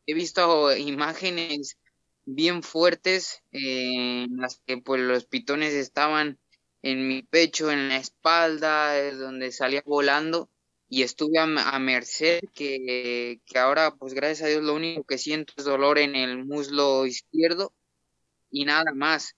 he 0.06 0.13
visto 0.13 0.76
imágenes 0.76 1.80
bien 2.26 2.62
fuertes 2.62 3.41
eh, 3.51 4.26
en 4.26 4.38
las 4.38 4.62
que 4.66 4.78
pues 4.78 5.01
los 5.01 5.26
pitones 5.26 5.74
estaban 5.74 6.39
en 6.84 7.08
mi 7.08 7.24
pecho, 7.24 7.72
en 7.72 7.89
la 7.89 7.97
espalda, 7.97 8.99
eh, 8.99 9.16
donde 9.16 9.51
salía 9.51 9.82
volando 9.86 10.49
y 10.88 11.01
estuve 11.01 11.39
a, 11.39 11.43
a 11.43 11.80
merced 11.80 12.41
que, 12.54 13.41
que 13.45 13.60
ahora 13.60 13.95
pues 13.95 14.14
gracias 14.14 14.43
a 14.43 14.47
Dios 14.49 14.64
lo 14.64 14.76
único 14.76 15.04
que 15.04 15.18
siento 15.18 15.54
es 15.58 15.66
dolor 15.66 15.97
en 15.97 16.16
el 16.16 16.45
muslo 16.45 17.08
izquierdo 17.08 17.74
y 18.51 18.66
nada 18.66 18.93
más. 18.93 19.36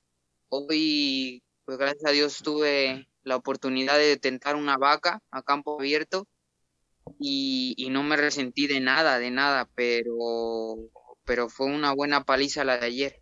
Hoy 0.49 1.41
pues 1.63 1.77
gracias 1.77 2.05
a 2.05 2.11
Dios 2.11 2.39
tuve 2.43 3.07
la 3.25 3.35
oportunidad 3.35 3.97
de 3.97 4.17
tentar 4.17 4.55
una 4.55 4.77
vaca 4.77 5.21
a 5.31 5.41
campo 5.41 5.77
abierto 5.79 6.27
y, 7.19 7.73
y 7.77 7.89
no 7.89 8.03
me 8.03 8.15
resentí 8.17 8.67
de 8.67 8.79
nada, 8.79 9.19
de 9.19 9.31
nada, 9.31 9.69
pero, 9.75 10.77
pero 11.25 11.49
fue 11.49 11.67
una 11.67 11.93
buena 11.93 12.23
paliza 12.23 12.63
la 12.63 12.77
de 12.77 12.85
ayer. 12.85 13.21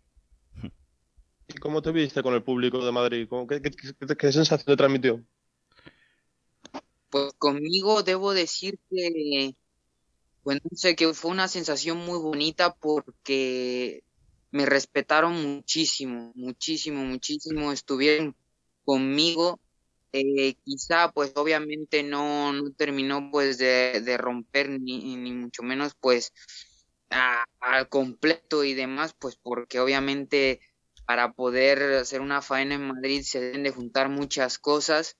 ¿Y 1.48 1.58
cómo 1.58 1.82
te 1.82 1.92
viste 1.92 2.22
con 2.22 2.34
el 2.34 2.42
público 2.42 2.84
de 2.84 2.92
Madrid? 2.92 3.26
¿Cómo- 3.28 3.46
qué, 3.46 3.60
qué- 3.60 3.70
qué- 3.70 4.16
qué 4.16 4.32
sensación 4.32 4.66
te 4.66 4.76
transmitió? 4.76 5.24
Pues 7.10 7.32
conmigo 7.38 8.02
debo 8.02 8.34
decir 8.34 8.78
que, 8.90 9.54
pues 10.42 10.60
no 10.64 10.70
sé, 10.76 10.96
que 10.96 11.14
fue 11.14 11.30
una 11.30 11.48
sensación 11.48 11.98
muy 11.98 12.18
bonita 12.18 12.74
porque 12.74 14.02
me 14.50 14.66
respetaron 14.66 15.32
muchísimo, 15.56 16.32
muchísimo, 16.34 17.04
muchísimo, 17.04 17.72
estuvieron 17.72 18.36
conmigo. 18.84 19.60
Eh, 20.16 20.54
quizá, 20.64 21.10
pues 21.10 21.32
obviamente 21.34 22.04
no, 22.04 22.52
no 22.52 22.70
terminó 22.72 23.30
pues 23.32 23.58
de, 23.58 24.00
de 24.00 24.16
romper 24.16 24.70
ni, 24.70 25.16
ni 25.16 25.32
mucho 25.32 25.64
menos 25.64 25.96
pues 26.00 26.32
al 27.10 27.88
completo 27.88 28.62
y 28.62 28.74
demás, 28.74 29.12
pues 29.18 29.34
porque 29.34 29.80
obviamente 29.80 30.60
para 31.04 31.32
poder 31.32 31.82
hacer 31.94 32.20
una 32.20 32.42
faena 32.42 32.76
en 32.76 32.86
Madrid 32.86 33.22
se 33.22 33.40
deben 33.40 33.64
de 33.64 33.72
juntar 33.72 34.08
muchas 34.08 34.60
cosas 34.60 35.16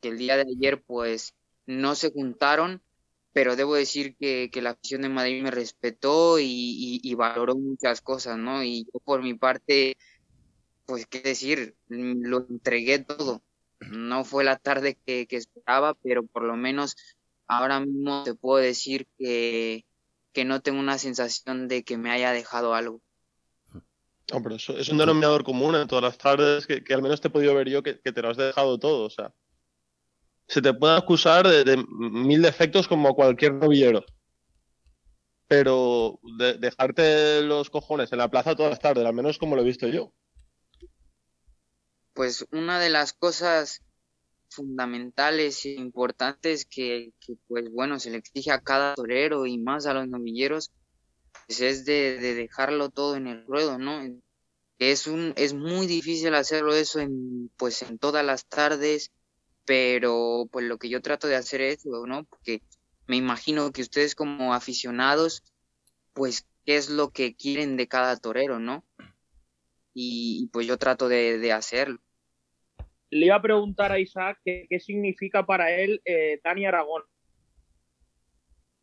que 0.00 0.08
el 0.08 0.16
día 0.16 0.36
de 0.38 0.46
ayer 0.50 0.82
pues 0.82 1.34
no 1.66 1.94
se 1.94 2.10
juntaron, 2.10 2.82
pero 3.34 3.56
debo 3.56 3.74
decir 3.74 4.16
que, 4.16 4.48
que 4.50 4.62
la 4.62 4.70
afición 4.70 5.02
de 5.02 5.10
Madrid 5.10 5.42
me 5.42 5.50
respetó 5.50 6.38
y, 6.40 7.00
y, 7.02 7.14
valoró 7.14 7.56
muchas 7.56 8.00
cosas, 8.00 8.38
¿no? 8.38 8.64
Y 8.64 8.84
yo 8.86 9.00
por 9.04 9.22
mi 9.22 9.34
parte, 9.34 9.98
pues 10.86 11.06
qué 11.06 11.20
decir, 11.20 11.76
lo 11.88 12.46
entregué 12.48 13.00
todo. 13.00 13.42
No 13.80 14.24
fue 14.24 14.44
la 14.44 14.56
tarde 14.56 14.98
que, 15.06 15.26
esperaba, 15.30 15.94
pero 15.94 16.24
por 16.24 16.42
lo 16.42 16.56
menos 16.56 16.96
ahora 17.46 17.80
mismo 17.80 18.22
te 18.24 18.34
puedo 18.34 18.62
decir 18.62 19.06
que, 19.18 19.84
que 20.32 20.44
no 20.44 20.60
tengo 20.60 20.80
una 20.80 20.98
sensación 20.98 21.68
de 21.68 21.82
que 21.82 21.96
me 21.96 22.10
haya 22.10 22.32
dejado 22.32 22.74
algo. 22.74 23.00
No, 24.32 24.42
pero 24.42 24.54
eso 24.54 24.76
es 24.76 24.88
un 24.88 24.98
denominador 24.98 25.42
común 25.42 25.74
en 25.74 25.88
todas 25.88 26.04
las 26.04 26.18
tardes 26.18 26.66
que, 26.66 26.82
al 26.94 27.02
menos 27.02 27.20
te 27.20 27.28
he 27.28 27.30
podido 27.30 27.54
ver 27.54 27.68
yo 27.68 27.82
que, 27.82 27.94
te 27.94 28.22
lo 28.22 28.30
has 28.30 28.36
dejado 28.36 28.78
todo. 28.78 29.06
O 29.06 29.10
sea, 29.10 29.32
se 30.46 30.62
te 30.62 30.72
puede 30.72 30.96
acusar 30.96 31.48
de, 31.48 31.84
mil 31.88 32.42
defectos 32.42 32.86
como 32.86 33.14
cualquier 33.14 33.54
novillero. 33.54 34.04
Pero 35.48 36.20
dejarte 36.60 37.42
los 37.42 37.70
cojones 37.70 38.12
en 38.12 38.18
la 38.18 38.30
plaza 38.30 38.54
todas 38.54 38.70
las 38.70 38.78
tardes, 38.78 39.04
al 39.04 39.14
menos 39.14 39.36
como 39.36 39.56
lo 39.56 39.62
he 39.62 39.64
visto 39.64 39.88
yo. 39.88 40.12
Pues 42.12 42.46
una 42.50 42.80
de 42.80 42.90
las 42.90 43.12
cosas 43.12 43.82
fundamentales 44.48 45.64
e 45.64 45.70
importantes 45.70 46.64
que, 46.66 47.12
pues 47.46 47.70
bueno, 47.70 48.00
se 48.00 48.10
le 48.10 48.18
exige 48.18 48.50
a 48.50 48.60
cada 48.60 48.94
torero 48.94 49.46
y 49.46 49.58
más 49.58 49.86
a 49.86 49.94
los 49.94 50.08
novilleros, 50.08 50.72
pues 51.46 51.60
es 51.60 51.84
de, 51.84 52.18
dejarlo 52.18 52.90
todo 52.90 53.16
en 53.16 53.26
el 53.26 53.46
ruedo, 53.46 53.78
¿no? 53.78 54.02
Es 54.78 55.06
un, 55.06 55.32
es 55.36 55.54
muy 55.54 55.86
difícil 55.86 56.34
hacerlo 56.34 56.74
eso 56.74 57.00
en, 57.00 57.50
pues 57.56 57.82
en 57.82 57.98
todas 57.98 58.24
las 58.24 58.46
tardes, 58.46 59.12
pero 59.64 60.48
pues 60.50 60.66
lo 60.66 60.78
que 60.78 60.88
yo 60.88 61.00
trato 61.02 61.28
de 61.28 61.36
hacer 61.36 61.60
es, 61.60 61.84
¿no? 61.86 62.24
Porque 62.24 62.62
me 63.06 63.16
imagino 63.16 63.72
que 63.72 63.82
ustedes 63.82 64.14
como 64.14 64.54
aficionados, 64.54 65.42
pues, 66.12 66.46
¿qué 66.64 66.76
es 66.76 66.90
lo 66.90 67.10
que 67.10 67.34
quieren 67.34 67.76
de 67.76 67.88
cada 67.88 68.16
torero, 68.16 68.58
no? 68.58 68.84
Y, 69.92 70.48
pues 70.52 70.66
yo 70.66 70.78
trato 70.78 71.08
de, 71.08 71.38
de 71.38 71.52
hacerlo 71.52 72.00
le 73.10 73.26
iba 73.26 73.36
a 73.36 73.42
preguntar 73.42 73.92
a 73.92 73.98
Isaac 73.98 74.38
qué, 74.44 74.80
significa 74.80 75.44
para 75.44 75.70
él 75.72 76.00
eh, 76.04 76.40
Dani 76.42 76.66
Aragón. 76.66 77.02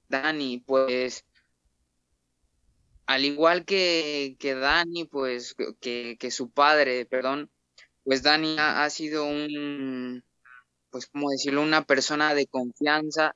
Dani, 0.09 0.59
pues 0.65 1.25
al 3.05 3.23
igual 3.23 3.65
que, 3.65 4.35
que 4.39 4.53
Dani, 4.53 5.05
pues 5.05 5.55
que, 5.79 6.17
que, 6.17 6.31
su 6.31 6.51
padre, 6.51 7.05
perdón, 7.05 7.49
pues 8.03 8.21
Dani 8.21 8.57
ha, 8.59 8.89
sido 8.89 9.25
un, 9.25 10.23
pues 10.89 11.07
como 11.07 11.29
decirlo, 11.29 11.61
una 11.61 11.85
persona 11.85 12.33
de 12.33 12.47
confianza 12.47 13.35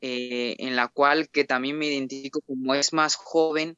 eh, 0.00 0.56
en 0.58 0.74
la 0.74 0.88
cual 0.88 1.28
que 1.28 1.44
también 1.44 1.78
me 1.78 1.86
identifico 1.86 2.40
como 2.40 2.74
es 2.74 2.92
más 2.92 3.14
joven, 3.14 3.76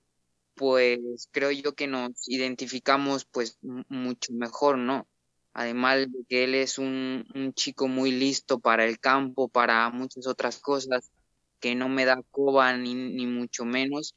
pues 0.58 1.28
creo 1.30 1.50
yo 1.50 1.74
que 1.74 1.86
nos 1.86 2.28
identificamos 2.28 3.24
pues 3.24 3.58
mucho 3.62 4.32
mejor, 4.34 4.76
¿no? 4.78 5.06
además 5.58 6.06
de 6.12 6.24
que 6.28 6.44
él 6.44 6.54
es 6.54 6.78
un, 6.78 7.52
chico 7.54 7.88
muy 7.88 8.12
listo 8.12 8.60
para 8.60 8.84
el 8.84 9.00
campo, 9.00 9.48
para 9.48 9.90
muchas 9.90 10.28
otras 10.28 10.60
cosas, 10.60 11.10
que 11.58 11.74
no 11.74 11.88
me 11.88 12.04
da 12.04 12.22
coba 12.30 12.76
ni, 12.76 12.94
ni 12.94 13.26
mucho 13.26 13.64
menos, 13.64 14.14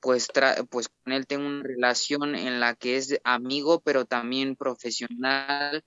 pues, 0.00 0.28
pues 0.70 0.88
con 0.88 1.12
él 1.12 1.26
tengo 1.26 1.46
una 1.46 1.62
relación 1.62 2.34
en 2.34 2.58
la 2.58 2.74
que 2.74 2.96
es 2.96 3.20
amigo, 3.22 3.80
pero 3.80 4.06
también 4.06 4.56
profesional, 4.56 5.84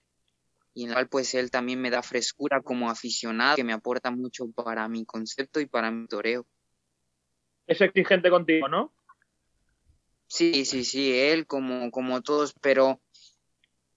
y 0.76 0.84
en 0.84 0.90
la 0.90 0.96
cual 0.98 1.10
pues 1.10 1.34
él 1.34 1.50
también 1.50 1.82
me 1.82 1.90
da 1.90 2.04
frescura 2.04 2.62
como 2.62 2.92
aficionado, 2.92 3.56
que 3.56 3.64
me 3.64 3.74
aporta 3.74 4.12
mucho 4.12 4.52
para 4.52 4.88
mi 4.88 5.04
concepto 5.04 5.60
y 5.60 5.66
para 5.66 5.90
mi 5.90 6.06
toreo. 6.06 6.46
Es 7.66 7.82
exigente 7.82 8.30
contigo, 8.30 8.68
¿no? 8.68 8.94
Sí, 10.32 10.64
sí, 10.64 10.86
sí, 10.86 11.12
él 11.12 11.46
como, 11.46 11.92
como 11.92 12.22
todos, 12.22 12.54
pero 12.62 13.02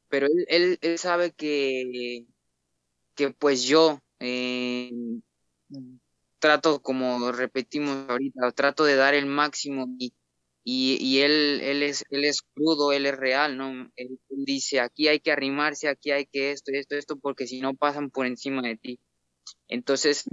pero 0.08 0.26
él, 0.48 0.78
él, 0.80 0.98
sabe 0.98 1.32
que, 1.32 2.26
que 3.14 3.30
pues 3.30 3.62
yo 3.64 4.00
eh, 4.18 4.90
trato, 6.40 6.82
como 6.82 7.30
repetimos 7.30 8.08
ahorita, 8.08 8.50
trato 8.52 8.84
de 8.84 8.96
dar 8.96 9.14
el 9.14 9.26
máximo 9.26 9.86
y, 9.98 10.12
y, 10.64 11.20
él, 11.20 11.60
él, 11.62 11.82
es, 11.84 12.04
él 12.10 12.24
es 12.24 12.42
crudo, 12.42 12.92
él 12.92 13.06
es 13.06 13.16
real, 13.16 13.56
¿no? 13.56 13.92
Él, 13.96 14.18
dice, 14.30 14.80
aquí 14.80 15.06
hay 15.08 15.20
que 15.20 15.30
arrimarse, 15.30 15.88
aquí 15.88 16.10
hay 16.10 16.26
que 16.26 16.50
esto, 16.50 16.72
esto, 16.74 16.96
esto, 16.96 17.16
porque 17.16 17.46
si 17.46 17.60
no 17.60 17.74
pasan 17.74 18.10
por 18.10 18.26
encima 18.26 18.62
de 18.62 18.76
ti. 18.76 19.00
Entonces, 19.68 20.24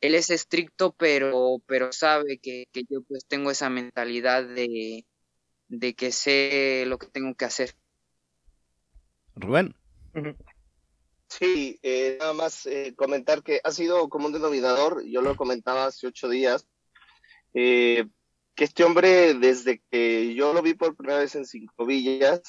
él 0.00 0.16
es 0.16 0.30
estricto, 0.30 0.94
pero, 0.94 1.62
pero 1.66 1.92
sabe 1.92 2.38
que, 2.38 2.66
que 2.72 2.82
yo 2.90 3.02
pues 3.02 3.24
tengo 3.26 3.50
esa 3.52 3.70
mentalidad 3.70 4.44
de, 4.44 5.04
de 5.78 5.94
que 5.94 6.12
sé 6.12 6.84
lo 6.86 6.98
que 6.98 7.06
tengo 7.06 7.34
que 7.34 7.44
hacer. 7.44 7.74
Rubén. 9.34 9.74
Sí, 11.28 11.80
eh, 11.82 12.16
nada 12.20 12.32
más 12.32 12.66
eh, 12.66 12.94
comentar 12.96 13.42
que 13.42 13.60
ha 13.64 13.72
sido 13.72 14.08
como 14.08 14.26
un 14.26 14.32
denominador, 14.32 15.04
yo 15.04 15.20
lo 15.20 15.34
comentaba 15.36 15.86
hace 15.86 16.06
ocho 16.06 16.28
días, 16.28 16.66
eh, 17.54 18.06
que 18.54 18.64
este 18.64 18.84
hombre, 18.84 19.34
desde 19.34 19.82
que 19.90 20.34
yo 20.34 20.52
lo 20.52 20.62
vi 20.62 20.74
por 20.74 20.94
primera 20.94 21.18
vez 21.18 21.34
en 21.34 21.44
Cinco 21.44 21.86
Villas, 21.86 22.40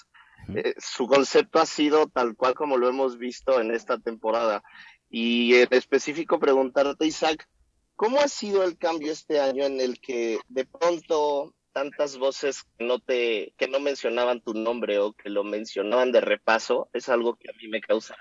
su 0.77 1.07
concepto 1.07 1.59
ha 1.59 1.65
sido 1.65 2.07
tal 2.07 2.35
cual 2.35 2.53
como 2.53 2.77
lo 2.77 2.87
hemos 2.87 3.17
visto 3.17 3.59
en 3.59 3.71
esta 3.71 3.97
temporada. 3.97 4.61
Y 5.09 5.55
en 5.55 5.69
específico 5.71 6.37
preguntarte, 6.37 7.07
Isaac, 7.07 7.47
¿cómo 7.95 8.19
ha 8.19 8.27
sido 8.27 8.63
el 8.63 8.77
cambio 8.77 9.11
este 9.11 9.39
año 9.39 9.65
en 9.65 9.81
el 9.81 9.99
que 9.99 10.37
de 10.47 10.65
pronto 10.65 11.55
tantas 11.75 12.17
voces 12.17 12.63
que 12.77 12.85
no 12.85 12.99
te, 12.99 13.53
que 13.57 13.67
no 13.67 13.81
mencionaban 13.81 14.39
tu 14.39 14.53
nombre 14.53 14.97
o 14.99 15.11
que 15.11 15.29
lo 15.29 15.43
mencionaban 15.43 16.13
de 16.13 16.21
repaso, 16.21 16.87
es 16.93 17.09
algo 17.09 17.35
que 17.35 17.49
a 17.49 17.53
mí 17.61 17.67
me 17.67 17.81
causa 17.81 18.15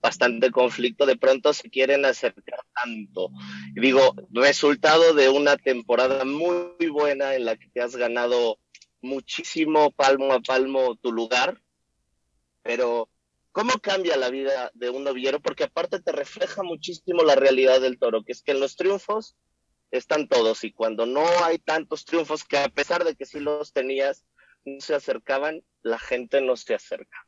bastante 0.00 0.50
conflicto. 0.50 1.04
De 1.04 1.18
pronto 1.18 1.52
se 1.52 1.68
quieren 1.68 2.06
acercar 2.06 2.60
tanto. 2.82 3.28
digo, 3.74 4.14
resultado 4.30 5.12
de 5.12 5.28
una 5.28 5.58
temporada 5.58 6.24
muy 6.24 6.88
buena 6.90 7.34
en 7.34 7.44
la 7.44 7.56
que 7.56 7.68
te 7.68 7.82
has 7.82 7.94
ganado 7.94 8.58
muchísimo 9.02 9.90
palmo 9.90 10.32
a 10.32 10.40
palmo 10.40 10.96
tu 10.96 11.12
lugar, 11.12 11.60
pero 12.62 13.10
¿cómo 13.52 13.74
cambia 13.82 14.16
la 14.16 14.30
vida 14.30 14.70
de 14.72 14.88
un 14.88 15.04
novillero? 15.04 15.40
Porque 15.40 15.64
aparte 15.64 16.00
te 16.00 16.12
refleja 16.12 16.62
muchísimo 16.62 17.22
la 17.22 17.34
realidad 17.34 17.82
del 17.82 17.98
toro, 17.98 18.24
que 18.24 18.32
es 18.32 18.42
que 18.42 18.52
en 18.52 18.60
los 18.60 18.76
triunfos 18.76 19.36
están 19.96 20.28
todos 20.28 20.64
y 20.64 20.72
cuando 20.72 21.06
no 21.06 21.24
hay 21.44 21.58
tantos 21.58 22.04
triunfos 22.04 22.44
que 22.44 22.58
a 22.58 22.68
pesar 22.68 23.04
de 23.04 23.14
que 23.14 23.26
sí 23.26 23.38
los 23.38 23.72
tenías, 23.72 24.24
no 24.64 24.80
se 24.80 24.94
acercaban, 24.94 25.62
la 25.82 25.98
gente 25.98 26.40
no 26.40 26.56
se 26.56 26.74
acerca. 26.74 27.26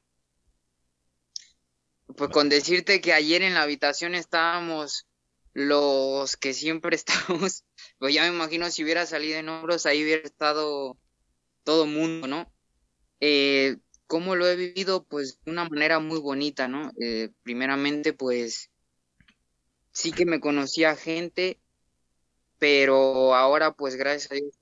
Pues 2.16 2.30
con 2.30 2.48
decirte 2.48 3.00
que 3.00 3.12
ayer 3.12 3.42
en 3.42 3.54
la 3.54 3.62
habitación 3.62 4.14
estábamos 4.14 5.06
los 5.52 6.36
que 6.36 6.54
siempre 6.54 6.96
estamos, 6.96 7.64
pues 7.98 8.14
ya 8.14 8.22
me 8.22 8.34
imagino 8.34 8.70
si 8.70 8.82
hubiera 8.82 9.06
salido 9.06 9.38
en 9.38 9.48
hombros, 9.48 9.86
ahí 9.86 10.02
hubiera 10.02 10.22
estado 10.22 10.98
todo 11.62 11.86
mundo, 11.86 12.26
¿no? 12.26 12.52
Eh, 13.20 13.76
¿Cómo 14.06 14.36
lo 14.36 14.46
he 14.46 14.54
vivido? 14.54 15.04
Pues 15.04 15.40
de 15.44 15.50
una 15.50 15.68
manera 15.68 15.98
muy 15.98 16.20
bonita, 16.20 16.68
¿no? 16.68 16.92
Eh, 17.00 17.30
primeramente, 17.42 18.12
pues 18.12 18.70
sí 19.92 20.12
que 20.12 20.26
me 20.26 20.38
conocía 20.40 20.94
gente 20.94 21.60
pero 22.58 23.34
ahora 23.34 23.72
pues 23.72 23.96
gracias 23.96 24.32
a 24.32 24.34
Dios 24.34 24.56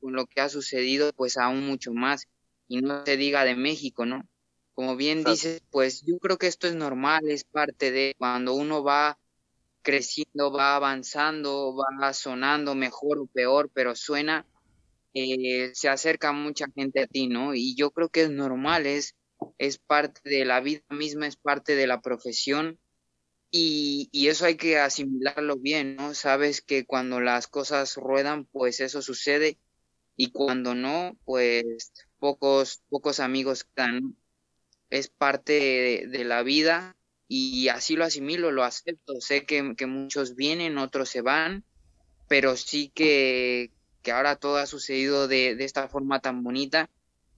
con 0.00 0.12
lo, 0.12 0.26
que 0.26 0.40
ha 0.40 0.48
sucedido 0.48 1.12
pues 1.12 1.36
aún 1.36 1.66
mucho 1.66 1.92
más 1.92 2.26
y 2.68 2.80
no 2.80 3.04
se 3.04 3.16
diga 3.16 3.44
de 3.44 3.56
México, 3.56 4.06
¿no? 4.06 4.28
Como 4.74 4.96
bien 4.96 5.22
dices, 5.24 5.62
pues 5.70 6.02
yo 6.06 6.18
creo 6.18 6.38
que 6.38 6.46
esto 6.46 6.66
es 6.66 6.74
normal, 6.74 7.28
es 7.28 7.44
parte 7.44 7.90
de 7.90 8.14
cuando 8.16 8.54
uno 8.54 8.82
va 8.82 9.18
creciendo, 9.82 10.50
va 10.50 10.76
avanzando, 10.76 11.76
va 11.76 12.12
sonando 12.14 12.74
mejor 12.74 13.18
o 13.18 13.26
peor, 13.26 13.70
pero 13.74 13.94
suena, 13.94 14.46
eh, 15.12 15.72
se 15.74 15.88
acerca 15.88 16.32
mucha 16.32 16.66
gente 16.74 17.02
a 17.02 17.06
ti, 17.06 17.26
¿no? 17.26 17.54
Y 17.54 17.74
yo 17.74 17.90
creo 17.90 18.08
que 18.08 18.22
es 18.22 18.30
normal, 18.30 18.86
es, 18.86 19.14
es 19.58 19.78
parte 19.78 20.20
de 20.24 20.44
la 20.46 20.60
vida 20.60 20.82
misma, 20.88 21.26
es 21.26 21.36
parte 21.36 21.74
de 21.76 21.86
la 21.86 22.00
profesión 22.00 22.78
y, 23.54 24.28
eso 24.28 24.46
hay 24.46 24.56
que 24.56 24.78
asimilarlo 24.78 25.56
bien, 25.58 25.96
¿no? 25.96 26.14
Sabes 26.14 26.62
que 26.62 26.86
cuando 26.86 27.20
las 27.20 27.48
cosas 27.48 27.96
ruedan, 27.96 28.46
pues 28.46 28.80
eso 28.80 29.02
sucede 29.02 29.58
y 30.16 30.32
cuando 30.32 30.74
no, 30.74 31.18
pues 31.26 31.92
pocos, 32.18 32.82
pocos 32.88 33.20
amigos 33.20 33.60
están. 33.68 34.16
Es 34.90 35.08
parte 35.08 36.06
de, 36.08 36.24
la 36.24 36.42
vida 36.42 36.96
y 37.28 37.68
así 37.68 37.96
lo 37.96 38.04
asimilo, 38.04 38.52
lo 38.52 38.64
acepto. 38.64 39.20
Sé 39.20 39.44
que, 39.44 39.62
muchos 39.86 40.34
vienen, 40.34 40.78
otros 40.78 41.10
se 41.10 41.20
van, 41.20 41.64
pero 42.28 42.56
sí 42.56 42.90
que, 42.94 43.70
que 44.02 44.12
ahora 44.12 44.36
todo 44.36 44.56
ha 44.56 44.66
sucedido 44.66 45.28
de, 45.28 45.56
de, 45.56 45.64
esta 45.64 45.88
forma 45.88 46.20
tan 46.20 46.42
bonita 46.42 46.88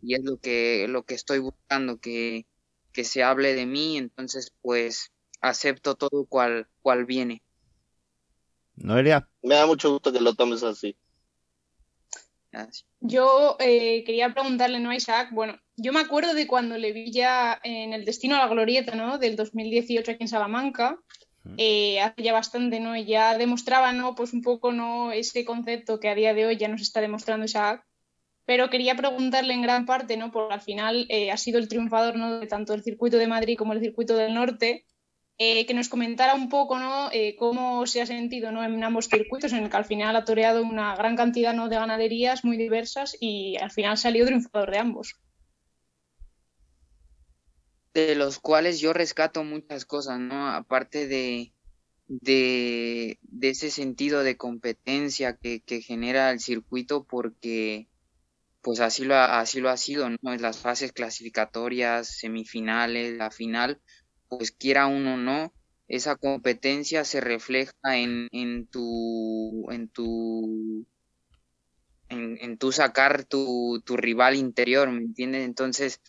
y 0.00 0.14
es 0.14 0.22
lo 0.24 0.38
que, 0.38 0.86
lo 0.88 1.04
que 1.04 1.14
estoy 1.14 1.40
buscando, 1.40 1.98
que, 1.98 2.46
que 2.92 3.04
se 3.04 3.24
hable 3.24 3.54
de 3.54 3.66
mí, 3.66 3.98
entonces 3.98 4.52
pues 4.62 5.13
acepto 5.48 5.94
todo 5.94 6.24
cual, 6.26 6.66
cual 6.82 7.04
viene. 7.04 7.42
Noelia. 8.76 9.28
Me 9.42 9.54
da 9.54 9.66
mucho 9.66 9.92
gusto 9.92 10.12
que 10.12 10.20
lo 10.20 10.34
tomes 10.34 10.62
así. 10.62 10.96
Yo 13.00 13.56
eh, 13.58 14.04
quería 14.04 14.32
preguntarle, 14.32 14.80
¿no, 14.80 14.90
a 14.90 14.96
Isaac? 14.96 15.30
Bueno, 15.32 15.58
yo 15.76 15.92
me 15.92 16.00
acuerdo 16.00 16.34
de 16.34 16.46
cuando 16.46 16.78
le 16.78 16.92
vi 16.92 17.10
ya 17.10 17.60
en 17.62 17.92
El 17.92 18.04
Destino 18.04 18.36
a 18.36 18.38
la 18.38 18.48
Glorieta, 18.48 18.94
¿no? 18.94 19.18
Del 19.18 19.36
2018 19.36 20.12
aquí 20.12 20.22
en 20.22 20.28
Salamanca, 20.28 20.98
eh, 21.58 22.00
hace 22.00 22.22
ya 22.22 22.32
bastante, 22.32 22.80
¿no? 22.80 22.96
Y 22.96 23.04
ya 23.04 23.36
demostraba, 23.36 23.92
¿no? 23.92 24.14
Pues 24.14 24.32
un 24.32 24.42
poco, 24.42 24.72
¿no? 24.72 25.12
Ese 25.12 25.44
concepto 25.44 26.00
que 26.00 26.08
a 26.08 26.14
día 26.14 26.32
de 26.32 26.46
hoy 26.46 26.56
ya 26.56 26.68
nos 26.68 26.80
está 26.80 27.00
demostrando 27.00 27.44
Isaac. 27.44 27.84
Pero 28.46 28.70
quería 28.70 28.94
preguntarle 28.94 29.54
en 29.54 29.62
gran 29.62 29.86
parte, 29.86 30.16
¿no? 30.16 30.30
Porque 30.30 30.54
al 30.54 30.60
final 30.60 31.06
eh, 31.08 31.30
ha 31.30 31.36
sido 31.36 31.58
el 31.58 31.68
triunfador, 31.68 32.16
¿no? 32.16 32.38
De 32.38 32.46
tanto 32.46 32.74
el 32.74 32.82
circuito 32.82 33.16
de 33.16 33.26
Madrid 33.26 33.56
como 33.58 33.72
el 33.72 33.80
circuito 33.80 34.16
del 34.16 34.34
norte. 34.34 34.86
Eh, 35.36 35.66
que 35.66 35.74
nos 35.74 35.88
comentara 35.88 36.34
un 36.34 36.48
poco 36.48 36.78
¿no? 36.78 37.10
Eh, 37.10 37.34
cómo 37.36 37.86
se 37.86 38.00
ha 38.00 38.06
sentido 38.06 38.52
¿no? 38.52 38.62
en 38.62 38.82
ambos 38.84 39.08
circuitos, 39.08 39.52
en 39.52 39.64
el 39.64 39.70
que 39.70 39.76
al 39.76 39.84
final 39.84 40.14
ha 40.14 40.24
toreado 40.24 40.62
una 40.62 40.94
gran 40.94 41.16
cantidad 41.16 41.52
¿no? 41.52 41.68
de 41.68 41.74
ganaderías 41.74 42.44
muy 42.44 42.56
diversas 42.56 43.16
y 43.18 43.56
al 43.56 43.72
final 43.72 43.98
salió 43.98 44.26
triunfador 44.26 44.70
de 44.70 44.78
ambos. 44.78 45.16
De 47.94 48.14
los 48.14 48.38
cuales 48.38 48.78
yo 48.80 48.92
rescato 48.92 49.42
muchas 49.42 49.84
cosas, 49.84 50.18
¿no? 50.18 50.48
Aparte 50.48 51.06
de, 51.06 51.52
de, 52.06 53.18
ese 53.40 53.70
sentido 53.70 54.22
de 54.22 54.36
competencia 54.36 55.36
que, 55.36 55.62
genera 55.80 56.30
el 56.30 56.40
circuito, 56.40 57.04
porque 57.04 57.88
pues 58.62 58.80
así 58.80 59.04
lo, 59.04 59.14
así 59.14 59.60
lo 59.60 59.70
ha 59.70 59.76
sido, 59.76 60.10
¿no? 60.10 60.32
En 60.32 60.42
las 60.42 60.58
fases 60.58 60.92
clasificatorias, 60.92 62.08
semifinales, 62.08 63.16
la 63.16 63.30
final, 63.30 63.80
pues 64.28 64.52
quiera 64.52 64.86
uno 64.86 65.14
o 65.14 65.16
no, 65.16 65.52
esa 65.88 66.16
competencia 66.16 67.04
se 67.04 67.20
refleja 67.20 67.72
en, 67.84 68.28
en 68.32 68.66
tu, 68.66 69.70
en 69.70 69.88
tu, 69.88 70.86
en, 72.08 72.58
tu 72.58 72.72
sacar 72.72 73.24
tu, 73.24 73.82
tu 73.84 73.96
rival 73.96 74.36
interior, 74.36 74.90
¿me 74.90 75.02
entiendes? 75.02 75.44
Entonces, 75.44 76.00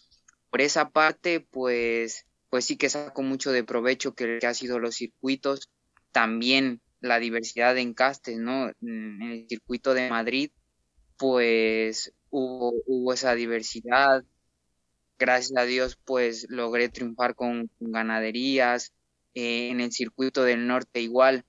por 0.50 0.62
esa 0.62 0.90
parte, 0.90 1.42
pues, 1.42 2.26
pues 2.50 2.66
sí 2.66 2.78
que 2.78 2.90
saco 2.90 3.22
mucho 3.22 3.52
de 3.52 3.64
provecho 3.64 4.14
que, 4.14 4.40
ha 4.46 4.54
sido 4.54 4.80
los 4.80 4.96
circuitos, 4.96 5.70
también 6.12 6.82
la 7.02 7.20
diversidad 7.20 7.76
de 7.76 7.82
encastes, 7.82 8.38
¿no? 8.40 8.70
En 8.82 9.22
el 9.22 9.46
circuito 9.50 9.94
de 9.94 10.10
Madrid, 10.10 10.52
pues 11.18 12.14
hubo, 12.30 12.74
hubo 12.86 13.14
esa 13.14 13.36
diversidad, 13.36 14.24
gracias 15.18 15.58
a 15.58 15.66
Dios 15.66 15.98
pues 16.04 16.48
logré 16.50 16.90
triunfar 16.90 17.36
con, 17.36 17.70
ganaderías, 17.80 18.94
eh, 19.34 19.70
en 19.70 19.82
el 19.82 19.92
circuito 19.92 20.44
del 20.44 20.68
norte 20.68 21.02
igual. 21.02 21.46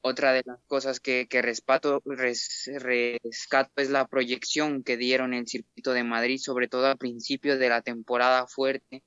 Otra 0.00 0.32
de 0.32 0.42
las 0.44 0.60
cosas 0.68 1.00
que, 1.00 1.26
que 1.28 1.42
rescato, 1.42 2.00
rescato 2.04 3.72
es 3.82 3.90
la 3.90 4.06
proyección 4.06 4.84
que 4.84 4.96
dieron 4.96 5.34
el 5.34 5.48
circuito 5.48 5.92
de 5.92 6.04
Madrid, 6.04 6.38
sobre 6.38 6.68
todo 6.68 6.86
al 6.86 6.96
principio 6.96 7.58
de 7.58 7.68
la 7.68 7.82
temporada 7.82 8.46
fuerte. 8.46 9.02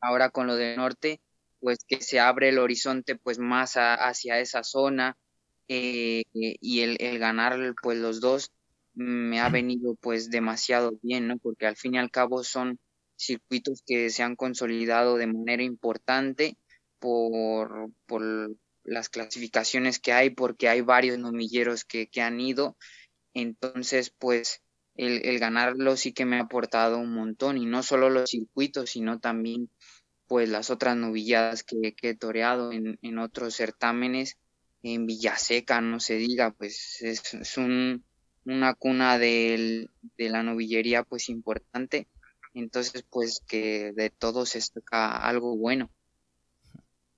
Ahora 0.00 0.30
con 0.30 0.46
lo 0.46 0.54
del 0.54 0.76
norte, 0.76 1.20
pues 1.60 1.78
que 1.86 2.00
se 2.00 2.20
abre 2.20 2.50
el 2.50 2.58
horizonte 2.58 3.16
pues 3.16 3.40
más 3.40 3.74
hacia 3.74 4.38
esa 4.38 4.62
zona 4.62 5.16
eh, 5.66 6.22
y 6.32 6.80
el, 6.80 6.96
el 7.00 7.18
ganar 7.18 7.74
pues 7.82 7.98
los 7.98 8.20
dos 8.20 8.52
me 8.98 9.40
ha 9.40 9.48
venido 9.48 9.94
pues 9.94 10.28
demasiado 10.28 10.98
bien, 11.02 11.28
¿no? 11.28 11.38
Porque 11.38 11.66
al 11.66 11.76
fin 11.76 11.94
y 11.94 11.98
al 11.98 12.10
cabo 12.10 12.42
son 12.42 12.80
circuitos 13.16 13.82
que 13.86 14.10
se 14.10 14.24
han 14.24 14.34
consolidado 14.34 15.16
de 15.16 15.28
manera 15.28 15.62
importante 15.62 16.56
por, 16.98 17.92
por 18.06 18.22
las 18.82 19.08
clasificaciones 19.08 20.00
que 20.00 20.12
hay, 20.12 20.30
porque 20.30 20.68
hay 20.68 20.80
varios 20.80 21.16
nomilleros 21.18 21.84
que, 21.84 22.08
que 22.08 22.22
han 22.22 22.40
ido. 22.40 22.76
Entonces, 23.34 24.10
pues 24.10 24.62
el, 24.96 25.24
el, 25.24 25.38
ganarlo 25.38 25.96
sí 25.96 26.12
que 26.12 26.24
me 26.24 26.38
ha 26.38 26.42
aportado 26.42 26.98
un 26.98 27.14
montón, 27.14 27.56
y 27.56 27.66
no 27.66 27.84
solo 27.84 28.10
los 28.10 28.30
circuitos, 28.30 28.90
sino 28.90 29.20
también 29.20 29.70
pues 30.26 30.48
las 30.48 30.70
otras 30.70 30.96
novilladas 30.96 31.62
que, 31.62 31.94
que 31.94 32.10
he 32.10 32.16
toreado 32.16 32.72
en, 32.72 32.98
en 33.02 33.18
otros 33.18 33.54
certámenes, 33.54 34.38
en 34.82 35.06
Villaseca, 35.06 35.80
no 35.80 36.00
se 36.00 36.16
diga, 36.16 36.50
pues 36.50 37.00
es, 37.00 37.34
es 37.34 37.56
un, 37.56 38.04
una 38.48 38.74
cuna 38.74 39.18
de 39.18 39.88
la 40.16 40.42
novillería 40.42 41.02
pues 41.02 41.28
importante. 41.28 42.08
Entonces 42.54 43.04
pues 43.08 43.44
que 43.46 43.92
de 43.92 44.10
todo 44.10 44.46
se 44.46 44.60
saca 44.60 45.16
algo 45.16 45.56
bueno. 45.56 45.90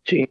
Sí. 0.05 0.29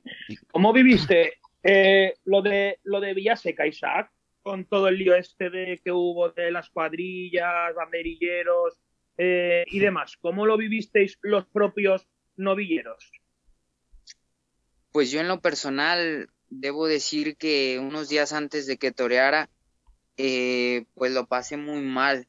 ¿Cómo 0.51 0.73
viviste 0.73 1.33
eh, 1.63 2.13
lo 2.25 2.41
de 2.41 2.79
lo 2.83 2.99
de 2.99 3.13
Villaseca, 3.13 3.65
Isaac? 3.65 4.11
Con 4.41 4.65
todo 4.65 4.87
el 4.87 4.97
lío 4.97 5.15
este 5.15 5.49
de 5.49 5.79
que 5.83 5.91
hubo 5.91 6.29
de 6.29 6.51
las 6.51 6.69
cuadrillas, 6.69 7.73
banderilleros 7.75 8.79
eh, 9.17 9.63
y 9.67 9.79
demás. 9.79 10.17
¿Cómo 10.17 10.45
lo 10.45 10.57
vivisteis 10.57 11.17
los 11.21 11.45
propios 11.45 12.07
novilleros? 12.35 13.11
Pues 14.91 15.11
yo 15.11 15.19
en 15.21 15.27
lo 15.27 15.39
personal 15.39 16.29
debo 16.49 16.87
decir 16.87 17.37
que 17.37 17.79
unos 17.79 18.09
días 18.09 18.33
antes 18.33 18.65
de 18.65 18.77
que 18.77 18.91
toreara 18.91 19.49
eh, 20.21 20.85
pues 20.95 21.13
lo 21.13 21.27
pasé 21.27 21.55
muy 21.55 21.81
mal. 21.81 22.27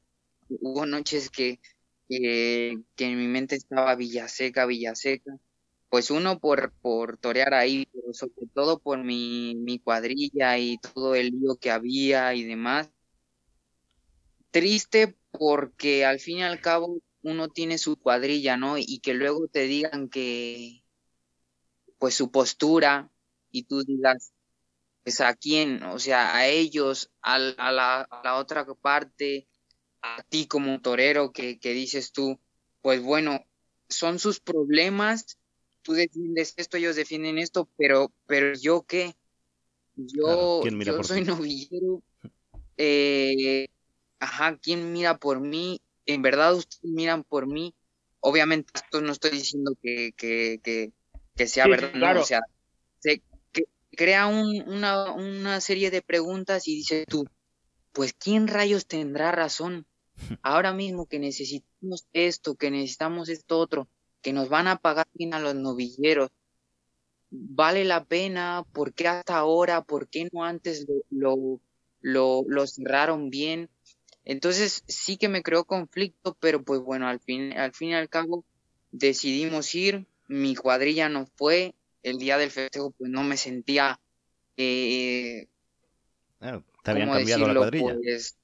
Hubo 0.48 0.86
noches 0.86 1.28
que, 1.28 1.60
en 2.08 2.84
mi 3.18 3.26
mente 3.26 3.56
estaba 3.56 3.96
Villaseca, 3.96 4.64
Villaseca. 4.66 5.38
Pues 5.88 6.12
uno 6.12 6.38
por, 6.38 6.72
por 6.82 7.18
torear 7.18 7.52
ahí, 7.52 7.88
pero 7.92 8.14
sobre 8.14 8.46
todo 8.54 8.78
por 8.78 9.02
mi, 9.02 9.56
mi 9.56 9.80
cuadrilla 9.80 10.56
y 10.56 10.78
todo 10.78 11.16
el 11.16 11.30
lío 11.30 11.56
que 11.56 11.72
había 11.72 12.32
y 12.34 12.44
demás. 12.44 12.90
Triste 14.52 15.16
porque 15.32 16.04
al 16.04 16.20
fin 16.20 16.38
y 16.38 16.42
al 16.44 16.60
cabo 16.60 17.00
uno 17.22 17.48
tiene 17.48 17.76
su 17.78 17.96
cuadrilla, 17.96 18.56
¿no? 18.56 18.78
Y 18.78 19.00
que 19.00 19.14
luego 19.14 19.48
te 19.48 19.64
digan 19.64 20.08
que, 20.08 20.84
pues 21.98 22.14
su 22.14 22.30
postura 22.30 23.10
y 23.50 23.64
tú 23.64 23.82
digas, 23.82 24.32
pues 25.10 25.20
a 25.22 25.34
quién, 25.34 25.82
o 25.82 25.98
sea, 25.98 26.36
a 26.36 26.46
ellos, 26.46 27.10
a, 27.20 27.36
la, 27.36 28.02
a 28.02 28.22
la, 28.22 28.36
otra 28.36 28.64
parte, 28.80 29.48
a 30.02 30.22
ti 30.22 30.46
como 30.46 30.80
torero 30.80 31.32
que, 31.32 31.58
que, 31.58 31.72
dices 31.72 32.12
tú, 32.12 32.38
pues 32.80 33.02
bueno, 33.02 33.44
son 33.88 34.20
sus 34.20 34.38
problemas, 34.38 35.36
tú 35.82 35.94
defiendes 35.94 36.54
esto, 36.56 36.76
ellos 36.76 36.94
defienden 36.94 37.38
esto, 37.38 37.68
pero, 37.76 38.12
pero 38.26 38.56
yo 38.56 38.84
qué, 38.86 39.16
yo, 39.96 40.62
yo 40.64 41.02
soy 41.02 41.24
novillero, 41.24 42.04
eh, 42.76 43.66
ajá, 44.20 44.58
¿quién 44.58 44.92
mira 44.92 45.18
por 45.18 45.40
mí? 45.40 45.80
En 46.06 46.22
verdad 46.22 46.54
ustedes 46.54 46.84
miran 46.84 47.24
por 47.24 47.48
mí, 47.48 47.74
obviamente 48.20 48.70
esto 48.76 49.00
no 49.00 49.10
estoy 49.10 49.32
diciendo 49.32 49.76
que, 49.82 50.12
que, 50.16 50.60
que, 50.62 50.92
que 51.34 51.46
sea 51.48 51.66
verdad, 51.66 51.90
claro. 51.94 52.20
o 52.20 52.24
sea, 52.24 52.42
crea 53.96 54.26
un, 54.26 54.62
una, 54.68 55.12
una 55.12 55.60
serie 55.60 55.90
de 55.90 56.02
preguntas 56.02 56.68
y 56.68 56.76
dices 56.76 57.06
tú, 57.06 57.26
pues 57.92 58.12
¿quién 58.12 58.48
rayos 58.48 58.86
tendrá 58.86 59.32
razón? 59.32 59.86
Ahora 60.42 60.72
mismo 60.72 61.06
que 61.06 61.18
necesitamos 61.18 62.06
esto, 62.12 62.54
que 62.54 62.70
necesitamos 62.70 63.28
esto 63.28 63.58
otro, 63.58 63.88
que 64.22 64.32
nos 64.32 64.48
van 64.48 64.68
a 64.68 64.76
pagar 64.76 65.06
bien 65.14 65.34
a 65.34 65.40
los 65.40 65.54
novilleros, 65.54 66.30
¿vale 67.30 67.84
la 67.84 68.04
pena? 68.04 68.64
¿Por 68.72 68.92
qué 68.92 69.08
hasta 69.08 69.36
ahora? 69.38 69.82
¿Por 69.82 70.08
qué 70.08 70.28
no 70.32 70.44
antes 70.44 70.86
lo, 71.10 71.60
lo, 72.00 72.44
lo, 72.46 72.66
cerraron 72.66 73.30
bien? 73.30 73.70
Entonces 74.24 74.84
sí 74.86 75.16
que 75.16 75.28
me 75.28 75.42
creó 75.42 75.64
conflicto, 75.64 76.36
pero 76.40 76.62
pues 76.62 76.80
bueno, 76.80 77.08
al 77.08 77.20
fin, 77.20 77.52
al 77.56 77.72
fin 77.72 77.90
y 77.90 77.94
al 77.94 78.08
cabo 78.08 78.44
decidimos 78.92 79.74
ir, 79.74 80.06
mi 80.28 80.54
cuadrilla 80.54 81.08
no 81.08 81.26
fue, 81.36 81.74
el 82.02 82.18
día 82.18 82.38
del 82.38 82.50
festejo 82.50 82.92
pues 82.92 83.10
no 83.10 83.22
me 83.22 83.36
sentía 83.36 84.00
eh, 84.56 85.48
te 86.40 86.90
habían 86.90 87.10
cambiado 87.10 87.46
la 87.48 87.54
cuadrilla 87.54 87.94
pues, 87.94 88.36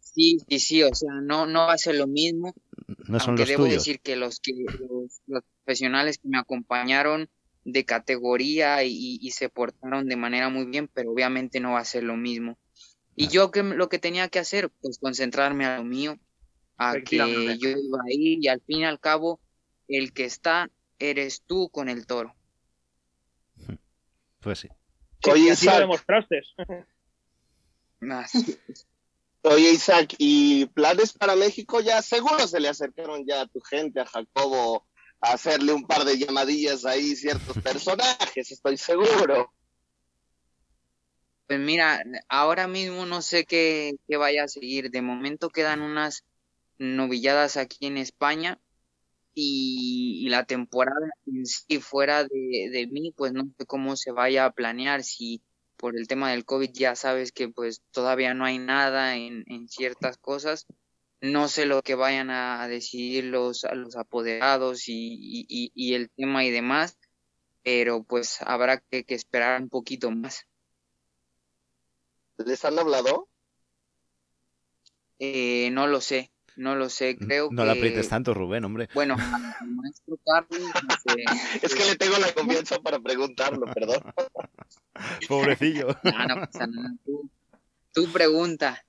sí 0.00 0.38
sí 0.48 0.58
sí 0.58 0.82
o 0.82 0.94
sea 0.94 1.14
no 1.22 1.46
no 1.46 1.66
va 1.66 1.72
a 1.72 1.78
ser 1.78 1.96
lo 1.96 2.06
mismo 2.06 2.54
no 3.06 3.18
son 3.18 3.30
aunque 3.30 3.42
los 3.42 3.48
debo 3.48 3.64
tuyos. 3.64 3.84
decir 3.84 4.00
que 4.00 4.16
los 4.16 4.40
que 4.40 4.52
los, 4.56 5.20
los, 5.26 5.44
profesionales 5.64 6.18
que 6.18 6.28
me 6.28 6.38
acompañaron 6.38 7.28
de 7.64 7.84
categoría 7.84 8.82
y, 8.84 9.18
y 9.20 9.30
se 9.32 9.50
portaron 9.50 10.06
de 10.06 10.16
manera 10.16 10.48
muy 10.48 10.64
bien, 10.64 10.88
pero 10.88 11.12
obviamente 11.12 11.60
no 11.60 11.72
va 11.72 11.80
a 11.80 11.84
ser 11.84 12.02
lo 12.02 12.16
mismo. 12.16 12.56
Y 13.14 13.28
yo 13.28 13.50
que 13.50 13.62
lo 13.62 13.88
que 13.88 13.98
tenía 13.98 14.28
que 14.28 14.38
hacer, 14.38 14.70
pues 14.80 14.98
concentrarme 14.98 15.66
a 15.66 15.76
lo 15.78 15.84
mío, 15.84 16.18
a 16.76 16.94
que 17.00 17.16
yo 17.16 17.68
iba 17.68 17.98
a 17.98 18.10
ir 18.10 18.38
y 18.40 18.48
al 18.48 18.60
fin 18.60 18.78
y 18.78 18.84
al 18.84 19.00
cabo 19.00 19.40
el 19.88 20.12
que 20.12 20.24
está 20.24 20.70
eres 20.98 21.42
tú 21.42 21.68
con 21.68 21.88
el 21.88 22.06
toro. 22.06 22.34
Pues 24.48 24.60
sí. 24.60 24.68
Oye, 25.30 25.50
así 25.50 25.66
lo 25.66 25.78
demostraste. 25.78 26.40
Oye, 29.42 29.70
Isaac, 29.72 30.14
¿y 30.16 30.64
planes 30.64 31.12
para 31.12 31.36
México 31.36 31.82
ya? 31.82 32.00
Seguro 32.00 32.48
se 32.48 32.60
le 32.60 32.68
acercaron 32.68 33.26
ya 33.26 33.42
a 33.42 33.46
tu 33.46 33.60
gente, 33.60 34.00
a 34.00 34.06
Jacobo, 34.06 34.86
a 35.20 35.32
hacerle 35.34 35.74
un 35.74 35.86
par 35.86 36.06
de 36.06 36.16
llamadillas 36.16 36.86
ahí, 36.86 37.14
ciertos 37.14 37.58
personajes, 37.62 38.50
estoy 38.50 38.78
seguro. 38.78 39.52
Pues 41.46 41.60
mira, 41.60 42.02
ahora 42.30 42.68
mismo 42.68 43.04
no 43.04 43.20
sé 43.20 43.44
qué, 43.44 43.96
qué 44.08 44.16
vaya 44.16 44.44
a 44.44 44.48
seguir. 44.48 44.90
De 44.90 45.02
momento 45.02 45.50
quedan 45.50 45.82
unas 45.82 46.24
novilladas 46.78 47.58
aquí 47.58 47.84
en 47.86 47.98
España 47.98 48.58
y, 49.40 50.28
la 50.28 50.44
temporada 50.44 51.10
en 51.26 51.46
sí 51.46 51.78
fuera 51.80 52.24
de, 52.24 52.70
de, 52.72 52.86
mí, 52.90 53.12
pues 53.16 53.32
no 53.32 53.44
sé 53.56 53.66
cómo 53.66 53.96
se 53.96 54.12
vaya 54.12 54.44
a 54.44 54.52
planear. 54.52 55.04
Si 55.04 55.42
por 55.76 55.96
el 55.96 56.08
tema 56.08 56.30
del 56.30 56.44
COVID 56.44 56.70
ya 56.72 56.96
sabes 56.96 57.32
que 57.32 57.48
pues 57.48 57.82
todavía 57.92 58.34
no 58.34 58.44
hay 58.44 58.58
nada 58.58 59.16
en, 59.16 59.44
en 59.46 59.68
ciertas 59.68 60.18
cosas. 60.18 60.66
No 61.20 61.48
sé 61.48 61.66
lo 61.66 61.82
que 61.82 61.94
vayan 61.94 62.30
a 62.30 62.68
decidir 62.68 63.24
los, 63.24 63.66
los 63.72 63.96
apoderados 63.96 64.88
y, 64.88 65.46
y, 65.48 65.72
y 65.74 65.94
el 65.94 66.10
tema 66.10 66.44
y 66.44 66.50
demás, 66.50 66.98
pero 67.62 68.04
pues 68.04 68.38
habrá 68.42 68.78
que, 68.78 69.04
que 69.04 69.14
esperar 69.14 69.60
un 69.60 69.68
poquito 69.68 70.10
más. 70.10 70.46
¿Les 72.38 72.64
han 72.64 72.78
hablado? 72.78 73.28
Eh, 75.18 75.70
no 75.72 75.88
lo 75.88 76.00
sé, 76.00 76.30
no 76.58 76.74
lo 76.74 76.88
sé, 76.88 77.16
creo 77.16 77.48
no 77.50 77.62
que... 77.62 77.66
la 77.66 77.72
aprietes 77.72 78.08
tanto, 78.08 78.34
Rubén, 78.34 78.64
hombre. 78.64 78.88
Bueno, 78.92 79.14
al 79.14 79.68
maestro 79.68 80.18
Carlos... 80.26 80.60
No 80.60 81.14
sé. 81.14 81.24
es 81.62 81.74
que 81.74 81.84
le 81.84 81.96
tengo 81.96 82.18
la 82.18 82.32
confianza 82.32 82.80
para 82.80 82.98
preguntarlo, 82.98 83.64
perdón. 83.72 84.02
Pobrecillo. 85.28 85.96
No, 86.02 86.26
no 86.26 86.34
pasa 86.40 86.66
nada. 86.66 86.94
Tú, 87.04 87.30
tú 87.92 88.12
pregunta. 88.12 88.84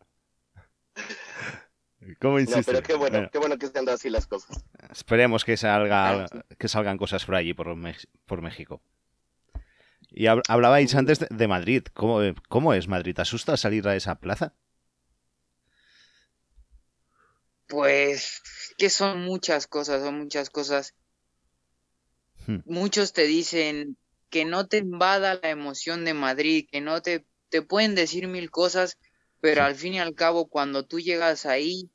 ¿Cómo 2.19 2.39
insistes? 2.39 2.67
No, 2.67 2.73
pero 2.73 2.83
qué 2.83 2.95
bueno, 2.95 3.17
bueno, 3.17 3.29
qué 3.31 3.37
bueno 3.37 3.57
que 3.57 3.67
estén 3.67 3.85
dando 3.85 3.93
así 3.93 4.09
las 4.09 4.25
cosas. 4.25 4.65
Esperemos 4.91 5.45
que 5.45 5.55
salga, 5.55 6.25
que 6.57 6.67
salgan 6.67 6.97
cosas 6.97 7.23
por 7.23 7.35
allí, 7.35 7.53
por, 7.53 7.67
por 8.25 8.41
México. 8.41 8.81
Y 10.09 10.25
hablabais 10.25 10.95
antes 10.95 11.19
de 11.29 11.47
Madrid. 11.47 11.83
¿Cómo, 11.93 12.19
¿Cómo, 12.47 12.73
es 12.73 12.87
Madrid? 12.87 13.13
¿Te 13.13 13.21
asusta 13.21 13.57
salir 13.57 13.87
a 13.87 13.95
esa 13.95 14.15
plaza? 14.15 14.55
Pues 17.69 18.41
que 18.77 18.89
son 18.89 19.21
muchas 19.21 19.67
cosas, 19.67 20.01
son 20.01 20.17
muchas 20.17 20.49
cosas. 20.49 20.95
Hmm. 22.47 22.57
Muchos 22.65 23.13
te 23.13 23.25
dicen 23.25 23.95
que 24.29 24.43
no 24.43 24.67
te 24.67 24.77
invada 24.77 25.39
la 25.41 25.49
emoción 25.49 26.03
de 26.03 26.13
Madrid, 26.13 26.67
que 26.69 26.81
no 26.81 27.01
te, 27.01 27.25
te 27.49 27.61
pueden 27.61 27.95
decir 27.95 28.27
mil 28.27 28.51
cosas, 28.51 28.97
pero 29.39 29.63
al 29.63 29.75
fin 29.75 29.93
y 29.93 29.99
al 29.99 30.15
cabo 30.15 30.47
cuando 30.47 30.85
tú 30.85 30.99
llegas 30.99 31.45
ahí, 31.45 31.89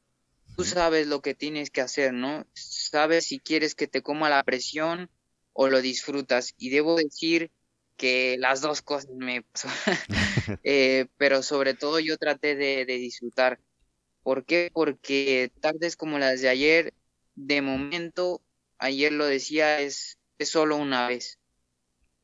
tú 0.56 0.64
sabes 0.64 1.06
lo 1.06 1.20
que 1.20 1.34
tienes 1.34 1.70
que 1.70 1.80
hacer, 1.80 2.12
¿no? 2.12 2.46
Sabes 2.54 3.26
si 3.26 3.38
quieres 3.38 3.74
que 3.74 3.86
te 3.86 4.02
coma 4.02 4.30
la 4.30 4.42
presión 4.42 5.10
o 5.52 5.68
lo 5.68 5.80
disfrutas. 5.80 6.54
Y 6.58 6.70
debo 6.70 6.96
decir 6.96 7.50
que 7.96 8.36
las 8.38 8.60
dos 8.60 8.82
cosas 8.82 9.10
me 9.10 9.42
pasó. 9.52 9.68
eh, 10.62 11.06
pero 11.16 11.42
sobre 11.42 11.74
todo 11.74 11.98
yo 12.00 12.16
traté 12.18 12.54
de, 12.54 12.84
de, 12.84 12.96
disfrutar. 12.98 13.58
¿Por 14.24 14.46
qué? 14.46 14.70
Porque 14.72 15.52
tardes 15.60 15.96
como 15.96 16.18
las 16.18 16.40
de 16.40 16.48
ayer, 16.48 16.94
de 17.34 17.60
momento, 17.60 18.42
ayer 18.78 19.12
lo 19.12 19.26
decía, 19.26 19.80
es, 19.80 20.18
solo 20.40 20.76
una 20.76 21.06
vez. 21.06 21.38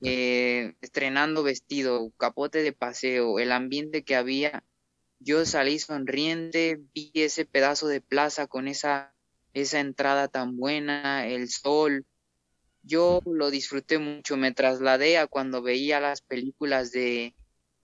Eh, 0.02 0.74
estrenando 0.80 1.42
vestido, 1.42 2.10
capote 2.16 2.62
de 2.62 2.72
paseo, 2.72 3.38
el 3.38 3.52
ambiente 3.52 4.02
que 4.02 4.16
había, 4.16 4.64
yo 5.18 5.44
salí 5.44 5.78
sonriente, 5.78 6.80
vi 6.94 7.12
ese 7.14 7.44
pedazo 7.44 7.86
de 7.86 8.00
plaza 8.00 8.46
con 8.46 8.66
esa, 8.66 9.14
esa 9.52 9.78
entrada 9.80 10.28
tan 10.28 10.56
buena, 10.56 11.26
el 11.26 11.50
sol, 11.50 12.06
yo 12.82 13.20
lo 13.26 13.50
disfruté 13.50 13.98
mucho, 13.98 14.38
me 14.38 14.52
trasladé 14.52 15.18
a 15.18 15.26
cuando 15.26 15.60
veía 15.60 16.00
las 16.00 16.22
películas 16.22 16.92
de, 16.92 17.34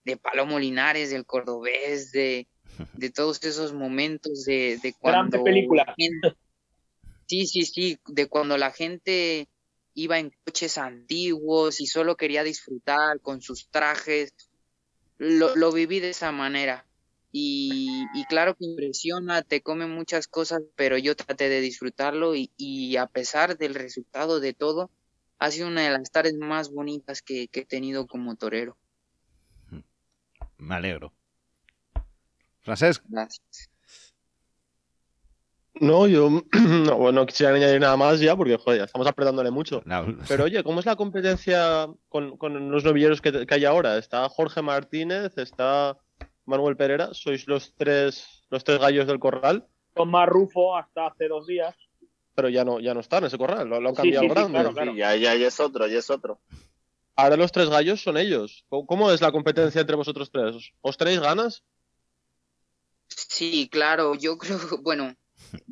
de 0.05 0.17
Palomo 0.17 0.57
Linares, 0.57 1.11
del 1.11 1.27
Cordobés, 1.27 2.11
de, 2.11 2.47
de 2.93 3.09
todos 3.09 3.43
esos 3.43 3.73
momentos 3.73 4.45
de, 4.45 4.79
de 4.81 4.93
cuando... 4.93 5.43
película. 5.43 5.95
sí, 7.25 7.47
sí, 7.47 7.63
sí, 7.63 7.99
de 8.07 8.27
cuando 8.27 8.57
la 8.57 8.71
gente 8.71 9.47
iba 9.93 10.19
en 10.19 10.31
coches 10.45 10.77
antiguos 10.77 11.81
y 11.81 11.87
solo 11.87 12.17
quería 12.17 12.43
disfrutar 12.43 13.19
con 13.21 13.41
sus 13.41 13.67
trajes. 13.69 14.33
Lo, 15.17 15.55
lo 15.55 15.71
viví 15.71 15.99
de 15.99 16.11
esa 16.11 16.31
manera. 16.31 16.85
Y, 17.31 18.05
y, 18.13 18.23
claro 18.25 18.55
que 18.55 18.65
impresiona, 18.65 19.41
te 19.41 19.61
come 19.61 19.85
muchas 19.85 20.27
cosas, 20.27 20.61
pero 20.75 20.97
yo 20.97 21.15
traté 21.15 21.49
de 21.49 21.59
disfrutarlo 21.61 22.35
y, 22.35 22.51
y, 22.57 22.95
a 22.95 23.07
pesar 23.07 23.57
del 23.57 23.75
resultado 23.75 24.39
de 24.39 24.53
todo, 24.53 24.89
ha 25.37 25.51
sido 25.51 25.67
una 25.67 25.83
de 25.83 25.91
las 25.91 26.09
tardes 26.09 26.35
más 26.35 26.71
bonitas 26.71 27.21
que, 27.21 27.47
que 27.47 27.61
he 27.61 27.65
tenido 27.65 28.07
como 28.07 28.35
torero. 28.35 28.77
Me 30.57 30.75
alegro. 30.75 31.13
Francesc. 32.67 33.01
Gracias. 33.07 33.69
No, 35.79 36.07
yo 36.07 36.29
no, 36.53 36.97
bueno, 36.97 37.25
quisiera 37.25 37.53
añadir 37.53 37.79
nada 37.79 37.95
más 37.95 38.19
ya 38.19 38.35
porque 38.35 38.57
joder, 38.57 38.81
estamos 38.81 39.07
apretándole 39.07 39.51
mucho. 39.51 39.81
No. 39.85 40.05
Pero 40.27 40.43
oye, 40.43 40.63
¿cómo 40.63 40.81
es 40.81 40.85
la 40.85 40.97
competencia 40.97 41.87
con, 42.09 42.35
con 42.37 42.71
los 42.71 42.83
novilleros 42.83 43.21
que, 43.21 43.45
que 43.45 43.55
hay 43.55 43.63
ahora? 43.63 43.97
Está 43.97 44.27
Jorge 44.27 44.61
Martínez, 44.61 45.37
está 45.37 45.97
Manuel 46.45 46.75
Pereira, 46.75 47.13
sois 47.13 47.47
los 47.47 47.73
tres, 47.75 48.43
los 48.49 48.63
tres 48.63 48.79
gallos 48.79 49.07
del 49.07 49.19
corral. 49.19 49.65
Con 49.93 50.09
más 50.09 50.27
Rufo 50.27 50.75
hasta 50.75 51.07
hace 51.07 51.27
dos 51.29 51.47
días. 51.47 51.73
Pero 52.35 52.49
ya 52.49 52.65
no, 52.65 52.79
ya 52.81 52.93
no 52.93 52.99
está 52.99 53.19
en 53.19 53.25
ese 53.25 53.37
corral, 53.37 53.69
lo, 53.69 53.79
lo 53.79 53.89
han 53.89 53.95
cambiado 53.95 54.23
sí, 54.23 54.27
sí, 54.29 54.33
grande. 54.33 54.51
claro, 54.51 54.73
claro. 54.73 54.91
Sí, 54.91 54.97
ya, 54.97 55.15
ya, 55.15 55.35
ya 55.35 55.47
es 55.47 55.59
otro, 55.59 55.87
ya 55.87 55.99
es 55.99 56.09
otro. 56.09 56.39
Ahora 57.15 57.37
los 57.37 57.51
tres 57.51 57.69
gallos 57.69 58.01
son 58.01 58.17
ellos. 58.17 58.65
¿Cómo, 58.67 58.85
cómo 58.85 59.11
es 59.11 59.21
la 59.21 59.31
competencia 59.31 59.81
entre 59.81 59.95
vosotros 59.95 60.29
tres? 60.29 60.55
¿Os, 60.55 60.73
os 60.81 60.97
tenéis 60.97 61.19
ganas? 61.19 61.63
Sí, 63.17 63.67
claro, 63.71 64.15
yo 64.15 64.37
creo, 64.59 64.59
bueno, 64.81 65.15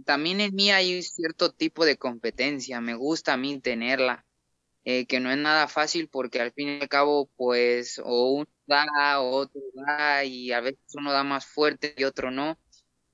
también 0.06 0.42
en 0.42 0.56
mí 0.56 0.72
hay 0.72 1.02
cierto 1.04 1.52
tipo 1.54 1.86
de 1.86 1.98
competencia, 1.98 2.82
me 2.82 2.96
gusta 2.96 3.34
a 3.34 3.38
mí 3.38 3.60
tenerla, 3.62 4.26
eh, 4.86 5.06
que 5.08 5.20
no 5.20 5.32
es 5.32 5.38
nada 5.38 5.68
fácil 5.68 6.10
porque 6.10 6.42
al 6.42 6.54
fin 6.54 6.70
y 6.70 6.82
al 6.82 6.90
cabo, 6.90 7.30
pues, 7.38 8.00
o 8.04 8.32
uno 8.32 8.48
da, 8.68 9.22
o 9.22 9.30
otro 9.32 9.62
da, 9.76 10.24
y 10.26 10.52
a 10.54 10.62
veces 10.62 10.80
uno 10.96 11.12
da 11.12 11.24
más 11.24 11.46
fuerte 11.46 11.94
y 11.98 12.04
otro 12.06 12.32
no, 12.32 12.60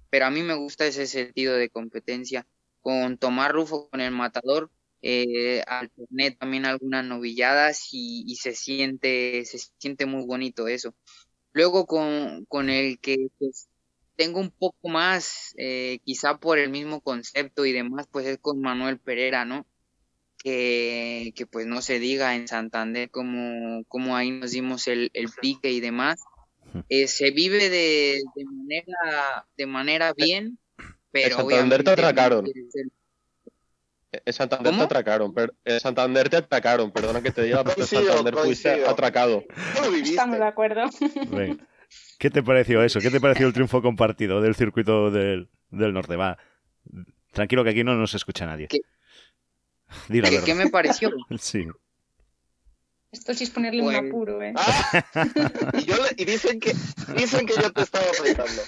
pero 0.10 0.26
a 0.28 0.32
mí 0.32 0.44
me 0.44 0.56
gusta 0.56 0.86
ese 0.88 1.08
sentido 1.08 1.56
de 1.56 1.70
competencia. 1.70 2.48
Con 2.82 3.18
Tomás 3.18 3.52
Rufo, 3.52 3.90
con 3.90 4.02
el 4.02 4.12
matador, 4.12 4.72
eh, 5.02 5.64
alterné 5.68 6.32
también 6.32 6.66
algunas 6.66 7.06
novilladas 7.06 7.90
y, 7.94 8.36
se 8.38 8.56
siente, 8.56 9.46
se 9.46 9.60
siente 9.80 10.06
muy 10.06 10.26
bonito 10.26 10.68
eso. 10.68 10.96
Luego 11.54 11.86
con, 11.88 12.46
con 12.46 12.70
el 12.70 13.00
que 13.00 13.18
pues, 13.40 13.70
tengo 14.22 14.40
un 14.40 14.52
poco 14.52 14.88
más, 14.88 15.56
eh, 15.58 15.98
quizá 16.06 16.38
por 16.38 16.60
el 16.60 16.70
mismo 16.70 17.02
concepto 17.02 17.66
y 17.66 17.72
demás, 17.72 18.06
pues 18.12 18.28
es 18.28 18.38
con 18.38 18.62
Manuel 18.62 19.00
Pereira, 19.00 19.46
¿no? 19.46 19.66
Que, 20.38 21.34
que 21.36 21.48
pues 21.48 21.66
no 21.66 21.82
se 21.82 21.98
diga 21.98 22.36
en 22.36 22.48
Santander 22.48 23.10
como, 23.10 23.84
como 23.88 24.16
ahí 24.16 24.30
nos 24.30 24.52
dimos 24.52 24.88
el, 24.88 25.10
el 25.16 25.30
pique 25.42 25.72
y 25.72 25.80
demás. 25.80 26.22
Eh, 26.88 27.08
se 27.08 27.32
vive 27.32 27.72
de, 27.72 28.22
de, 28.36 28.46
manera, 28.46 29.48
de 29.58 29.66
manera 29.66 30.14
bien, 30.14 30.60
pero 31.10 31.40
en 31.40 31.48
Santander 31.48 31.84
te 31.84 31.90
atracaron. 31.90 32.46
En 34.12 34.34
Santander 34.34 34.72
¿Cómo? 34.72 34.82
te 34.82 34.86
atracaron, 34.86 35.34
per... 35.34 35.52
en 35.66 35.80
Santander 35.80 36.30
te 36.30 36.38
atracaron, 36.38 36.92
perdona 36.92 37.24
que 37.24 37.32
te 37.32 37.42
diga, 37.42 37.64
pero 37.64 37.72
en 37.72 37.88
Coincido, 37.88 38.06
Santander 38.06 38.36
fuiste 38.36 38.86
atracado. 38.86 39.44
¿Cómo 39.74 39.86
lo 39.88 39.92
viviste? 39.94 40.12
Estamos 40.12 40.38
de 40.38 40.46
acuerdo. 40.46 40.82
Venga. 41.32 41.68
¿Qué 42.20 42.30
te 42.30 42.44
pareció 42.44 42.84
eso? 42.84 43.00
¿Qué 43.00 43.10
te 43.10 43.20
pareció 43.20 43.48
el 43.48 43.54
triunfo 43.54 43.82
compartido 43.82 44.42
del 44.42 44.56
circuito 44.56 45.10
del, 45.12 45.50
del 45.70 45.94
norte? 45.94 46.16
Va, 46.16 46.38
tranquilo 47.32 47.64
que 47.64 47.72
aquí 47.72 47.84
no 47.84 47.96
nos 47.96 48.14
escucha 48.14 48.46
nadie. 48.46 48.68
¿Qué? 48.68 48.80
Di 50.08 50.22
la 50.22 50.30
¿Qué, 50.30 50.54
me 50.56 50.70
pareció? 50.70 51.10
Sí. 51.40 51.66
Esto 53.12 53.34
sí 53.34 53.44
es 53.44 53.50
ponerle 53.50 53.84
Pues- 53.84 54.00
un 54.00 54.08
apuro, 54.08 54.42
¿eh? 54.42 54.54
Ah, 54.56 55.04
y, 55.78 55.84
yo 55.84 55.96
le- 55.98 56.14
y 56.16 56.24
dicen, 56.24 56.62
que, 56.62 56.72
dicen 57.18 57.46
que 57.46 57.56
yo 57.62 57.70
te 57.74 57.82
estaba 57.82 58.06
apretando. 58.18 58.62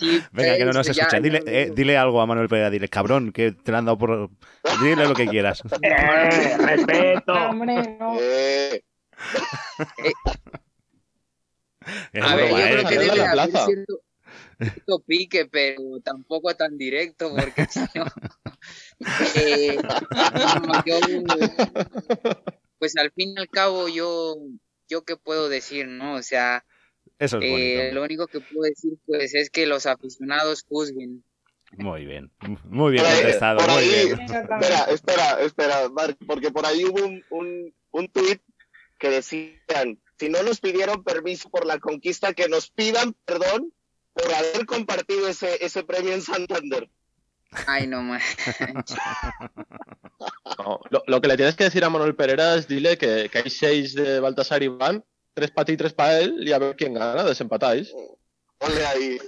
Sí, 0.00 0.22
Venga, 0.32 0.56
que 0.56 0.64
no 0.64 0.72
nos 0.72 0.86
pues 0.86 0.96
ya, 0.96 1.02
escucha. 1.02 1.20
Dile, 1.20 1.42
eh, 1.46 1.70
dile 1.74 1.98
algo 1.98 2.22
a 2.22 2.26
Manuel 2.26 2.48
Pereira, 2.48 2.70
dile, 2.70 2.88
cabrón, 2.88 3.32
que 3.32 3.52
te 3.52 3.70
lo 3.70 3.76
han 3.76 3.84
dado 3.84 3.98
por... 3.98 4.30
Dile 4.82 5.06
lo 5.06 5.12
que 5.14 5.26
quieras. 5.26 5.62
Eh, 5.82 6.56
respeto. 6.56 7.34
No, 7.34 7.50
hombre, 7.50 7.96
no. 8.00 8.16
Eh, 8.18 8.82
Es 12.12 12.24
A 12.24 12.36
ver, 12.36 12.48
yo 12.50 12.54
broma, 12.54 12.68
¿eh? 12.68 12.72
creo 12.72 12.88
que 12.88 12.98
debe 12.98 13.16
la 13.16 13.30
haber 13.32 13.50
cierto, 13.56 14.00
cierto 14.60 15.00
pique, 15.06 15.46
pero 15.46 15.82
tampoco 16.04 16.54
tan 16.54 16.76
directo, 16.76 17.30
porque 17.34 17.66
si 17.70 17.80
no... 17.94 18.04
eh, 19.36 19.78
yo, 20.86 20.96
pues 22.78 22.96
al 22.96 23.10
fin 23.12 23.34
y 23.36 23.40
al 23.40 23.48
cabo, 23.48 23.88
yo, 23.88 24.36
yo 24.88 25.02
qué 25.04 25.16
puedo 25.16 25.48
decir, 25.48 25.86
¿no? 25.86 26.14
O 26.14 26.22
sea, 26.22 26.64
Eso 27.18 27.38
es 27.38 27.44
eh, 27.44 27.90
lo 27.92 28.02
único 28.02 28.26
que 28.26 28.40
puedo 28.40 28.62
decir, 28.62 28.94
pues, 29.06 29.34
es 29.34 29.50
que 29.50 29.66
los 29.66 29.86
aficionados 29.86 30.64
juzguen. 30.68 31.24
Muy 31.76 32.06
bien. 32.06 32.30
Muy 32.64 32.92
bien 32.92 33.04
Por 33.04 33.12
ahí- 33.12 33.18
contestado, 33.20 33.58
por 33.58 33.68
muy 33.70 33.78
ahí- 33.84 34.06
bien. 34.06 34.20
Espera, 34.20 34.84
espera, 34.90 35.40
espera, 35.42 35.88
Mark, 35.90 36.16
porque 36.26 36.50
por 36.50 36.64
ahí 36.64 36.84
hubo 36.84 37.04
un, 37.06 37.22
un, 37.30 37.74
un 37.90 38.08
tuit 38.08 38.40
que 38.98 39.10
decían, 39.10 40.00
si 40.18 40.28
no 40.28 40.42
nos 40.42 40.60
pidieron 40.60 41.04
permiso 41.04 41.48
por 41.50 41.66
la 41.66 41.78
conquista, 41.78 42.34
que 42.34 42.48
nos 42.48 42.70
pidan 42.70 43.14
perdón 43.24 43.72
por 44.12 44.32
haber 44.34 44.66
compartido 44.66 45.28
ese, 45.28 45.64
ese 45.64 45.84
premio 45.84 46.12
en 46.12 46.22
Santander. 46.22 46.90
Ay, 47.66 47.86
no 47.86 48.02
más. 48.02 48.22
No, 50.58 50.80
lo, 50.90 51.04
lo 51.06 51.20
que 51.20 51.28
le 51.28 51.36
tienes 51.36 51.54
que 51.54 51.64
decir 51.64 51.84
a 51.84 51.90
Manuel 51.90 52.16
Pereira 52.16 52.56
es 52.56 52.66
dile 52.66 52.98
que, 52.98 53.30
que 53.30 53.38
hay 53.38 53.50
seis 53.50 53.94
de 53.94 54.18
Baltasar 54.18 54.62
y 54.64 54.68
Van, 54.68 55.04
tres 55.32 55.52
para 55.52 55.66
ti, 55.66 55.76
tres 55.76 55.92
para 55.92 56.18
él, 56.18 56.36
y 56.40 56.50
a 56.50 56.58
ver 56.58 56.74
quién 56.74 56.94
gana, 56.94 57.22
desempatáis. 57.22 57.94
Ponle 58.58 58.84
ahí. 58.84 59.18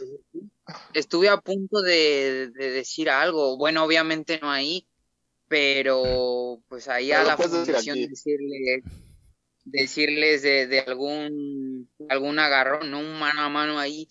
Estuve 0.93 1.29
a 1.29 1.37
punto 1.37 1.81
de, 1.83 2.51
de 2.53 2.71
decir 2.71 3.09
algo. 3.09 3.57
Bueno, 3.57 3.85
obviamente 3.85 4.41
no 4.43 4.51
ahí, 4.51 4.85
pero 5.47 6.61
pues 6.69 6.89
ahí 6.89 7.11
Pero 7.11 7.21
a 7.21 7.25
la 7.25 7.37
fundación 7.37 7.99
decirle, 8.09 8.83
decirles 9.71 10.43
de, 10.43 10.67
de 10.67 10.81
algún 10.81 11.91
algún 12.09 12.39
agarrón, 12.39 12.91
¿no? 12.91 13.01
Un 13.01 13.19
mano 13.19 13.43
a 13.43 13.49
mano 13.49 13.79
ahí 13.79 14.07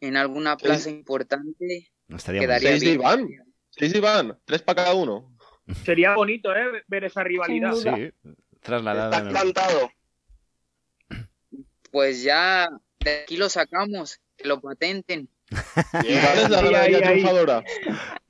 en 0.00 0.16
alguna 0.16 0.56
plaza 0.56 0.90
importante. 0.90 1.90
Estaría 2.08 2.40
muy 2.40 2.46
Quedaría 2.46 2.68
Seis 2.70 2.80
de 2.80 2.86
bien. 2.88 3.00
Iván, 3.00 3.28
seis 3.70 3.92
de 3.92 3.98
Iván, 3.98 4.38
tres 4.44 4.62
para 4.62 4.84
cada 4.84 4.94
uno. 4.94 5.36
Sería 5.84 6.14
bonito, 6.14 6.54
¿eh? 6.54 6.82
Ver 6.86 7.04
esa 7.04 7.24
rivalidad. 7.24 7.72
Sí, 7.74 8.12
trasladada. 8.60 9.10
Está 9.16 9.20
en 9.20 9.26
el- 9.28 9.32
cantado. 9.34 9.90
Pues 11.90 12.22
ya 12.22 12.68
de 13.00 13.20
aquí 13.22 13.36
lo 13.36 13.48
sacamos, 13.48 14.20
que 14.36 14.48
lo 14.48 14.60
patenten. 14.60 15.28
Es 16.04 16.50
la 16.50 16.80
ahí, 16.82 16.94
triunfadora. 17.00 17.62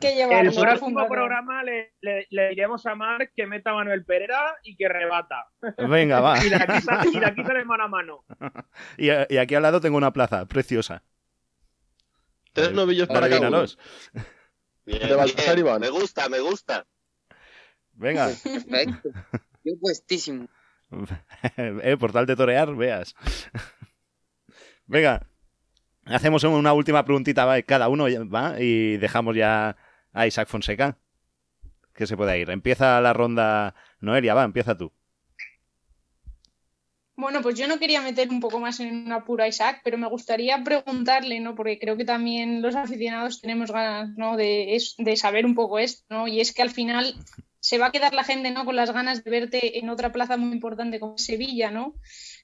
Que 0.01 0.23
El 0.23 0.53
próximo 0.53 0.77
fundador. 0.79 1.09
programa 1.09 1.63
le, 1.63 1.95
le- 2.01 2.27
le 2.31 2.49
diremos 2.51 2.85
a 2.87 2.95
Marc 2.95 3.33
que 3.35 3.47
meta 3.47 3.71
a 3.71 3.75
Manuel 3.75 4.05
Pereira 4.05 4.57
y 4.63 4.77
que 4.77 4.89
rebata. 4.89 5.47
Venga, 5.79 6.21
va. 6.21 6.39
Y 6.45 6.49
de 6.51 6.57
aquí 6.57 7.19
de 7.19 7.27
aquí 7.27 7.43
sale 7.45 7.65
mano 7.65 7.85
a 7.85 7.89
mano. 7.89 8.25
Y, 8.99 9.07
y 9.11 9.37
aquí 9.39 9.55
al 9.55 9.63
lado 9.63 9.81
tengo 9.81 9.97
una 9.97 10.13
plaza 10.13 10.47
preciosa. 10.47 11.03
Tres 12.53 12.73
novillos 12.73 13.09
para 13.09 13.29
cada 13.29 13.49
uno. 13.49 13.65
Bien, 14.87 15.09
De 15.09 15.15
Baltasar 15.15 15.55
bien. 15.57 15.67
Iván. 15.67 15.81
Me 15.81 15.89
gusta, 15.91 16.29
me 16.29 16.41
gusta. 16.41 16.87
Venga. 17.95 18.27
Perfecto. 18.43 19.09
Yo 19.65 19.73
puestísimo. 19.81 20.47
eh, 21.57 21.97
por 21.99 22.13
tal 22.13 22.27
de 22.27 22.37
torear, 22.37 22.75
veas. 22.77 23.15
Venga. 24.87 25.27
Hacemos 26.07 26.45
una 26.45 26.73
última 26.73 27.05
preguntita 27.05 27.45
va, 27.45 27.61
cada 27.63 27.89
uno 27.89 28.05
va 28.29 28.61
y 28.61 28.97
dejamos 28.99 29.37
ya 29.37 29.77
a 30.13 30.27
Isaac 30.27 30.49
Fonseca. 30.49 30.99
Que 31.95 32.07
se 32.07 32.17
pueda 32.17 32.37
ir. 32.37 32.51
Empieza 32.51 33.01
la 33.01 33.13
ronda. 33.13 33.75
Noelia, 34.01 34.35
va, 34.35 34.45
empieza 34.45 34.77
tú. 34.77 34.93
Bueno, 37.17 37.43
pues 37.43 37.57
yo 37.57 37.69
no 37.69 37.79
quería 37.79 38.01
meter 38.01 38.29
un 38.31 38.41
poco 38.41 38.59
más 38.59 38.81
en 38.81 39.07
una 39.07 39.25
pura 39.25 39.47
Isaac, 39.47 39.83
pero 39.85 39.97
me 39.97 40.09
gustaría 40.09 40.63
preguntarle, 40.65 41.39
¿no? 41.39 41.55
Porque 41.55 41.79
creo 41.79 41.97
que 41.97 42.05
también 42.05 42.61
los 42.61 42.75
aficionados 42.75 43.41
tenemos 43.41 43.71
ganas, 43.71 44.11
¿no? 44.17 44.37
De, 44.37 44.77
de 44.99 45.17
saber 45.17 45.47
un 45.47 45.55
poco 45.55 45.79
esto, 45.79 46.03
¿no? 46.11 46.27
Y 46.27 46.41
es 46.41 46.53
que 46.53 46.63
al 46.63 46.71
final 46.71 47.15
se 47.61 47.79
va 47.79 47.87
a 47.87 47.93
quedar 47.93 48.15
la 48.15 48.25
gente, 48.25 48.51
¿no? 48.51 48.65
Con 48.65 48.75
las 48.75 48.93
ganas 48.93 49.23
de 49.23 49.31
verte 49.31 49.79
en 49.79 49.91
otra 49.91 50.11
plaza 50.11 50.37
muy 50.37 50.53
importante 50.53 50.99
como 50.99 51.17
Sevilla, 51.17 51.71
¿no? 51.71 51.95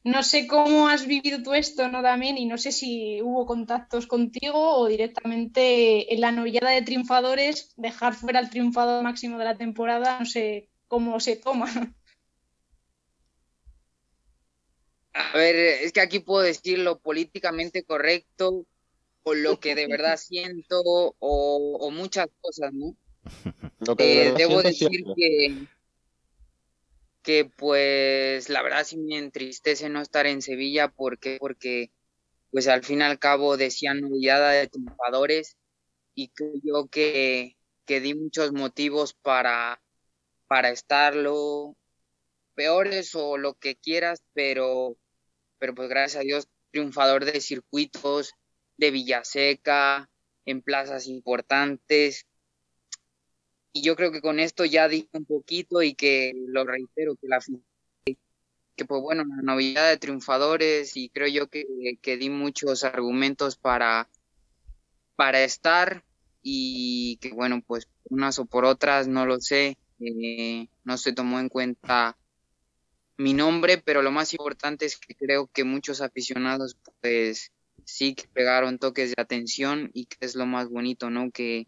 No 0.04 0.22
sé 0.22 0.46
cómo 0.46 0.88
has 0.88 1.06
vivido 1.06 1.42
tú 1.42 1.54
esto, 1.54 1.88
¿no? 1.88 2.02
También, 2.02 2.36
y 2.38 2.46
no 2.46 2.58
sé 2.58 2.72
si 2.72 3.22
hubo 3.22 3.46
contactos 3.46 4.06
contigo 4.06 4.76
o 4.78 4.86
directamente 4.88 6.12
en 6.14 6.20
la 6.20 6.32
novillada 6.32 6.70
de 6.70 6.82
triunfadores, 6.82 7.72
dejar 7.76 8.14
fuera 8.14 8.38
al 8.40 8.50
triunfador 8.50 9.02
máximo 9.02 9.38
de 9.38 9.44
la 9.46 9.56
temporada, 9.56 10.18
no 10.18 10.26
sé 10.26 10.70
cómo 10.88 11.20
se 11.20 11.36
toma. 11.36 11.68
A 15.12 15.36
ver, 15.36 15.56
es 15.56 15.92
que 15.92 16.00
aquí 16.00 16.20
puedo 16.20 16.42
decir 16.42 16.78
lo 16.78 17.00
políticamente 17.00 17.84
correcto 17.84 18.66
o 19.24 19.34
lo 19.34 19.60
que 19.60 19.74
de 19.74 19.88
verdad 19.88 20.16
siento 20.18 20.82
o, 20.84 21.78
o 21.80 21.90
muchas 21.90 22.28
cosas, 22.40 22.72
¿no? 22.72 22.96
Lo 23.80 23.96
que 23.96 24.04
de 24.06 24.24
Eh, 24.24 24.34
debo 24.36 24.62
decir 24.62 25.02
siempre. 25.02 25.14
que, 25.14 25.66
que 27.30 27.44
pues 27.44 28.48
la 28.48 28.60
verdad 28.60 28.82
sí 28.84 28.96
me 28.98 29.16
entristece 29.16 29.88
no 29.88 30.00
estar 30.00 30.26
en 30.26 30.42
Sevilla 30.42 30.88
porque 30.88 31.36
porque 31.38 31.92
pues 32.50 32.66
al 32.66 32.82
fin 32.82 32.98
y 32.98 33.02
al 33.04 33.20
cabo 33.20 33.56
decían 33.56 34.00
novillada 34.00 34.50
de 34.50 34.66
triunfadores 34.66 35.56
y 36.12 36.30
creo 36.30 36.54
yo 36.64 36.88
que, 36.88 37.56
que 37.86 38.00
di 38.00 38.14
muchos 38.14 38.52
motivos 38.52 39.14
para, 39.14 39.80
para 40.48 40.70
estarlo 40.70 41.76
peores 42.56 43.14
o 43.14 43.38
lo 43.38 43.54
que 43.54 43.76
quieras, 43.76 44.24
pero, 44.32 44.96
pero 45.60 45.72
pues 45.72 45.88
gracias 45.88 46.22
a 46.22 46.24
Dios 46.24 46.48
triunfador 46.72 47.26
de 47.26 47.40
circuitos 47.40 48.34
de 48.76 48.90
Villaseca, 48.90 50.10
en 50.46 50.62
plazas 50.62 51.06
importantes. 51.06 52.26
Y 53.72 53.82
yo 53.82 53.96
creo 53.96 54.10
que 54.10 54.20
con 54.20 54.40
esto 54.40 54.64
ya 54.64 54.88
dije 54.88 55.08
un 55.12 55.24
poquito 55.24 55.82
y 55.82 55.94
que 55.94 56.32
lo 56.48 56.64
reitero, 56.64 57.16
que 57.16 57.28
la 57.28 57.38
que 58.76 58.84
pues 58.86 59.02
bueno, 59.02 59.24
la 59.24 59.42
novedad 59.42 59.90
de 59.90 59.98
triunfadores 59.98 60.96
y 60.96 61.10
creo 61.10 61.28
yo 61.28 61.48
que, 61.48 61.66
que 62.00 62.16
di 62.16 62.30
muchos 62.30 62.82
argumentos 62.82 63.56
para, 63.56 64.08
para 65.16 65.44
estar 65.44 66.02
y 66.42 67.18
que 67.20 67.30
bueno, 67.30 67.62
pues 67.66 67.88
unas 68.04 68.38
o 68.38 68.46
por 68.46 68.64
otras, 68.64 69.06
no 69.06 69.26
lo 69.26 69.38
sé, 69.40 69.76
eh, 70.00 70.68
no 70.84 70.96
se 70.96 71.12
tomó 71.12 71.38
en 71.40 71.50
cuenta 71.50 72.16
mi 73.18 73.34
nombre, 73.34 73.76
pero 73.76 74.00
lo 74.00 74.10
más 74.10 74.32
importante 74.32 74.86
es 74.86 74.96
que 74.96 75.14
creo 75.14 75.46
que 75.48 75.64
muchos 75.64 76.00
aficionados 76.00 76.78
pues 77.02 77.52
sí 77.84 78.14
que 78.14 78.26
pegaron 78.28 78.78
toques 78.78 79.14
de 79.14 79.20
atención 79.20 79.90
y 79.92 80.06
que 80.06 80.24
es 80.24 80.34
lo 80.34 80.46
más 80.46 80.70
bonito, 80.70 81.10
¿no? 81.10 81.30
Que, 81.30 81.66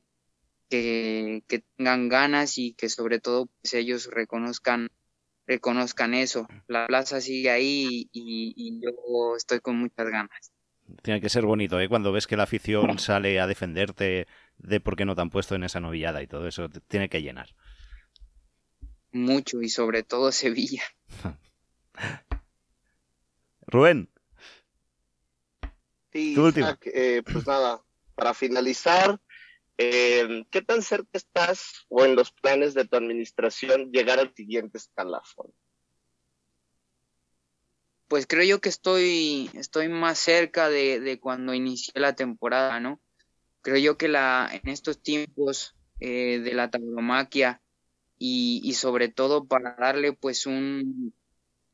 que, 0.72 1.44
que 1.48 1.62
tengan 1.76 2.08
ganas 2.08 2.56
y 2.56 2.72
que 2.72 2.88
sobre 2.88 3.20
todo 3.20 3.50
pues 3.60 3.74
ellos 3.74 4.08
reconozcan 4.10 4.88
reconozcan 5.46 6.14
eso. 6.14 6.48
La 6.66 6.86
plaza 6.86 7.20
sigue 7.20 7.50
ahí 7.50 8.08
y, 8.12 8.54
y 8.56 8.80
yo 8.80 9.36
estoy 9.36 9.60
con 9.60 9.76
muchas 9.76 10.08
ganas. 10.08 10.52
Tiene 11.02 11.20
que 11.20 11.28
ser 11.28 11.44
bonito, 11.44 11.78
¿eh? 11.78 11.90
Cuando 11.90 12.10
ves 12.10 12.26
que 12.26 12.38
la 12.38 12.44
afición 12.44 12.98
sale 12.98 13.38
a 13.38 13.46
defenderte 13.46 14.26
de 14.56 14.80
por 14.80 14.96
qué 14.96 15.04
no 15.04 15.14
te 15.14 15.20
han 15.20 15.30
puesto 15.30 15.54
en 15.54 15.64
esa 15.64 15.80
novillada 15.80 16.22
y 16.22 16.26
todo 16.26 16.48
eso, 16.48 16.70
te 16.70 16.80
tiene 16.80 17.10
que 17.10 17.20
llenar. 17.20 17.54
Mucho 19.12 19.60
y 19.60 19.68
sobre 19.68 20.04
todo 20.04 20.32
Sevilla. 20.32 20.84
Rubén, 23.66 24.08
Sí. 26.12 26.34
Isaac, 26.38 26.86
eh, 26.92 27.22
pues 27.24 27.46
nada, 27.46 27.82
para 28.14 28.34
finalizar, 28.34 29.18
eh, 29.78 30.44
¿qué 30.50 30.62
tan 30.62 30.82
cerca 30.82 31.10
estás 31.12 31.86
o 31.88 32.04
en 32.04 32.14
los 32.14 32.32
planes 32.32 32.74
de 32.74 32.86
tu 32.86 32.96
administración 32.96 33.90
llegar 33.90 34.18
al 34.18 34.34
siguiente 34.34 34.78
escalafón? 34.78 35.52
Pues 38.08 38.26
creo 38.26 38.44
yo 38.44 38.60
que 38.60 38.68
estoy, 38.68 39.50
estoy 39.54 39.88
más 39.88 40.18
cerca 40.18 40.68
de, 40.68 41.00
de 41.00 41.18
cuando 41.18 41.54
inicié 41.54 41.94
la 41.96 42.14
temporada, 42.14 42.78
¿no? 42.78 43.00
Creo 43.62 43.78
yo 43.78 43.96
que 43.96 44.08
la, 44.08 44.50
en 44.52 44.68
estos 44.68 45.02
tiempos 45.02 45.74
eh, 46.00 46.40
de 46.40 46.52
la 46.52 46.70
tauromaquia 46.70 47.62
y, 48.18 48.60
y 48.64 48.74
sobre 48.74 49.08
todo 49.08 49.46
para 49.46 49.76
darle 49.78 50.12
pues 50.12 50.46
un, 50.46 51.14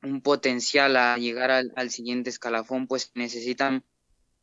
un 0.02 0.22
potencial 0.22 0.96
a 0.96 1.16
llegar 1.16 1.50
al, 1.50 1.72
al 1.76 1.90
siguiente 1.90 2.30
escalafón, 2.30 2.86
pues 2.86 3.10
necesitan 3.14 3.84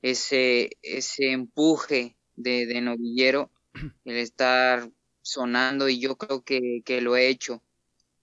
ese, 0.01 0.72
ese 0.82 1.32
empuje 1.32 2.14
de, 2.36 2.81
novillero, 2.81 3.51
el 4.05 4.17
estar 4.17 4.89
sonando 5.21 5.89
y 5.89 5.99
yo 5.99 6.17
creo 6.17 6.43
que, 6.43 6.81
que 6.86 7.01
lo 7.01 7.15
he 7.15 7.27
hecho. 7.27 7.63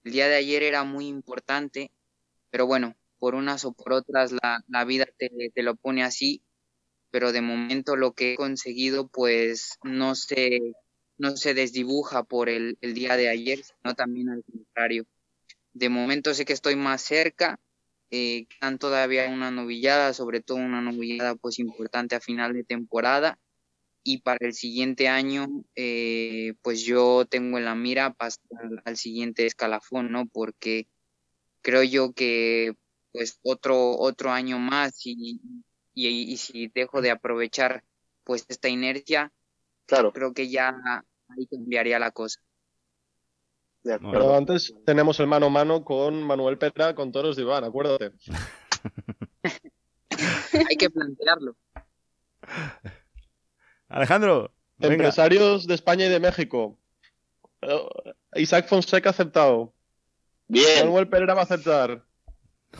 El 0.04 0.12
día 0.12 0.28
de 0.28 0.36
ayer 0.36 0.62
era 0.62 0.84
muy 0.84 1.06
importante, 1.06 1.90
pero 2.50 2.66
bueno, 2.66 2.96
por 3.18 3.34
unas 3.34 3.64
o 3.64 3.72
por 3.72 3.92
otras 3.92 4.32
la, 4.32 4.64
la 4.68 4.84
vida 4.84 5.06
te, 5.16 5.30
te 5.54 5.62
lo 5.62 5.76
pone 5.76 6.02
así, 6.02 6.42
pero 7.10 7.32
de 7.32 7.40
momento 7.40 7.96
lo 7.96 8.12
que 8.12 8.32
he 8.32 8.36
conseguido 8.36 9.08
pues 9.08 9.78
no 9.82 10.14
se, 10.14 10.60
no 11.18 11.36
se 11.36 11.54
desdibuja 11.54 12.24
por 12.24 12.48
el, 12.48 12.78
el 12.80 12.94
día 12.94 13.16
de 13.16 13.28
ayer, 13.28 13.62
sino 13.62 13.94
también 13.94 14.28
al 14.30 14.44
contrario. 14.44 15.06
De 15.72 15.88
momento 15.88 16.34
sé 16.34 16.44
que 16.44 16.52
estoy 16.52 16.76
más 16.76 17.02
cerca, 17.02 17.58
eh, 18.10 18.46
todavía 18.78 19.28
una 19.30 19.50
novillada, 19.50 20.12
sobre 20.12 20.40
todo 20.40 20.58
una 20.58 20.82
novillada 20.82 21.34
pues 21.34 21.58
importante 21.58 22.14
a 22.14 22.20
final 22.20 22.52
de 22.52 22.64
temporada 22.64 23.38
y 24.04 24.18
para 24.22 24.38
el 24.46 24.54
siguiente 24.54 25.08
año 25.08 25.46
eh, 25.76 26.54
pues 26.62 26.82
yo 26.82 27.24
tengo 27.26 27.58
en 27.58 27.64
la 27.64 27.74
mira 27.74 28.12
pasar 28.14 28.40
al, 28.84 28.96
siguiente 28.96 29.46
escalafón, 29.46 30.10
¿no? 30.12 30.26
Porque 30.26 30.88
creo 31.62 31.82
yo 31.82 32.12
que 32.12 32.74
pues 33.12 33.38
otro 33.42 33.98
otro 33.98 34.30
año 34.30 34.58
más 34.58 35.06
y, 35.06 35.40
y, 35.94 36.08
y 36.08 36.36
si 36.36 36.68
dejo 36.68 37.02
de 37.02 37.10
aprovechar 37.10 37.84
pues 38.24 38.44
esta 38.48 38.68
inercia, 38.68 39.32
Claro, 39.86 40.12
creo 40.12 40.32
que 40.32 40.48
ya 40.48 40.74
ahí 41.28 41.46
cambiaría 41.46 41.98
la 41.98 42.10
cosa. 42.10 42.40
de 43.82 43.92
Bueno. 43.92 44.08
acuerdo. 44.08 44.26
Pero 44.26 44.36
antes 44.36 44.74
tenemos 44.86 45.20
el 45.20 45.26
mano 45.26 45.46
a 45.46 45.50
mano 45.50 45.84
con 45.84 46.22
Manuel 46.22 46.58
Petra 46.58 46.94
con 46.94 47.12
Toros 47.12 47.36
de 47.36 47.42
Iván, 47.42 47.64
acuérdate. 47.64 48.12
Hay 50.70 50.76
que 50.76 50.90
plantearlo. 50.90 51.56
Alejandro, 53.92 54.50
venga. 54.78 54.94
Empresarios 54.94 55.66
de 55.66 55.74
España 55.74 56.06
y 56.06 56.08
de 56.08 56.18
México. 56.18 56.78
Eh, 57.60 57.88
Isaac 58.36 58.66
Fonseca 58.66 59.10
ha 59.10 59.12
aceptado. 59.12 59.74
Bien, 60.48 60.86
Manuel 60.86 61.08
Pereira 61.08 61.34
va 61.34 61.40
a 61.40 61.44
aceptar. 61.44 62.02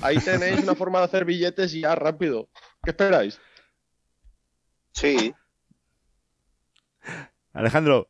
Ahí 0.01 0.19
tenéis 0.19 0.63
una 0.63 0.75
forma 0.75 1.01
de 1.01 1.05
hacer 1.05 1.27
billetes 1.27 1.73
ya 1.73 1.95
rápido. 1.95 2.49
¿Qué 2.83 2.91
esperáis? 2.91 3.39
sí. 4.93 5.35
Alejandro, 7.53 8.09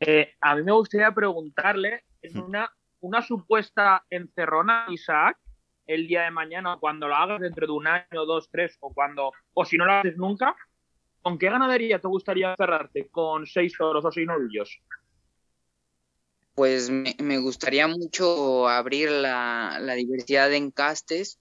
Eh, 0.00 0.34
a 0.40 0.56
mí 0.56 0.62
me 0.64 0.72
gustaría 0.72 1.10
preguntarle 1.12 2.04
en 2.20 2.38
una, 2.38 2.70
una 3.00 3.22
supuesta 3.22 4.04
encerrona, 4.10 4.84
Isaac, 4.90 5.38
el 5.86 6.06
día 6.08 6.24
de 6.24 6.30
mañana, 6.30 6.76
cuando 6.78 7.08
lo 7.08 7.14
hagas 7.14 7.40
dentro 7.40 7.66
de 7.66 7.72
un 7.72 7.86
año, 7.86 8.26
dos, 8.26 8.50
tres, 8.50 8.76
o 8.80 8.92
cuando, 8.92 9.32
o 9.54 9.64
si 9.64 9.78
no 9.78 9.86
lo 9.86 9.92
haces 9.92 10.16
nunca, 10.18 10.54
¿con 11.22 11.38
qué 11.38 11.48
ganadería 11.48 11.98
te 11.98 12.08
gustaría 12.08 12.54
cerrarte? 12.56 13.08
¿Con 13.08 13.46
seis 13.46 13.72
toros 13.76 14.04
o 14.04 14.12
seis 14.12 14.26
novillos? 14.26 14.80
Pues 16.54 16.90
me, 16.90 17.38
gustaría 17.38 17.88
mucho 17.88 18.68
abrir 18.68 19.10
la, 19.10 19.78
la 19.80 19.94
diversidad 19.94 20.50
de 20.50 20.56
encastes, 20.56 21.38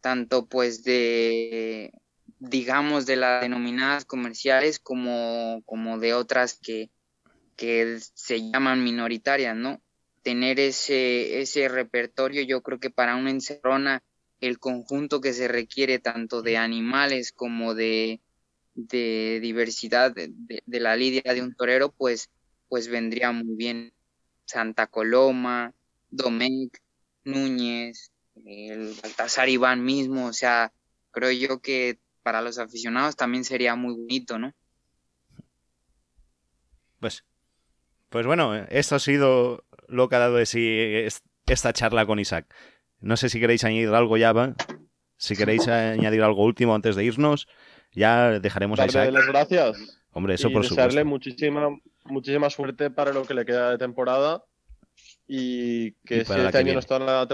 tanto 0.00 0.46
pues 0.46 0.82
de, 0.82 1.92
digamos, 2.38 3.04
de 3.04 3.16
las 3.16 3.42
denominadas 3.42 4.04
comerciales 4.04 4.78
como, 4.78 5.62
como 5.66 5.98
de 5.98 6.14
otras 6.14 6.58
que, 6.58 6.90
que 7.56 7.98
se 8.00 8.50
llaman 8.50 8.82
minoritarias, 8.82 9.56
¿no? 9.56 9.82
Tener 10.22 10.58
ese, 10.58 11.40
ese 11.40 11.68
repertorio, 11.68 12.42
yo 12.42 12.62
creo 12.62 12.78
que 12.78 12.90
para 12.90 13.16
una 13.16 13.30
encerrona, 13.30 14.02
el 14.40 14.58
conjunto 14.58 15.20
que 15.20 15.32
se 15.32 15.48
requiere 15.48 15.98
tanto 15.98 16.42
de 16.42 16.56
animales 16.56 17.32
como 17.32 17.74
de, 17.74 18.20
de 18.76 19.40
diversidad 19.40 20.14
de, 20.14 20.62
la 20.66 20.94
lidia 20.94 21.22
de 21.34 21.42
un 21.42 21.54
torero, 21.54 21.90
pues, 21.90 22.30
pues 22.68 22.88
vendría 22.88 23.32
muy 23.32 23.56
bien. 23.56 23.92
Santa 24.44 24.86
Coloma, 24.86 25.72
Domecq, 26.10 26.78
Núñez, 27.24 28.12
el 28.44 28.94
Baltasar 29.02 29.48
Iván 29.48 29.82
mismo, 29.84 30.26
o 30.26 30.32
sea, 30.32 30.72
creo 31.10 31.32
yo 31.32 31.58
que 31.58 31.98
para 32.22 32.42
los 32.42 32.58
aficionados 32.58 33.16
también 33.16 33.42
sería 33.42 33.74
muy 33.74 33.94
bonito, 33.94 34.38
¿no? 34.38 34.52
pues, 37.00 37.24
pues 38.08 38.26
bueno, 38.26 38.54
esto 38.68 38.96
ha 38.96 38.98
sido 38.98 39.64
lo 39.88 40.08
que 40.08 40.16
ha 40.16 40.20
dado 40.20 40.36
de 40.36 40.46
sí 40.46 40.66
es- 40.68 41.22
esta 41.46 41.72
charla 41.72 42.06
con 42.06 42.18
Isaac. 42.18 42.46
No 43.00 43.16
sé 43.16 43.28
si 43.28 43.38
queréis 43.38 43.64
añadir 43.64 43.88
algo 43.90 44.16
ya, 44.16 44.32
¿va? 44.32 44.54
Si 45.16 45.36
queréis 45.36 45.68
añadir 45.68 46.22
algo 46.22 46.44
último 46.44 46.74
antes 46.74 46.96
de 46.96 47.04
irnos, 47.04 47.46
ya 47.96 48.38
dejaremos 48.40 48.80
a 48.80 48.86
Darle 48.86 49.10
Isaac. 49.10 49.12
las 49.12 49.26
gracias. 49.26 50.00
Hombre, 50.12 50.34
eso 50.34 50.48
y 50.48 50.50
por 50.50 50.62
desearle 50.62 51.02
supuesto. 51.02 51.06
muchísima, 51.06 51.68
muchísima 52.04 52.50
suerte 52.50 52.90
para 52.90 53.12
lo 53.12 53.24
que 53.26 53.34
le 53.34 53.44
queda 53.44 53.70
de 53.72 53.78
temporada. 53.78 54.44
Y 55.28 55.92
que 56.04 56.18
Y 56.18 56.24
si 56.24 56.40
este 56.40 56.52
que 56.52 56.58
año 56.58 56.72
viene. 56.72 56.74
no 56.74 56.78
está 56.80 56.96
en 56.96 57.06
la, 57.06 57.28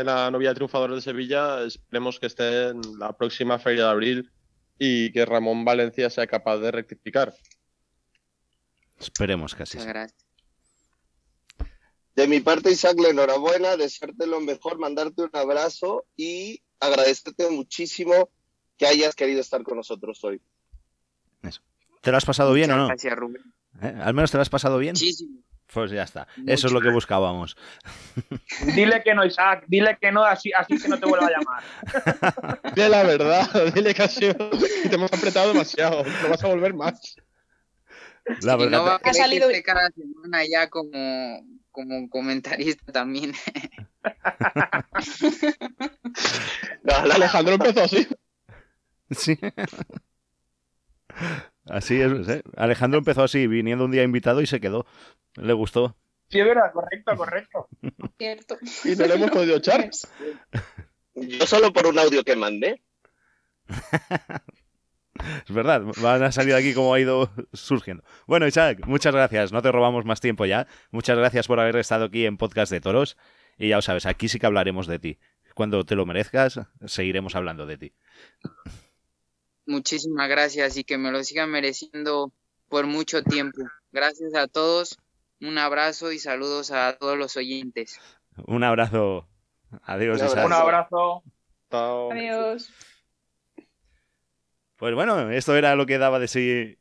en 0.00 0.06
la 0.06 0.30
novia 0.30 0.50
de 0.50 0.54
triunfadores 0.56 0.96
de 0.96 1.02
Sevilla, 1.02 1.62
esperemos 1.64 2.18
que 2.18 2.26
esté 2.26 2.68
en 2.68 2.80
la 2.98 3.12
próxima 3.16 3.58
feria 3.58 3.84
de 3.84 3.90
abril 3.90 4.30
y 4.78 5.12
que 5.12 5.24
Ramón 5.26 5.64
Valencia 5.64 6.10
sea 6.10 6.26
capaz 6.26 6.58
de 6.58 6.70
rectificar. 6.70 7.34
Esperemos 8.98 9.54
que 9.54 9.64
así 9.64 9.76
Muchas 9.76 9.84
sea. 9.84 9.92
gracias. 9.92 10.24
De 12.16 12.28
mi 12.28 12.40
parte, 12.40 12.70
Isaac, 12.70 12.96
la 13.00 13.08
enhorabuena, 13.08 13.76
desearte 13.76 14.26
lo 14.26 14.40
mejor, 14.40 14.78
mandarte 14.78 15.22
un 15.22 15.30
abrazo 15.34 16.06
y 16.16 16.62
agradecerte 16.80 17.50
muchísimo 17.50 18.30
que 18.76 18.86
hayas 18.86 19.14
querido 19.14 19.40
estar 19.40 19.62
con 19.62 19.76
nosotros 19.76 20.22
hoy. 20.24 20.40
¿Te 22.00 22.10
lo 22.10 22.16
has 22.18 22.24
pasado 22.26 22.52
bien 22.52 22.70
o 22.70 22.76
no? 22.76 22.86
Gracias, 22.88 23.14
Rubén. 23.16 23.42
¿Eh? 23.80 23.94
¿Al 24.02 24.12
menos 24.14 24.30
te 24.30 24.36
lo 24.36 24.42
has 24.42 24.50
pasado 24.50 24.78
bien? 24.78 24.92
Muchísimo. 24.92 25.40
Pues 25.72 25.90
ya 25.90 26.02
está. 26.02 26.28
Mucho. 26.36 26.52
Eso 26.52 26.66
es 26.66 26.72
lo 26.74 26.80
que 26.82 26.90
buscábamos. 26.90 27.56
Dile 28.74 29.02
que 29.02 29.14
no, 29.14 29.24
Isaac, 29.24 29.64
dile 29.66 29.96
que 29.98 30.12
no, 30.12 30.22
así, 30.22 30.52
así 30.52 30.78
que 30.78 30.88
no 30.88 31.00
te 31.00 31.06
vuelva 31.06 31.26
a 31.26 31.30
llamar. 31.30 32.62
Dile 32.74 32.88
la 32.90 33.02
verdad, 33.04 33.72
dile 33.74 33.94
que 33.94 34.02
ha 34.02 34.08
sido- 34.08 34.50
que 34.50 34.88
te 34.90 34.94
hemos 34.94 35.10
apretado 35.12 35.52
demasiado, 35.52 36.04
no 36.22 36.28
vas 36.28 36.44
a 36.44 36.48
volver 36.48 36.74
más. 36.74 37.16
La 38.42 38.54
Y 38.54 38.58
verdad, 38.58 38.70
no 38.70 38.84
va 38.84 38.96
a 39.02 39.12
salido- 39.14 39.48
que 39.48 39.62
cada 39.62 39.88
semana 39.90 40.42
ya 40.46 40.68
como, 40.68 41.40
como 41.70 42.08
comentarista 42.10 42.92
también. 42.92 43.32
No, 46.82 46.94
Alejandro 47.14 47.54
empezó 47.54 47.84
así. 47.84 48.06
Sí. 49.10 49.38
Así 51.68 52.00
es. 52.00 52.28
¿eh? 52.28 52.42
Alejandro 52.56 52.98
empezó 52.98 53.22
así, 53.22 53.46
viniendo 53.46 53.84
un 53.84 53.90
día 53.90 54.02
invitado 54.02 54.40
y 54.40 54.46
se 54.46 54.60
quedó. 54.60 54.86
Le 55.36 55.52
gustó. 55.52 55.96
Sí, 56.28 56.40
es 56.40 56.46
verdad, 56.46 56.72
correcto, 56.72 57.16
correcto. 57.16 57.68
Cierto. 58.18 58.56
Y 58.84 58.96
no 58.96 59.06
le 59.06 59.14
hemos 59.14 59.30
podido 59.30 59.56
echar. 59.56 59.88
Yo 61.14 61.46
solo 61.46 61.72
por 61.72 61.86
un 61.86 61.98
audio 61.98 62.24
que 62.24 62.34
mandé. 62.34 62.82
Es 65.46 65.54
verdad, 65.54 65.82
van 66.02 66.22
a 66.24 66.32
salir 66.32 66.54
aquí 66.54 66.74
como 66.74 66.92
ha 66.92 67.00
ido 67.00 67.30
surgiendo. 67.52 68.02
Bueno, 68.26 68.46
Isaac, 68.46 68.80
muchas 68.86 69.14
gracias. 69.14 69.52
No 69.52 69.62
te 69.62 69.70
robamos 69.70 70.04
más 70.04 70.20
tiempo 70.20 70.44
ya. 70.44 70.66
Muchas 70.90 71.16
gracias 71.16 71.46
por 71.46 71.60
haber 71.60 71.76
estado 71.76 72.06
aquí 72.06 72.26
en 72.26 72.36
Podcast 72.36 72.72
de 72.72 72.80
Toros. 72.80 73.16
Y 73.56 73.68
ya 73.68 73.76
lo 73.76 73.82
sabes, 73.82 74.06
aquí 74.06 74.28
sí 74.28 74.40
que 74.40 74.46
hablaremos 74.46 74.86
de 74.88 74.98
ti. 74.98 75.18
Cuando 75.54 75.84
te 75.84 75.94
lo 75.94 76.04
merezcas, 76.04 76.60
seguiremos 76.84 77.36
hablando 77.36 77.64
de 77.64 77.78
ti. 77.78 77.94
Muchísimas 79.66 80.28
gracias 80.28 80.76
y 80.76 80.84
que 80.84 80.98
me 80.98 81.10
lo 81.10 81.22
sigan 81.24 81.50
mereciendo 81.50 82.32
por 82.68 82.86
mucho 82.86 83.22
tiempo. 83.22 83.62
Gracias 83.92 84.34
a 84.34 84.46
todos, 84.46 84.98
un 85.40 85.58
abrazo 85.58 86.12
y 86.12 86.18
saludos 86.18 86.70
a 86.70 86.96
todos 86.96 87.16
los 87.16 87.36
oyentes. 87.36 87.98
Un 88.46 88.64
abrazo. 88.64 89.26
Adiós, 89.82 90.20
Un 90.20 90.26
Isaac. 90.26 90.46
Un 90.46 90.52
abrazo. 90.52 91.22
Chao. 91.70 92.12
Adiós. 92.12 92.70
Pues 94.76 94.94
bueno, 94.94 95.30
esto 95.30 95.56
era 95.56 95.76
lo 95.76 95.86
que 95.86 95.98
daba 95.98 96.18
de 96.18 96.28
sí 96.28 96.78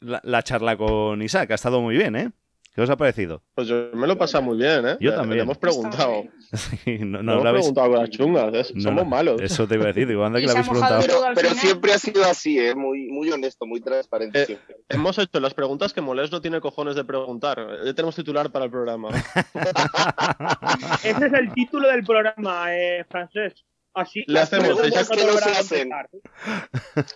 la, 0.00 0.20
la 0.24 0.42
charla 0.42 0.76
con 0.76 1.22
Isaac. 1.22 1.50
Ha 1.50 1.54
estado 1.54 1.80
muy 1.80 1.96
bien, 1.96 2.16
¿eh? 2.16 2.32
¿Qué 2.74 2.82
os 2.82 2.90
ha 2.90 2.96
parecido? 2.96 3.40
Pues 3.54 3.68
yo 3.68 3.90
me 3.94 4.04
lo 4.08 4.14
he 4.14 4.16
pasado 4.16 4.42
muy 4.42 4.56
bien, 4.58 4.84
¿eh? 4.86 4.96
Yo 5.00 5.10
Le- 5.12 5.16
también. 5.16 5.36
Le 5.38 5.42
hemos 5.44 5.58
preguntado. 5.58 6.24
Sí, 6.54 6.98
no, 7.00 7.20
No, 7.22 7.32
hemos 7.32 7.44
lo 7.44 7.50
habéis- 7.50 7.62
preguntado 7.62 7.90
con 7.90 7.98
las 8.00 8.10
chungas, 8.10 8.54
¿eh? 8.54 8.72
no, 8.74 8.80
somos 8.80 9.06
malos. 9.08 9.40
Eso 9.40 9.66
te 9.66 9.74
iba 9.76 9.84
a 9.84 9.86
decir. 9.88 10.06
Digo, 10.08 10.24
anda 10.24 10.38
que 10.40 10.46
le 10.46 10.52
habéis 10.52 10.68
preguntado. 10.68 11.02
Pero, 11.34 11.50
siempre 11.50 11.92
ha 11.92 11.98
sido 11.98 12.24
así, 12.24 12.58
¿eh? 12.58 12.74
muy, 12.74 13.06
muy 13.08 13.30
honesto, 13.30 13.64
muy 13.66 13.80
transparente 13.80 14.42
Eh, 14.42 14.46
siempre. 14.46 14.76
Hemos 14.88 15.18
hecho 15.18 15.40
las 15.40 15.54
preguntas 15.54 15.92
que 15.92 16.00
Molés 16.00 16.30
no 16.32 16.40
tiene 16.40 16.60
cojones 16.60 16.94
de 16.96 17.04
preguntar. 17.04 17.58
Ya 17.84 17.94
tenemos 17.94 18.14
titular 18.16 18.50
para 18.50 18.64
el 18.66 18.70
programa. 18.70 19.08
Ese 21.04 21.26
es 21.26 21.32
el 21.32 21.52
título 21.52 21.88
del 21.88 22.04
programa, 22.04 22.74
eh, 22.74 23.04
francés. 23.08 23.54
Así 23.94 24.24
Le 24.26 24.40
hacemos, 24.40 24.70
hacen. 24.80 25.92
empezar. 25.92 26.10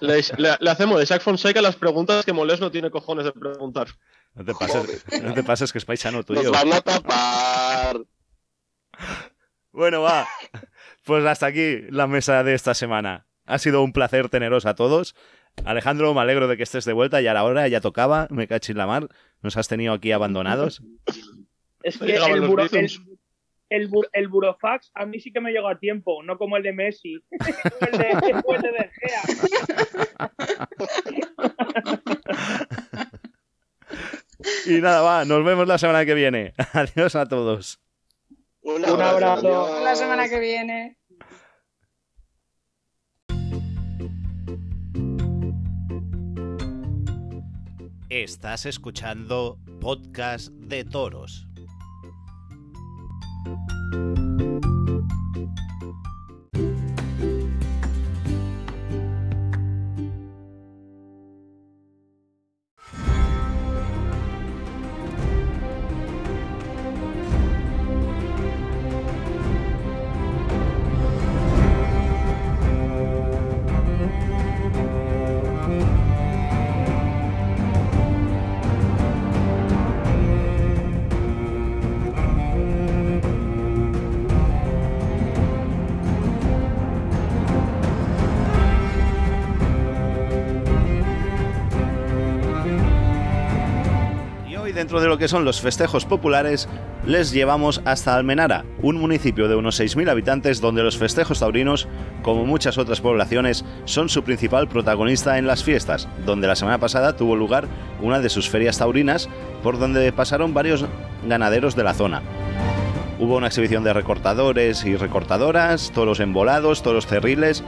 Le, 0.00 0.22
le- 0.38 0.56
le 0.60 0.70
hacemos 0.70 0.98
de 1.00 1.06
Jack 1.06 1.22
Fonseca 1.22 1.60
las 1.60 1.74
preguntas 1.76 2.24
que 2.24 2.32
Molés 2.32 2.60
no 2.60 2.70
tiene 2.70 2.90
cojones 2.90 3.24
de 3.24 3.32
preguntar. 3.32 3.88
No 4.34 4.44
te 4.44 4.54
pases, 4.54 5.04
no 5.22 5.34
te 5.34 5.42
pases 5.42 5.72
que 5.72 5.78
es 5.78 5.84
paisano 5.84 6.18
Nos 6.18 6.26
tuyo. 6.26 6.52
van 6.52 6.72
a 6.72 6.80
tapar. 6.80 7.98
Bueno, 9.72 10.02
va. 10.02 10.26
Pues 11.04 11.24
hasta 11.24 11.46
aquí 11.46 11.82
la 11.90 12.06
mesa 12.06 12.42
de 12.44 12.54
esta 12.54 12.74
semana. 12.74 13.26
Ha 13.46 13.58
sido 13.58 13.82
un 13.82 13.92
placer 13.92 14.28
teneros 14.28 14.66
a 14.66 14.74
todos. 14.74 15.14
Alejandro, 15.64 16.12
me 16.14 16.20
alegro 16.20 16.48
de 16.48 16.56
que 16.56 16.62
estés 16.62 16.84
de 16.84 16.92
vuelta. 16.92 17.20
Ya 17.20 17.30
era 17.32 17.44
hora, 17.44 17.66
ya 17.68 17.80
tocaba. 17.80 18.28
Me 18.30 18.46
caché 18.46 18.72
en 18.72 18.78
la 18.78 18.86
mar. 18.86 19.08
Nos 19.42 19.56
has 19.56 19.68
tenido 19.68 19.92
aquí 19.94 20.12
abandonados. 20.12 20.82
Es 21.82 21.98
que 21.98 22.14
el, 22.16 22.42
buro- 22.42 22.68
el 22.72 22.90
el, 23.70 23.88
bu 23.88 24.04
el 24.12 24.28
burofax 24.28 24.90
a 24.94 25.06
mí 25.06 25.20
sí 25.20 25.32
que 25.32 25.40
me 25.40 25.52
llegó 25.52 25.68
a 25.68 25.78
tiempo, 25.78 26.22
no 26.22 26.38
como 26.38 26.56
el 26.56 26.62
de 26.62 26.72
Messi, 26.72 27.14
el 27.92 27.98
de, 27.98 28.10
el 28.10 28.62
de, 28.62 28.68
de 28.72 28.90
y 34.66 34.80
nada, 34.80 35.00
va, 35.02 35.24
nos 35.24 35.44
vemos 35.44 35.66
la 35.66 35.78
semana 35.78 36.04
que 36.04 36.14
viene. 36.14 36.54
Adiós 36.72 37.16
a 37.16 37.26
todos. 37.26 37.80
Un 38.62 38.84
abrazo. 38.84 39.80
La 39.82 39.94
semana 39.94 40.28
que 40.28 40.38
viene. 40.38 40.98
Estás 48.10 48.66
escuchando 48.66 49.58
Podcast 49.80 50.48
de 50.52 50.84
Toros. 50.84 51.47
Y 53.90 54.27
dentro 94.88 95.02
de 95.02 95.08
lo 95.08 95.18
que 95.18 95.28
son 95.28 95.44
los 95.44 95.60
festejos 95.60 96.06
populares, 96.06 96.66
les 97.04 97.30
llevamos 97.30 97.82
hasta 97.84 98.16
Almenara, 98.16 98.64
un 98.80 98.96
municipio 98.96 99.46
de 99.46 99.54
unos 99.54 99.78
6.000 99.78 100.08
habitantes 100.08 100.62
donde 100.62 100.82
los 100.82 100.96
festejos 100.96 101.40
taurinos, 101.40 101.86
como 102.22 102.46
muchas 102.46 102.78
otras 102.78 103.02
poblaciones, 103.02 103.66
son 103.84 104.08
su 104.08 104.22
principal 104.22 104.66
protagonista 104.66 105.36
en 105.36 105.46
las 105.46 105.62
fiestas, 105.62 106.08
donde 106.24 106.46
la 106.46 106.56
semana 106.56 106.78
pasada 106.78 107.16
tuvo 107.16 107.36
lugar 107.36 107.68
una 108.00 108.20
de 108.20 108.30
sus 108.30 108.48
ferias 108.48 108.78
taurinas, 108.78 109.28
por 109.62 109.78
donde 109.78 110.10
pasaron 110.10 110.54
varios 110.54 110.86
ganaderos 111.28 111.76
de 111.76 111.84
la 111.84 111.92
zona. 111.92 112.22
Hubo 113.18 113.36
una 113.36 113.48
exhibición 113.48 113.84
de 113.84 113.92
recortadores 113.92 114.86
y 114.86 114.96
recortadoras, 114.96 115.90
toros 115.90 116.18
embolados, 116.18 116.82
toros 116.82 117.06
cerriles 117.06 117.62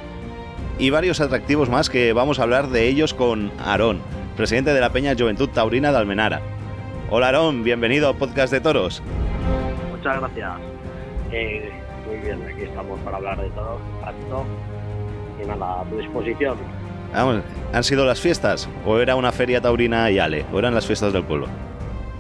y 0.79 0.89
varios 0.89 1.21
atractivos 1.21 1.69
más 1.69 1.91
que 1.91 2.15
vamos 2.15 2.39
a 2.39 2.45
hablar 2.45 2.71
de 2.71 2.89
ellos 2.89 3.13
con 3.13 3.53
Aarón, 3.59 4.01
presidente 4.39 4.73
de 4.73 4.81
la 4.81 4.91
Peña 4.91 5.15
Juventud 5.19 5.51
Taurina 5.51 5.93
de 5.93 5.99
Almenara. 5.99 6.60
Hola 7.11 7.27
Aarón, 7.27 7.65
bienvenido 7.65 8.09
a 8.09 8.15
Podcast 8.15 8.53
de 8.53 8.61
Toros. 8.61 9.03
Muchas 9.91 10.21
gracias. 10.21 10.53
Eh, 11.33 11.71
muy 12.07 12.17
bien, 12.19 12.41
aquí 12.49 12.63
estamos 12.63 12.99
para 13.01 13.17
hablar 13.17 13.39
de. 13.41 13.47
Acto. 13.49 14.45
Y 15.43 15.47
nada, 15.47 15.81
a 15.81 15.85
tu 15.85 15.97
disposición. 15.99 16.57
Vamos, 17.13 17.43
¿han 17.73 17.83
sido 17.85 18.05
las 18.07 18.21
fiestas? 18.21 18.69
¿O 18.87 18.99
era 18.99 19.17
una 19.17 19.33
feria 19.33 19.61
taurina 19.61 20.11
y 20.11 20.19
ale? 20.19 20.45
¿O 20.53 20.59
eran 20.59 20.75
las 20.75 20.87
fiestas 20.87 21.13
del 21.13 21.25
pueblo? 21.25 21.47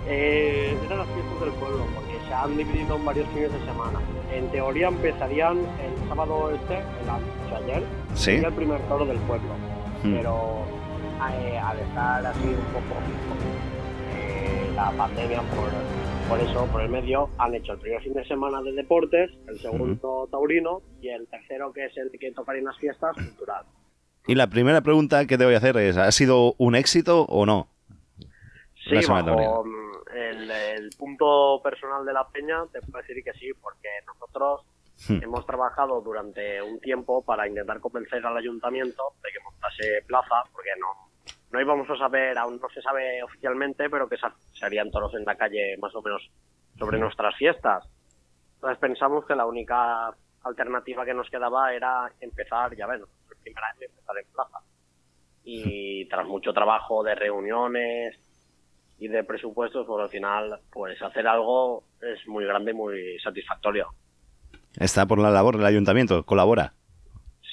Eh, 0.08 0.76
eran 0.86 0.98
las 0.98 1.06
fiestas 1.08 1.40
del 1.40 1.50
pueblo, 1.52 1.86
porque 1.94 2.18
se 2.26 2.34
han 2.34 2.56
dividido 2.56 2.96
en 2.96 3.04
varios 3.04 3.28
fines 3.28 3.52
de 3.52 3.58
semana. 3.60 4.00
En 4.34 4.48
teoría 4.50 4.88
empezarían 4.88 5.58
el 5.58 6.08
sábado 6.08 6.50
este, 6.52 6.74
el 6.78 7.08
antes 7.08 7.62
ayer, 7.64 7.82
Sí. 8.14 8.30
el 8.32 8.52
primer 8.52 8.80
toro 8.82 9.04
del 9.04 9.18
pueblo. 9.18 9.50
Hmm. 10.02 10.14
Pero 10.16 10.64
eh, 11.40 11.58
al 11.58 11.78
estar 11.78 12.26
así 12.26 12.48
un 12.48 12.72
poco 12.72 13.00
eh, 14.40 14.72
la 14.74 14.90
pandemia 14.92 15.42
por, 15.42 15.70
por 16.28 16.40
eso, 16.40 16.66
por 16.66 16.82
el 16.82 16.88
medio, 16.88 17.30
han 17.38 17.54
hecho 17.54 17.72
el 17.72 17.78
primer 17.78 18.02
fin 18.02 18.14
de 18.14 18.24
semana 18.24 18.62
de 18.62 18.72
deportes, 18.72 19.30
el 19.48 19.58
segundo 19.58 20.28
taurino 20.30 20.82
y 21.00 21.08
el 21.08 21.26
tercero, 21.28 21.72
que 21.72 21.86
es 21.86 21.96
el 21.96 22.10
que 22.18 22.32
tocaría 22.32 22.60
en 22.60 22.66
las 22.66 22.78
fiestas, 22.78 23.14
cultural. 23.14 23.64
Y 24.26 24.34
la 24.34 24.48
primera 24.48 24.80
pregunta 24.80 25.26
que 25.26 25.38
te 25.38 25.44
voy 25.44 25.54
a 25.54 25.58
hacer 25.58 25.76
es, 25.78 25.96
¿ha 25.96 26.10
sido 26.12 26.54
un 26.58 26.74
éxito 26.74 27.22
o 27.28 27.46
no? 27.46 27.68
Sí, 28.84 29.06
bajo 29.08 29.64
mm, 29.64 30.16
el, 30.16 30.50
el 30.50 30.90
punto 30.98 31.60
personal 31.62 32.04
de 32.04 32.12
la 32.12 32.26
peña, 32.28 32.64
te 32.72 32.80
puedo 32.80 32.98
decir 33.06 33.22
que 33.22 33.32
sí, 33.34 33.50
porque 33.60 33.88
nosotros 34.06 34.60
Hmm. 35.08 35.22
hemos 35.22 35.46
trabajado 35.46 36.02
durante 36.02 36.60
un 36.60 36.78
tiempo 36.78 37.24
para 37.24 37.48
intentar 37.48 37.80
convencer 37.80 38.24
al 38.24 38.36
ayuntamiento 38.36 39.02
de 39.22 39.30
que 39.32 39.40
montase 39.40 40.02
plaza, 40.06 40.44
porque 40.52 40.70
no, 40.78 41.09
no 41.50 41.60
íbamos 41.60 41.88
a 41.90 41.96
saber, 41.96 42.38
aún 42.38 42.60
no 42.60 42.68
se 42.68 42.80
sabe 42.80 43.22
oficialmente, 43.22 43.90
pero 43.90 44.08
que 44.08 44.16
se 44.16 44.64
harían 44.64 44.90
toros 44.90 45.14
en 45.14 45.24
la 45.24 45.36
calle 45.36 45.76
más 45.78 45.94
o 45.94 46.02
menos 46.02 46.30
sobre 46.78 46.98
nuestras 46.98 47.34
fiestas. 47.36 47.88
Entonces 48.54 48.78
pensamos 48.78 49.24
que 49.26 49.34
la 49.34 49.46
única 49.46 50.14
alternativa 50.44 51.04
que 51.04 51.14
nos 51.14 51.28
quedaba 51.28 51.72
era 51.74 52.10
empezar, 52.20 52.74
ya 52.76 52.86
ven, 52.86 53.00
el 53.00 53.36
primer 53.42 53.64
año 53.64 53.86
empezar 53.88 54.16
en 54.18 54.32
plaza. 54.32 54.58
Y 55.42 56.08
tras 56.08 56.26
mucho 56.26 56.52
trabajo 56.52 57.02
de 57.02 57.14
reuniones 57.14 58.18
y 58.98 59.08
de 59.08 59.24
presupuestos, 59.24 59.86
pues 59.86 60.02
al 60.02 60.10
final, 60.10 60.60
pues 60.70 61.00
hacer 61.02 61.26
algo 61.26 61.84
es 62.00 62.26
muy 62.28 62.44
grande 62.44 62.70
y 62.70 62.74
muy 62.74 63.18
satisfactorio. 63.18 63.88
Está 64.78 65.06
por 65.06 65.18
la 65.18 65.30
labor 65.30 65.56
del 65.56 65.66
ayuntamiento, 65.66 66.24
colabora. 66.24 66.74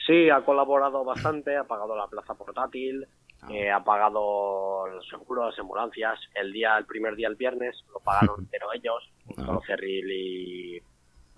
Sí, 0.05 0.29
ha 0.29 0.41
colaborado 0.41 1.03
bastante, 1.03 1.57
ha 1.57 1.63
pagado 1.63 1.95
la 1.95 2.07
plaza 2.07 2.35
portátil, 2.35 3.07
eh, 3.49 3.71
ha 3.71 3.83
pagado 3.83 4.87
los 4.87 5.07
seguros, 5.07 5.51
las 5.51 5.59
ambulancias. 5.59 6.19
El 6.35 6.51
día, 6.51 6.77
el 6.77 6.85
primer 6.85 7.15
día, 7.15 7.27
el 7.27 7.35
viernes, 7.35 7.75
lo 7.93 7.99
pagaron 7.99 8.39
entero 8.39 8.67
ellos, 8.73 9.09
con 9.35 9.61
cerril 9.63 10.11
y 10.11 10.77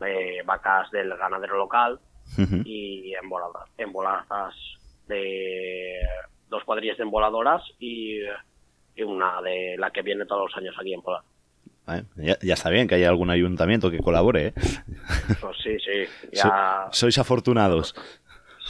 eh, 0.05 0.41
vacas 0.45 0.89
del 0.91 1.09
ganadero 1.17 1.57
local 1.57 1.99
y 2.65 3.13
emboladas, 3.15 3.69
emboladas 3.77 4.55
de 5.07 5.99
dos 6.49 6.63
cuadrillas 6.63 6.97
de 6.97 7.03
emboladoras 7.03 7.61
y, 7.79 8.19
y 8.95 9.03
una 9.03 9.41
de 9.41 9.75
la 9.77 9.91
que 9.91 10.01
viene 10.03 10.25
todos 10.25 10.49
los 10.49 10.57
años 10.57 10.75
aquí 10.79 10.93
en 10.93 11.01
Pola. 11.01 11.23
Vale, 11.85 12.05
Ya, 12.17 12.37
ya 12.41 12.53
está 12.53 12.69
bien 12.69 12.87
que 12.87 12.95
haya 12.95 13.09
algún 13.09 13.29
ayuntamiento 13.31 13.89
que 13.89 13.97
colabore, 13.99 14.47
¿eh? 14.47 14.53
Pues 15.41 15.57
sí, 15.63 15.77
sí, 15.79 16.05
ya, 16.31 16.87
So- 16.91 16.93
sois 16.93 17.17
afortunados. 17.17 17.95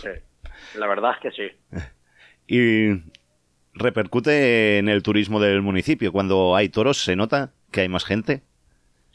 sí. 0.01 0.09
La 0.75 0.88
verdad 0.88 1.11
es 1.15 1.19
que 1.19 1.32
sí. 1.32 1.57
Y 2.51 2.89
repercute 3.74 4.78
en 4.78 4.89
el 4.89 5.03
turismo 5.03 5.39
del 5.39 5.61
municipio. 5.61 6.11
Cuando 6.11 6.55
hay 6.55 6.70
toros, 6.70 6.97
¿se 7.03 7.15
nota 7.15 7.51
que 7.72 7.82
hay 7.82 7.89
más 7.89 8.05
gente? 8.05 8.41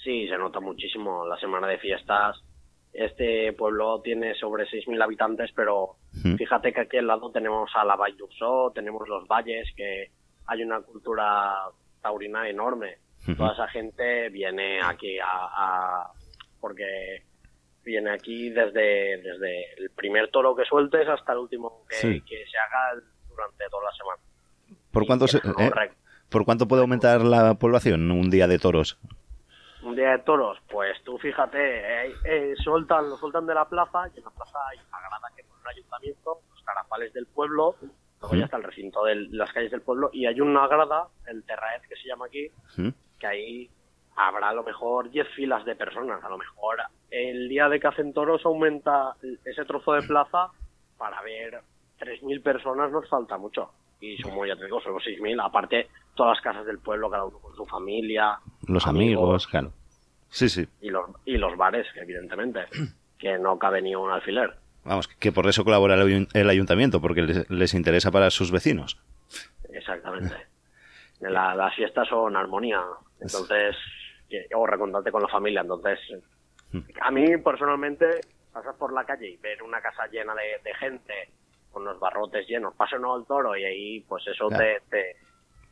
Sí, 0.02 0.28
se 0.28 0.36
nota 0.38 0.60
muchísimo. 0.60 1.26
La 1.26 1.38
semana 1.38 1.66
de 1.66 1.78
fiestas, 1.78 2.42
este 2.92 3.52
pueblo 3.54 4.00
tiene 4.02 4.34
sobre 4.34 4.64
6.000 4.66 5.02
habitantes, 5.02 5.50
pero 5.54 5.96
fíjate 6.36 6.72
que 6.72 6.80
aquí 6.82 6.96
al 6.98 7.06
lado 7.06 7.30
tenemos 7.30 7.70
a 7.74 7.84
la 7.84 7.96
Vall 7.96 8.16
d'Ursó, 8.16 8.70
tenemos 8.74 9.08
los 9.08 9.26
valles, 9.26 9.68
que 9.76 10.10
hay 10.46 10.62
una 10.62 10.80
cultura 10.80 11.54
taurina 12.02 12.48
enorme. 12.48 12.98
Toda 13.36 13.54
esa 13.54 13.66
gente 13.68 14.28
viene 14.28 14.80
aquí 14.82 15.18
a, 15.18 15.24
a- 15.26 16.12
porque 16.60 17.22
viene 17.82 18.10
aquí 18.10 18.50
desde, 18.50 19.16
desde 19.22 19.74
el 19.78 19.90
primer 19.90 20.28
toro 20.30 20.54
que 20.54 20.64
sueltes 20.66 21.08
hasta 21.08 21.32
el 21.32 21.38
último 21.38 21.84
que, 21.88 21.96
Sí. 21.96 22.20
que 22.20 22.44
se 22.46 22.58
haga 22.58 23.00
durante 23.28 23.64
toda 23.70 23.84
la 23.84 23.92
semana. 23.96 24.22
¿Por 24.94 25.06
cuánto, 25.06 25.26
se- 25.28 25.38
eh? 25.38 25.70
¿Por 26.30 26.44
cuánto 26.46 26.66
puede 26.66 26.80
aumentar 26.82 27.20
la 27.22 27.54
población 27.54 28.10
un 28.10 28.30
día 28.30 28.46
de 28.46 28.58
toros? 28.58 28.98
Un 29.82 29.94
día 29.94 30.12
de 30.12 30.18
toros, 30.20 30.56
pues 30.70 30.96
tú 31.04 31.18
fíjate, 31.18 31.58
eh, 32.06 32.12
eh, 32.24 32.54
sueltan, 32.64 33.10
lo 33.10 33.16
sueltan 33.18 33.44
de 33.46 33.54
la 33.54 33.66
plaza, 33.68 34.08
y 34.14 34.18
en 34.18 34.24
la 34.24 34.30
plaza 34.30 34.58
hay 34.70 34.78
una 34.78 34.98
grada 35.00 35.28
que 35.36 35.44
pone 35.44 35.60
el 35.62 35.68
ayuntamiento, 35.76 36.38
los 36.54 36.62
carapales 36.62 37.12
del 37.12 37.26
pueblo, 37.26 37.76
luego 38.22 38.34
ya 38.36 38.46
está 38.46 38.56
el 38.56 38.62
recinto 38.62 39.04
de 39.04 39.14
las 39.32 39.52
calles 39.52 39.70
del 39.70 39.82
pueblo, 39.82 40.08
y 40.12 40.24
hay 40.24 40.40
una 40.40 40.66
grada, 40.68 41.08
el 41.26 41.42
Terraez 41.44 41.82
que 41.86 41.96
se 41.96 42.08
llama 42.08 42.24
aquí, 42.26 42.48
¿Mm? 42.78 42.88
que 43.18 43.26
ahí 43.26 43.70
habrá 44.16 44.48
a 44.48 44.54
lo 44.54 44.62
mejor 44.62 45.10
10 45.10 45.28
filas 45.36 45.64
de 45.66 45.76
personas, 45.76 46.24
a 46.24 46.28
lo 46.30 46.38
mejor 46.38 46.78
el 47.10 47.48
día 47.50 47.68
de 47.68 47.78
que 47.78 47.86
hacen 47.86 48.14
toros 48.14 48.44
aumenta 48.46 49.14
ese 49.44 49.64
trozo 49.66 49.92
de 49.92 50.02
plaza 50.02 50.48
para 50.96 51.20
ver 51.22 51.60
3.000 51.98 52.40
personas 52.42 52.90
nos 52.90 53.06
falta 53.08 53.36
mucho. 53.36 53.70
Y 54.04 54.18
somos, 54.18 54.46
ya 54.46 54.54
te 54.56 54.64
digo, 54.64 54.80
somos 54.80 55.02
6.000, 55.04 55.40
aparte 55.44 55.88
todas 56.14 56.36
las 56.36 56.42
casas 56.44 56.66
del 56.66 56.78
pueblo, 56.78 57.10
cada 57.10 57.24
uno 57.24 57.38
con 57.38 57.54
su 57.56 57.64
familia, 57.66 58.38
Los 58.66 58.86
amigos, 58.86 59.46
claro. 59.46 59.72
Sí, 60.28 60.48
sí. 60.48 60.66
y 60.80 60.90
los, 60.90 61.10
y 61.24 61.36
los 61.38 61.56
bares, 61.56 61.86
evidentemente, 61.96 62.64
que 63.18 63.38
no 63.38 63.58
cabe 63.58 63.80
ni 63.82 63.94
un 63.94 64.10
alfiler. 64.10 64.54
Vamos, 64.84 65.08
que 65.08 65.32
por 65.32 65.46
eso 65.48 65.64
colabora 65.64 65.94
el 65.94 66.02
ayun- 66.02 66.28
el 66.34 66.50
ayuntamiento, 66.50 67.00
porque 67.00 67.22
les, 67.22 67.48
les 67.50 67.72
interesa 67.74 68.10
para 68.10 68.30
sus 68.30 68.50
vecinos. 68.50 68.98
Exactamente. 69.72 70.34
La- 71.20 71.54
las 71.54 71.74
fiestas 71.74 72.06
son 72.08 72.36
armonía, 72.36 72.82
entonces, 73.20 73.74
o 74.54 74.66
recontarte 74.66 75.10
con 75.10 75.22
la 75.22 75.28
familia, 75.28 75.60
entonces, 75.62 75.98
a 77.00 77.10
mí 77.10 77.38
personalmente, 77.38 78.20
pasar 78.52 78.74
por 78.76 78.92
la 78.92 79.04
calle 79.06 79.28
y 79.30 79.36
ver 79.38 79.62
una 79.62 79.80
casa 79.80 80.06
llena 80.08 80.34
de, 80.34 80.60
de 80.62 80.74
gente, 80.74 81.14
con 81.74 81.84
los 81.84 81.98
barrotes 82.00 82.46
llenos, 82.48 82.74
pasa 82.74 82.96
uno 82.96 83.14
al 83.14 83.26
toro 83.26 83.54
y 83.56 83.64
ahí, 83.64 84.00
pues 84.08 84.26
eso 84.28 84.48
Claro. 84.48 84.64
te, 84.64 84.96
te, 84.96 85.16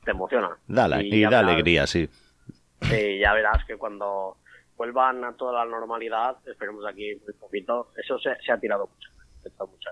te 0.05 0.11
emociona. 0.11 0.51
Da, 0.67 0.87
la- 0.89 1.03
y, 1.03 1.21
ya 1.21 1.31
da 1.31 1.41
verás- 1.41 1.53
alegría, 1.53 1.87
sí. 1.87 2.09
Sí, 2.83 3.19
ya 3.21 3.33
verás 3.33 3.65
que 3.65 3.77
cuando 3.77 4.37
vuelvan 4.77 5.25
a 5.25 5.33
toda 5.37 5.65
la 5.65 5.71
normalidad, 5.71 6.37
esperemos 6.47 6.85
aquí 6.85 7.15
muy 7.25 7.33
poquito, 7.35 7.93
eso 7.97 8.19
se, 8.19 8.35
se 8.45 8.53
ha 8.53 8.59
tirado 8.59 8.87
mucho. 8.89 9.09
se 9.43 9.49
ha 9.59 9.65
mucho. 9.65 9.89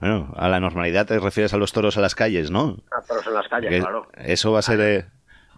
Bueno, 0.00 0.32
a 0.36 0.48
la 0.48 0.58
normalidad 0.58 1.06
te 1.06 1.18
refieres 1.20 1.52
a 1.54 1.58
los 1.58 1.72
toros 1.72 1.96
a 1.96 2.00
las 2.00 2.14
calles, 2.14 2.50
¿no? 2.50 2.78
A 2.90 3.02
toros 3.02 3.24
en 3.26 3.34
las 3.34 3.46
calles, 3.48 3.70
Que 3.70 3.78
claro. 3.80 4.08
Eso 4.16 4.50
va 4.50 4.58
a 4.58 4.62
ser, 4.62 4.80
eh, 4.80 5.06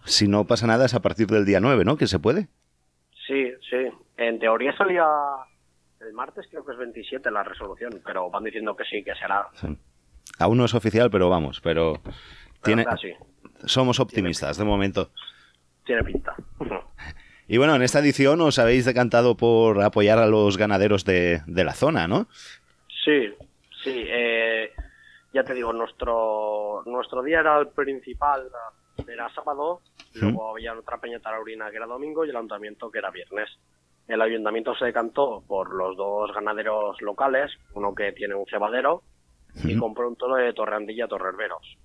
si 0.05 0.29
no 0.29 0.47
pasa 0.47 0.67
nada, 0.67 0.85
es 0.85 0.95
a 0.95 1.01
partir 1.01 1.29
del 1.29 1.47
día 1.47 1.61
9, 1.61 1.85
¿no? 1.85 1.97
Que 1.97 2.07
se 2.07 2.19
puede. 2.19 2.49
Sí, 3.27 3.53
sí. 3.71 3.89
En 4.19 4.39
teoría 4.39 4.77
salía 4.77 5.05
el 6.03 6.13
martes, 6.13 6.47
creo 6.51 6.65
que 6.65 6.73
es 6.73 6.79
27 6.79 7.31
la 7.31 7.43
resolución, 7.43 8.01
pero 8.05 8.31
van 8.31 8.45
diciendo 8.45 8.77
que 8.77 8.85
sí, 8.85 9.03
que 9.03 9.15
será. 9.15 9.49
Sí. 9.55 9.77
Aún 10.39 10.59
no 10.59 10.65
es 10.65 10.75
oficial, 10.75 11.11
pero 11.11 11.29
vamos, 11.29 11.61
pero 11.61 12.01
tiene, 12.63 12.85
casi. 12.85 13.13
somos 13.65 14.01
optimistas 14.01 14.57
de 14.57 14.65
momento. 14.65 15.11
Tiene 15.85 16.03
pinta. 16.05 16.35
Y 17.49 17.59
bueno, 17.59 17.75
en 17.75 17.83
esta 17.83 17.99
edición 17.99 18.41
os 18.41 18.59
habéis 18.59 18.85
decantado 18.85 19.37
por 19.37 19.83
apoyar 19.83 20.19
a 20.19 20.27
los 20.27 20.57
ganaderos 20.57 21.05
de, 21.05 21.43
de 21.47 21.65
la 21.65 21.75
zona, 21.75 22.07
¿no? 22.09 22.27
Sí, 23.05 23.35
sí. 23.83 24.05
eh, 24.09 24.71
ya 25.33 25.43
te 25.45 25.55
digo, 25.55 25.73
nuestro 25.73 26.83
nuestro 26.87 27.23
día 27.23 27.41
era 27.41 27.59
el 27.59 27.69
principal, 27.69 28.49
era 29.07 29.29
sábado, 29.35 29.81
luego 30.15 30.53
había 30.53 30.73
otra 30.79 30.99
peña 30.99 31.19
taurina 31.19 31.71
que 31.71 31.77
era 31.77 31.87
domingo 31.87 32.25
y 32.25 32.31
el 32.31 32.37
ayuntamiento 32.37 32.91
que 32.91 32.99
era 32.99 33.11
viernes. 33.11 33.51
El 34.09 34.21
ayuntamiento 34.21 34.75
se 34.75 34.87
decantó 34.87 35.43
por 35.47 35.75
los 35.75 35.97
dos 35.97 36.33
ganaderos 36.33 37.01
locales, 37.01 37.53
uno 37.75 37.95
que 37.95 38.13
tiene 38.13 38.35
un 38.35 38.47
cebadero 38.47 39.03
y 39.65 39.77
compró 39.77 40.09
un 40.09 40.17
toro 40.17 40.37
de 40.37 40.53
Torreandilla 40.53 41.09
Torrerberos. 41.09 41.77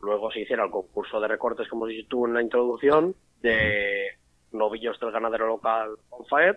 Luego 0.00 0.30
se 0.30 0.40
hiciera 0.40 0.64
el 0.64 0.70
concurso 0.70 1.20
de 1.20 1.28
recortes, 1.28 1.68
como 1.68 1.86
dices 1.86 2.08
tú 2.08 2.26
en 2.26 2.34
la 2.34 2.42
introducción, 2.42 3.14
de 3.42 4.18
novillos 4.52 4.98
del 5.00 5.10
ganadero 5.12 5.46
local 5.46 5.96
Onfaed, 6.10 6.56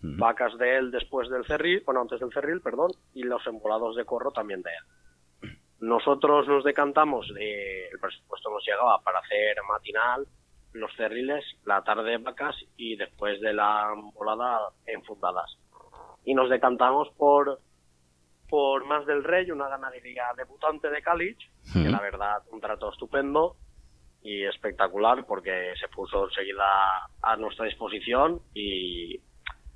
vacas 0.00 0.56
de 0.58 0.76
él 0.76 0.90
después 0.90 1.30
del 1.30 1.46
cerril, 1.46 1.82
bueno, 1.84 2.02
antes 2.02 2.20
del 2.20 2.32
cerril, 2.32 2.60
perdón, 2.60 2.90
y 3.14 3.22
los 3.22 3.46
embolados 3.46 3.96
de 3.96 4.04
corro 4.04 4.30
también 4.30 4.62
de 4.62 4.70
él. 4.70 5.56
Nosotros 5.80 6.46
nos 6.48 6.64
decantamos, 6.64 7.28
de, 7.34 7.88
el 7.88 7.98
presupuesto 7.98 8.50
nos 8.50 8.64
llegaba 8.66 9.00
para 9.02 9.18
hacer 9.18 9.56
matinal, 9.68 10.26
los 10.74 10.94
cerriles, 10.96 11.44
la 11.64 11.82
tarde 11.82 12.18
vacas 12.18 12.56
y 12.76 12.96
después 12.96 13.40
de 13.40 13.54
la 13.54 13.90
embolada 13.94 14.60
enfundadas. 14.86 15.56
Y 16.24 16.34
nos 16.34 16.50
decantamos 16.50 17.08
por 17.16 17.60
por 18.48 18.84
Más 18.86 19.06
del 19.06 19.24
Rey, 19.24 19.50
una 19.50 19.68
ganadería 19.68 20.26
debutante 20.36 20.90
de 20.90 21.02
Calich, 21.02 21.50
que 21.72 21.88
la 21.88 22.00
verdad 22.00 22.42
un 22.52 22.60
trato 22.60 22.92
estupendo 22.92 23.56
y 24.22 24.44
espectacular 24.44 25.24
porque 25.26 25.72
se 25.80 25.88
puso 25.88 26.26
enseguida 26.28 26.64
a 27.22 27.36
nuestra 27.36 27.64
disposición 27.64 28.40
y 28.54 29.18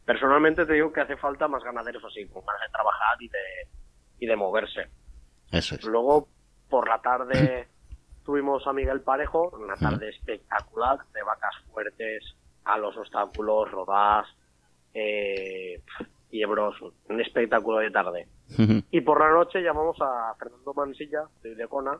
personalmente 0.05 0.65
te 0.65 0.75
digo 0.75 0.93
que 0.93 1.01
hace 1.01 1.17
falta 1.17 1.49
más 1.49 1.65
ganaderos 1.65 2.05
así, 2.05 2.27
con 2.29 2.45
ganas 2.45 2.63
de 2.63 2.73
trabajar 2.73 3.17
y 3.21 3.29
de, 3.29 3.39
y 4.21 4.27
de 4.27 4.37
moverse. 4.37 4.87
Eso 5.51 5.75
es. 5.75 5.85
Luego, 5.85 6.29
por 6.69 6.89
la 6.89 7.01
tarde, 7.01 7.69
tuvimos 8.29 8.67
a 8.67 8.75
Miguel 8.75 9.01
Parejo, 9.01 9.49
una 9.59 9.75
tarde 9.77 10.11
espectacular, 10.11 10.99
de 11.15 11.23
vacas 11.23 11.55
fuertes, 11.73 12.23
a 12.63 12.77
los 12.77 12.95
obstáculos, 12.95 13.71
rodadas, 13.71 14.27
eh, 14.93 15.81
y 16.31 16.43
hebros, 16.43 16.77
un 17.09 17.21
espectáculo 17.23 17.79
de 17.79 17.91
tarde. 17.91 18.29
Y 18.91 19.01
por 19.01 19.19
la 19.21 19.31
noche 19.31 19.63
llamamos 19.63 19.97
a 20.03 20.35
Fernando 20.39 20.75
Mansilla, 20.75 21.23
de 21.43 21.53
Idecona, 21.53 21.99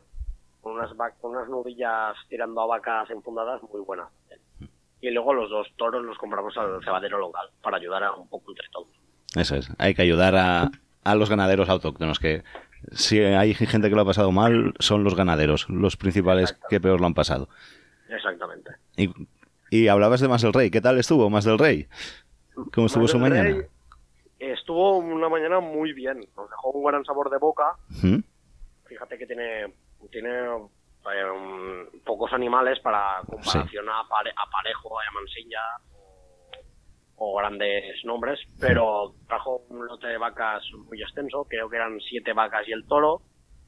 con 0.61 0.73
unas, 0.73 0.91
con 1.19 1.31
unas 1.31 1.49
novillas 1.49 2.15
tirando 2.29 2.61
a 2.61 2.67
vacas 2.67 3.09
enfundadas 3.09 3.63
muy 3.63 3.81
buenas. 3.81 4.09
Y 5.01 5.09
luego 5.09 5.33
los 5.33 5.49
dos 5.49 5.67
toros 5.77 6.05
los 6.05 6.19
compramos 6.19 6.55
al 6.57 6.79
cebadero 6.83 7.17
local, 7.17 7.49
para 7.63 7.77
ayudar 7.77 8.03
a 8.03 8.11
un 8.11 8.29
poco 8.29 8.51
entre 8.51 8.67
todos. 8.71 8.89
Eso 9.35 9.55
es. 9.55 9.67
Hay 9.79 9.95
que 9.95 10.03
ayudar 10.03 10.35
a, 10.35 10.69
a 11.03 11.15
los 11.15 11.27
ganaderos 11.27 11.69
autóctonos, 11.69 12.19
que 12.19 12.43
si 12.91 13.19
hay 13.19 13.53
gente 13.53 13.89
que 13.89 13.95
lo 13.95 14.01
ha 14.01 14.05
pasado 14.05 14.31
mal, 14.31 14.73
son 14.79 15.03
los 15.03 15.15
ganaderos, 15.15 15.69
los 15.69 15.97
principales 15.97 16.57
que 16.69 16.79
peor 16.79 16.99
lo 16.99 17.07
han 17.07 17.13
pasado. 17.13 17.49
Exactamente. 18.09 18.71
Y, 18.97 19.09
y 19.69 19.87
hablabas 19.87 20.19
de 20.21 20.27
Más 20.27 20.41
del 20.41 20.53
Rey. 20.53 20.71
¿Qué 20.71 20.81
tal 20.81 20.97
estuvo 20.97 21.29
Más 21.29 21.45
del 21.45 21.59
Rey? 21.59 21.87
¿Cómo 22.73 22.87
estuvo 22.87 23.07
su 23.07 23.19
mañana? 23.19 23.43
Rey 23.43 23.61
Estuvo 24.39 24.97
una 24.97 25.27
mañana 25.29 25.59
muy 25.59 25.91
bien, 25.93 26.19
nos 26.37 26.49
dejó 26.49 26.69
un 26.71 26.85
gran 26.85 27.03
sabor 27.03 27.29
de 27.29 27.37
boca. 27.37 27.73
¿Mm? 28.01 28.19
Fíjate 28.85 29.17
que 29.17 29.27
tiene, 29.27 29.73
tiene 30.11 30.29
eh, 30.29 31.99
pocos 32.05 32.31
animales 32.33 32.79
para 32.79 33.21
comparación 33.27 33.87
a, 33.89 34.07
Pare- 34.07 34.31
a 34.31 34.49
Parejo, 34.49 34.97
a 34.99 35.03
Mansilla 35.13 35.59
o, 37.21 37.37
grandes 37.37 38.03
nombres, 38.05 38.39
pero 38.59 39.13
trajo 39.27 39.63
un 39.69 39.85
lote 39.85 40.07
de 40.07 40.17
vacas 40.17 40.63
muy 40.87 41.01
extenso, 41.01 41.45
creo 41.49 41.69
que 41.69 41.75
eran 41.75 41.99
siete 41.99 42.33
vacas 42.33 42.67
y 42.67 42.71
el 42.71 42.85
toro, 42.87 43.21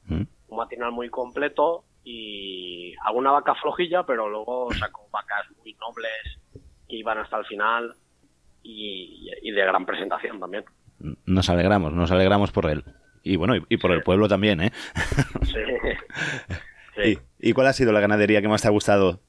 ¿Mm? 0.06 0.22
un 0.48 0.56
matinal 0.56 0.92
muy 0.92 1.10
completo 1.10 1.84
y 2.04 2.94
alguna 3.04 3.30
vaca 3.30 3.54
flojilla, 3.54 4.04
pero 4.04 4.28
luego 4.28 4.72
sacó 4.72 5.08
vacas 5.10 5.46
muy 5.58 5.74
nobles 5.74 6.40
que 6.88 6.96
iban 6.96 7.18
hasta 7.18 7.38
el 7.38 7.44
final 7.46 7.94
y, 8.62 9.30
y 9.42 9.50
de 9.52 9.62
gran 9.62 9.86
presentación 9.86 10.40
también. 10.40 10.64
Nos 11.26 11.48
alegramos, 11.50 11.92
nos 11.92 12.10
alegramos 12.10 12.52
por 12.52 12.70
él. 12.70 12.84
Y 13.22 13.36
bueno, 13.36 13.54
y, 13.56 13.62
y 13.68 13.76
por 13.76 13.92
el 13.92 14.02
pueblo 14.02 14.28
también, 14.28 14.60
¿eh? 14.62 14.72
Sí. 16.94 17.18
¿Y, 17.40 17.48
y 17.48 17.52
cuál 17.52 17.68
ha 17.68 17.72
sido 17.72 17.92
la 17.92 18.00
ganadería 18.00 18.42
que 18.42 18.48
más 18.48 18.62
te 18.62 18.68
ha 18.68 18.70
gustado 18.70 19.20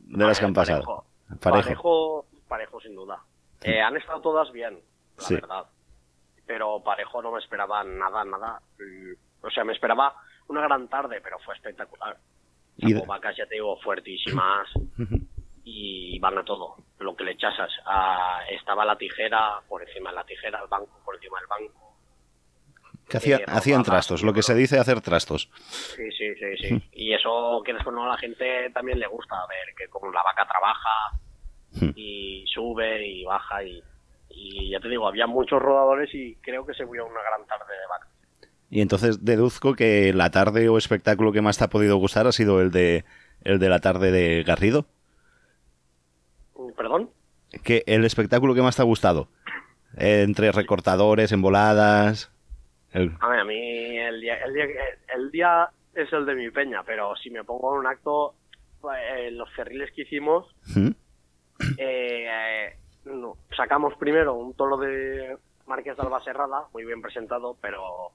de 0.00 0.26
las 0.26 0.38
que 0.38 0.46
han 0.46 0.54
pasado? 0.54 1.04
Parejo. 1.40 1.40
Parejo. 1.40 2.23
Parejo, 2.54 2.80
sin 2.80 2.94
duda. 2.94 3.18
Eh, 3.62 3.80
han 3.80 3.96
estado 3.96 4.20
todas 4.20 4.52
bien, 4.52 4.78
la 5.18 5.24
Sí. 5.24 5.34
verdad. 5.34 5.64
Pero 6.46 6.80
Parejo 6.84 7.20
no 7.20 7.32
me 7.32 7.40
esperaba 7.40 7.82
nada, 7.82 8.24
nada. 8.24 8.60
Mm, 8.78 9.12
O 9.46 9.50
sea, 9.50 9.62
me 9.64 9.72
esperaba 9.74 10.14
una 10.48 10.62
gran 10.62 10.88
tarde, 10.88 11.20
pero 11.20 11.38
fue 11.40 11.54
espectacular. 11.54 12.16
De- 12.76 13.02
vacas, 13.06 13.36
ya 13.36 13.44
te 13.46 13.56
digo, 13.56 13.76
fuertísimas 13.80 14.68
y 15.64 16.18
van 16.20 16.38
a 16.38 16.44
todo, 16.44 16.76
lo 17.00 17.14
que 17.16 17.24
le 17.24 17.32
echasas. 17.32 17.70
Ah, 17.84 18.40
estaba 18.50 18.84
la 18.84 18.96
tijera 18.96 19.60
por 19.68 19.82
encima 19.82 20.10
de 20.10 20.16
la 20.16 20.24
tijera, 20.24 20.60
el 20.62 20.68
banco 20.68 20.98
por 21.04 21.14
encima 21.16 21.38
del 21.40 21.48
banco. 21.48 21.96
Que 23.08 23.16
hacía- 23.18 23.36
Eh, 23.38 23.44
hacían 23.48 23.82
trastos, 23.82 24.22
lo 24.22 24.32
que 24.32 24.42
se 24.42 24.54
dice 24.54 24.78
hacer 24.78 25.00
trastos. 25.02 25.50
Sí, 25.96 26.10
sí, 26.12 26.34
sí, 26.36 26.56
sí. 26.68 26.88
Y 26.92 27.12
eso 27.12 27.62
que 27.66 27.74
después 27.74 27.94
no 27.94 28.04
a 28.04 28.08
la 28.10 28.16
gente 28.18 28.70
también 28.70 28.98
le 28.98 29.06
gusta 29.08 29.36
ver 29.46 29.74
que 29.76 29.88
como 29.88 30.10
la 30.12 30.22
vaca 30.22 30.46
trabaja 30.46 31.18
y 31.96 32.44
sube 32.46 33.06
y 33.06 33.24
baja 33.24 33.62
y, 33.64 33.82
y 34.30 34.70
ya 34.70 34.80
te 34.80 34.88
digo, 34.88 35.06
había 35.08 35.26
muchos 35.26 35.60
rodadores 35.60 36.14
y 36.14 36.34
creo 36.36 36.64
que 36.66 36.74
se 36.74 36.84
vio 36.84 37.06
una 37.06 37.20
gran 37.22 37.46
tarde 37.46 37.72
de 37.72 37.86
vaca. 37.88 38.08
Y 38.70 38.80
entonces 38.80 39.24
deduzco 39.24 39.74
que 39.74 40.12
la 40.14 40.30
tarde 40.30 40.68
o 40.68 40.78
espectáculo 40.78 41.32
que 41.32 41.42
más 41.42 41.58
te 41.58 41.64
ha 41.64 41.68
podido 41.68 41.96
gustar 41.96 42.26
ha 42.26 42.32
sido 42.32 42.60
el 42.60 42.70
de 42.70 43.04
el 43.44 43.58
de 43.58 43.68
la 43.68 43.78
tarde 43.80 44.10
de 44.10 44.42
Garrido. 44.42 44.86
¿Perdón? 46.76 47.10
Que 47.62 47.84
el 47.86 48.04
espectáculo 48.04 48.54
que 48.54 48.62
más 48.62 48.76
te 48.76 48.82
ha 48.82 48.86
gustado. 48.86 49.28
Entre 49.96 50.50
recortadores, 50.50 51.30
emboladas. 51.32 52.30
el- 52.92 53.12
A 53.20 53.28
ver, 53.28 53.40
a 53.40 53.44
mí 53.44 53.98
el 53.98 54.20
día, 54.20 54.36
el 54.44 54.54
día, 54.54 54.64
el 55.14 55.30
día 55.30 55.68
es 55.94 56.12
el 56.12 56.26
de 56.26 56.34
mi 56.34 56.50
peña, 56.50 56.82
pero 56.84 57.14
si 57.16 57.30
me 57.30 57.44
pongo 57.44 57.74
en 57.74 57.80
un 57.80 57.86
acto, 57.86 58.34
eh, 59.16 59.30
los 59.30 59.48
cerriles 59.54 59.90
que 59.92 60.02
hicimos, 60.02 60.46
¿Mm? 60.74 60.90
Eh, 61.78 62.76
no, 63.04 63.34
sacamos 63.56 63.94
primero 63.98 64.34
un 64.34 64.54
toro 64.54 64.76
de 64.76 65.36
Marqués 65.66 65.96
de 65.96 66.02
Albaserrada, 66.02 66.64
muy 66.72 66.84
bien 66.84 67.00
presentado, 67.02 67.56
pero 67.60 68.08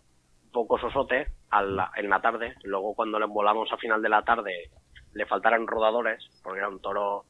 un 0.43 0.51
poco 0.51 0.79
sosote 0.79 1.27
al- 1.49 1.79
en 1.95 2.09
la 2.09 2.21
tarde. 2.21 2.55
Luego 2.63 2.93
cuando 2.95 3.19
le 3.19 3.25
embolamos 3.25 3.71
a 3.71 3.77
final 3.77 4.01
de 4.01 4.09
la 4.09 4.23
tarde 4.23 4.69
le 5.13 5.25
faltaron 5.25 5.67
rodadores, 5.67 6.23
porque 6.43 6.59
era 6.59 6.69
un 6.69 6.79
toro 6.81 7.25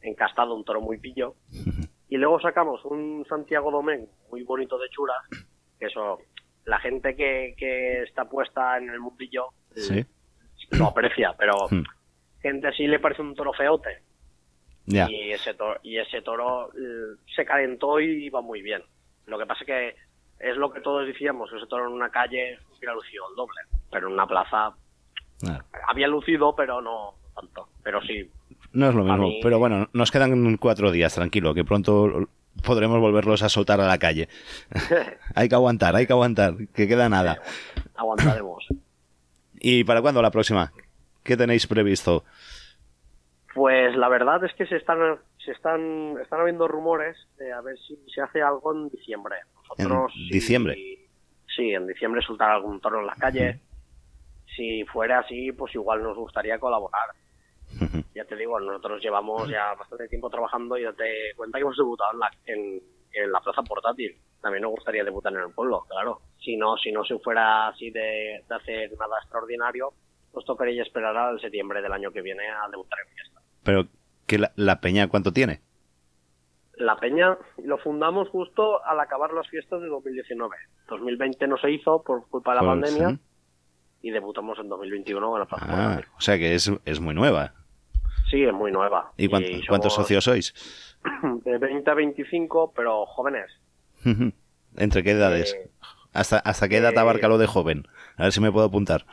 encastado, 0.00 0.54
un 0.54 0.64
toro 0.64 0.80
muy 0.80 0.98
pillo. 0.98 1.34
Y 2.08 2.16
luego 2.16 2.40
sacamos 2.40 2.84
un 2.84 3.24
Santiago 3.28 3.70
Domén 3.70 4.08
muy 4.30 4.42
bonito 4.42 4.76
de 4.78 4.88
churas, 4.90 5.16
que 5.78 5.86
eso, 5.86 6.18
la 6.64 6.78
gente 6.80 7.14
que, 7.16 7.54
que 7.56 8.02
está 8.02 8.24
puesta 8.26 8.76
en 8.78 8.90
el 8.90 9.00
mundillo 9.00 9.48
Sí. 9.74 10.04
lo 10.72 10.86
aprecia, 10.86 11.34
pero 11.38 11.68
Hmm. 11.70 11.82
gente 12.40 12.66
así 12.68 12.86
le 12.86 12.98
parece 12.98 13.22
un 13.22 13.34
toro 13.34 13.52
feote. 13.52 14.02
Y 15.08 15.30
ese 15.32 15.54
toro, 15.54 15.78
y 15.82 15.98
ese 15.98 16.22
toro 16.22 16.70
se 17.34 17.44
calentó 17.44 18.00
y 18.00 18.26
iba 18.26 18.40
muy 18.40 18.62
bien. 18.62 18.82
Lo 19.26 19.38
que 19.38 19.46
pasa 19.46 19.64
que 19.64 19.94
es 20.40 20.56
lo 20.56 20.72
que 20.72 20.80
todos 20.80 21.06
decíamos, 21.06 21.50
ese 21.52 21.66
toro 21.66 21.86
en 21.86 21.92
una 21.92 22.10
calle 22.10 22.58
hubiera 22.76 22.94
lucido 22.94 23.24
el 23.30 23.36
doble, 23.36 23.60
pero 23.90 24.08
en 24.08 24.14
una 24.14 24.26
plaza 24.26 24.74
había 25.88 26.08
lucido, 26.08 26.54
pero 26.56 26.80
no 26.82 27.14
tanto. 27.34 27.68
Pero 27.82 28.00
sí, 28.02 28.28
No 28.72 28.88
es 28.88 28.94
lo 28.94 29.04
mismo, 29.04 29.28
mí- 29.28 29.40
pero 29.42 29.58
bueno, 29.58 29.88
nos 29.92 30.10
quedan 30.10 30.56
cuatro 30.56 30.90
días, 30.90 31.14
tranquilo, 31.14 31.54
que 31.54 31.64
pronto 31.64 32.28
podremos 32.64 33.00
volverlos 33.00 33.42
a 33.42 33.48
soltar 33.48 33.80
a 33.80 33.86
la 33.86 33.98
calle. 33.98 34.28
hay 35.34 35.48
que 35.48 35.54
aguantar, 35.54 35.94
hay 35.96 36.06
que 36.06 36.12
aguantar, 36.12 36.54
que 36.74 36.88
queda 36.88 37.08
nada. 37.08 37.40
aguantaremos. 37.94 38.66
¿Y 39.60 39.84
para 39.84 40.02
cuándo 40.02 40.20
la 40.22 40.30
próxima? 40.32 40.72
¿Qué 41.22 41.36
tenéis 41.36 41.66
previsto? 41.68 42.24
Pues 43.54 43.94
la 43.96 44.08
verdad 44.08 44.42
es 44.44 44.54
que 44.54 44.66
se 44.66 44.76
están, 44.76 45.18
se 45.44 45.52
están, 45.52 46.16
están 46.22 46.40
habiendo 46.40 46.66
rumores 46.68 47.16
de 47.36 47.52
a 47.52 47.60
ver 47.60 47.76
si 47.78 47.96
se 48.14 48.22
hace 48.22 48.40
algo 48.42 48.72
en 48.74 48.88
diciembre. 48.88 49.36
Nosotros, 49.68 50.12
¿En 50.16 50.28
diciembre? 50.28 50.74
si- 50.74 51.08
sí, 51.54 51.70
en 51.74 51.86
diciembre 51.86 52.22
soltar 52.22 52.50
algún 52.50 52.80
toro 52.80 53.00
en 53.00 53.06
la 53.06 53.14
calle. 53.14 53.60
Si 54.56 54.84
fuera 54.84 55.18
así, 55.20 55.52
pues 55.52 55.74
igual 55.74 56.02
nos 56.02 56.16
gustaría 56.16 56.58
colaborar. 56.58 57.08
Ya 58.14 58.24
te 58.26 58.36
digo, 58.36 58.60
nosotros 58.60 59.02
llevamos 59.02 59.48
ya 59.48 59.74
bastante 59.74 60.08
tiempo 60.08 60.28
trabajando 60.28 60.76
y 60.76 60.82
date 60.84 61.32
cuenta 61.36 61.56
que 61.58 61.62
hemos 61.62 61.76
debutado 61.76 62.12
en 62.12 62.18
la, 62.18 62.30
en, 62.46 62.82
en 63.12 63.32
la 63.32 63.40
plaza 63.40 63.62
portátil. 63.62 64.14
También 64.42 64.62
nos 64.62 64.72
gustaría 64.72 65.04
debutar 65.04 65.32
en 65.32 65.40
el 65.40 65.50
pueblo, 65.54 65.84
claro. 65.88 66.20
Si 66.38 66.56
no, 66.56 66.76
si 66.76 66.92
no 66.92 67.04
se 67.04 67.18
fuera 67.20 67.68
así 67.68 67.90
de, 67.90 68.42
de 68.46 68.54
hacer 68.54 68.90
nada 68.98 69.16
extraordinario, 69.22 69.92
nos 70.34 70.44
tocaría 70.44 70.82
esperar 70.82 71.16
al 71.16 71.40
septiembre 71.40 71.80
del 71.80 71.92
año 71.92 72.10
que 72.12 72.20
viene 72.20 72.46
a 72.48 72.68
debutar 72.70 72.98
en 73.06 73.14
fiesta. 73.14 73.40
Pero, 73.62 73.86
¿que 74.26 74.38
la, 74.38 74.52
la 74.56 74.80
peña 74.80 75.08
cuánto 75.08 75.32
tiene? 75.32 75.60
La 76.76 76.96
Peña 76.96 77.36
lo 77.64 77.78
fundamos 77.78 78.28
justo 78.30 78.84
al 78.84 78.98
acabar 78.98 79.32
las 79.32 79.46
fiestas 79.48 79.80
de 79.82 79.88
2019. 79.88 80.56
2020 80.88 81.46
no 81.46 81.56
se 81.58 81.70
hizo 81.70 82.02
por 82.02 82.26
culpa 82.28 82.54
de 82.54 82.60
la 82.60 82.66
pandemia 82.66 83.10
sí. 83.10 83.18
y 84.02 84.10
debutamos 84.10 84.58
en 84.58 84.68
2021 84.68 85.30
con 85.30 85.38
la 85.38 85.46
plaza 85.46 85.66
Ah, 85.68 86.00
o 86.16 86.20
sea 86.20 86.38
que 86.38 86.54
es, 86.54 86.72
es 86.84 86.98
muy 86.98 87.14
nueva. 87.14 87.52
Sí, 88.30 88.42
es 88.42 88.52
muy 88.52 88.72
nueva. 88.72 89.12
¿Y 89.16 89.28
cuánto- 89.28 89.50
cuántos 89.68 89.92
somos 89.92 90.08
socios 90.08 90.24
sois? 90.24 90.98
De 91.44 91.58
20 91.58 91.88
a 91.90 91.94
25, 91.94 92.72
pero 92.74 93.04
jóvenes. 93.06 93.50
¿Entre 94.76 95.02
qué 95.04 95.10
edades? 95.12 95.54
Eh, 95.54 95.70
¿Hasta, 96.14 96.38
¿Hasta 96.38 96.68
qué 96.68 96.78
edad 96.78 96.94
eh, 96.94 96.98
abarca 96.98 97.28
lo 97.28 97.38
de 97.38 97.46
joven? 97.46 97.86
A 98.16 98.24
ver 98.24 98.32
si 98.32 98.40
me 98.40 98.50
puedo 98.50 98.66
apuntar. 98.66 99.04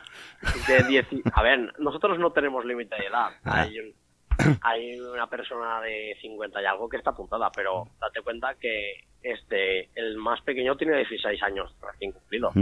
De 0.66 0.82
10 0.84 1.06
A 1.34 1.42
ver, 1.42 1.72
nosotros 1.78 2.18
no 2.18 2.32
tenemos 2.32 2.64
límite 2.64 2.96
de 2.96 3.06
edad. 3.06 3.28
Ah. 3.44 3.60
Hay, 3.62 3.78
un- 3.78 3.92
hay 4.62 5.00
una 5.00 5.28
persona 5.28 5.80
de 5.80 6.16
50 6.20 6.62
y 6.62 6.64
algo 6.66 6.88
que 6.88 6.96
está 6.96 7.10
apuntada, 7.10 7.50
pero 7.50 7.88
date 8.00 8.22
cuenta 8.22 8.54
que 8.54 9.04
este 9.22 9.90
el 9.94 10.16
más 10.16 10.40
pequeño 10.42 10.76
tiene 10.76 10.96
16 10.96 11.42
años 11.42 11.74
recién 11.80 12.12
cumplido. 12.12 12.52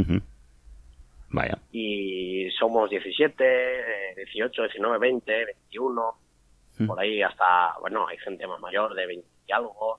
Vaya. 1.31 1.59
y 1.73 2.49
somos 2.59 2.89
17, 2.89 3.45
eh, 3.45 4.15
18, 4.17 4.63
19, 4.63 4.99
20, 4.99 5.45
21, 5.45 6.17
Mm. 6.79 6.87
por 6.87 7.01
ahí 7.01 7.23
hasta, 7.23 7.75
bueno, 7.81 8.07
hay 8.07 8.17
gente 8.19 8.47
más 8.47 8.61
mayor 8.61 8.95
de 8.95 9.07
20 9.07 9.27
y 9.47 9.53
algo, 9.53 9.99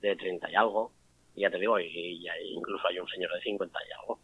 de 0.00 0.16
30 0.16 0.50
y 0.50 0.54
algo, 0.54 0.92
y 1.34 1.42
ya 1.42 1.50
te 1.50 1.58
digo, 1.58 1.78
y, 1.78 1.86
y 1.86 2.26
incluso 2.54 2.86
hay 2.86 2.98
un 2.98 3.08
señor 3.08 3.32
de 3.32 3.40
50 3.40 3.78
y 3.88 4.00
algo. 4.00 4.18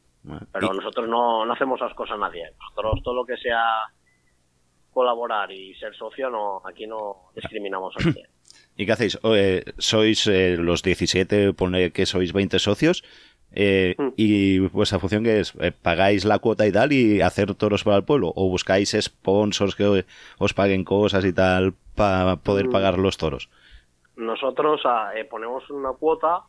Pero 0.53 0.73
¿Y, 0.73 0.77
nosotros 0.77 1.09
no, 1.09 1.45
no 1.45 1.53
hacemos 1.53 1.81
esas 1.81 1.95
cosas 1.95 2.17
a 2.17 2.21
nadie. 2.21 2.51
Nosotros 2.61 3.01
todo 3.03 3.15
lo 3.15 3.25
que 3.25 3.37
sea 3.37 3.63
colaborar 5.01 5.53
y 5.53 5.75
ser 5.75 5.95
socio, 5.95 6.31
no 6.31 6.63
aquí 6.65 6.87
no 6.87 7.29
discriminamos 7.35 7.95
a 7.99 8.05
nadie. 8.07 8.25
y 8.79 8.87
qué 8.87 8.93
hacéis? 8.93 9.19
Eh, 9.25 9.63
¿Sois 9.77 10.27
eh, 10.27 10.57
los 10.59 10.83
17, 10.83 11.53
pone 11.53 11.91
que 11.93 12.07
sois 12.07 12.33
20 12.33 12.59
socios? 12.59 13.05
eh, 13.53 13.95
Mm. 13.99 14.09
¿Y 14.17 14.59
vuestra 14.59 14.99
función 14.99 15.23
que 15.23 15.41
es? 15.41 15.53
Eh, 15.61 15.71
¿Pagáis 15.71 16.25
la 16.25 16.39
cuota 16.39 16.67
y 16.67 16.73
tal 16.73 16.93
y 16.93 17.21
hacer 17.21 17.55
toros 17.55 17.85
para 17.85 17.99
el 17.99 18.05
pueblo? 18.05 18.33
¿O 18.35 18.49
buscáis 18.49 18.97
sponsors 18.99 19.75
que 19.77 20.05
os 20.39 20.55
paguen 20.55 20.83
cosas 20.85 21.25
y 21.27 21.33
tal 21.35 21.75
para 21.95 22.37
poder 22.37 22.67
Mm. 22.69 22.73
pagar 22.73 22.99
los 22.99 23.17
toros? 23.19 23.49
Nosotros 24.17 24.81
ah, 24.85 25.13
ponemos 25.31 25.69
una 25.71 25.93
cuota 25.93 26.41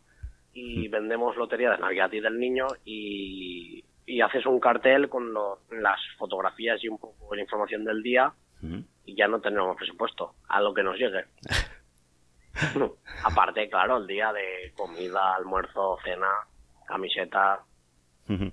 y 0.54 0.88
vendemos 0.88 1.36
lotería 1.36 1.72
de 1.72 1.78
Navidad 1.80 2.12
y 2.14 2.20
del 2.22 2.40
Niño 2.40 2.66
y, 2.86 3.84
y 4.08 4.22
haces 4.22 4.46
un 4.48 4.60
cartel 4.60 5.08
con 5.10 5.32
lo- 5.34 5.60
las 5.70 6.00
fotografías 6.18 6.84
y 6.84 6.88
un 6.88 6.98
poco 6.98 7.36
la 7.36 7.42
información 7.42 7.84
del 7.84 8.02
día 8.02 8.34
y 9.06 9.16
ya 9.16 9.28
no 9.28 9.40
tenemos 9.40 9.78
presupuesto 9.78 10.34
a 10.48 10.60
lo 10.62 10.74
que 10.74 10.82
nos 10.82 10.98
llegue. 10.98 11.26
Aparte, 13.24 13.70
claro, 13.70 13.98
el 13.98 14.08
día 14.08 14.34
de 14.34 14.74
comida, 14.76 15.36
almuerzo, 15.36 15.98
cena, 16.04 16.28
camiseta, 16.88 17.60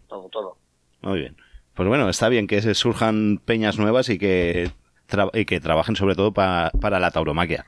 todo, 0.09 0.28
todo. 0.28 0.59
Muy 1.01 1.20
bien. 1.20 1.36
Pues 1.74 1.89
bueno, 1.89 2.09
está 2.09 2.28
bien 2.28 2.47
que 2.47 2.60
se 2.62 2.74
surjan 2.74 3.39
peñas 3.44 3.78
nuevas 3.78 4.09
y 4.10 4.18
que, 4.18 4.70
tra- 5.09 5.31
y 5.32 5.44
que 5.47 5.60
trabajen 5.60 5.97
sobre 5.97 6.14
todo 6.14 6.32
pa- 6.32 6.70
para 6.81 7.01
la 7.01 7.10
tauromaquia. 7.10 7.64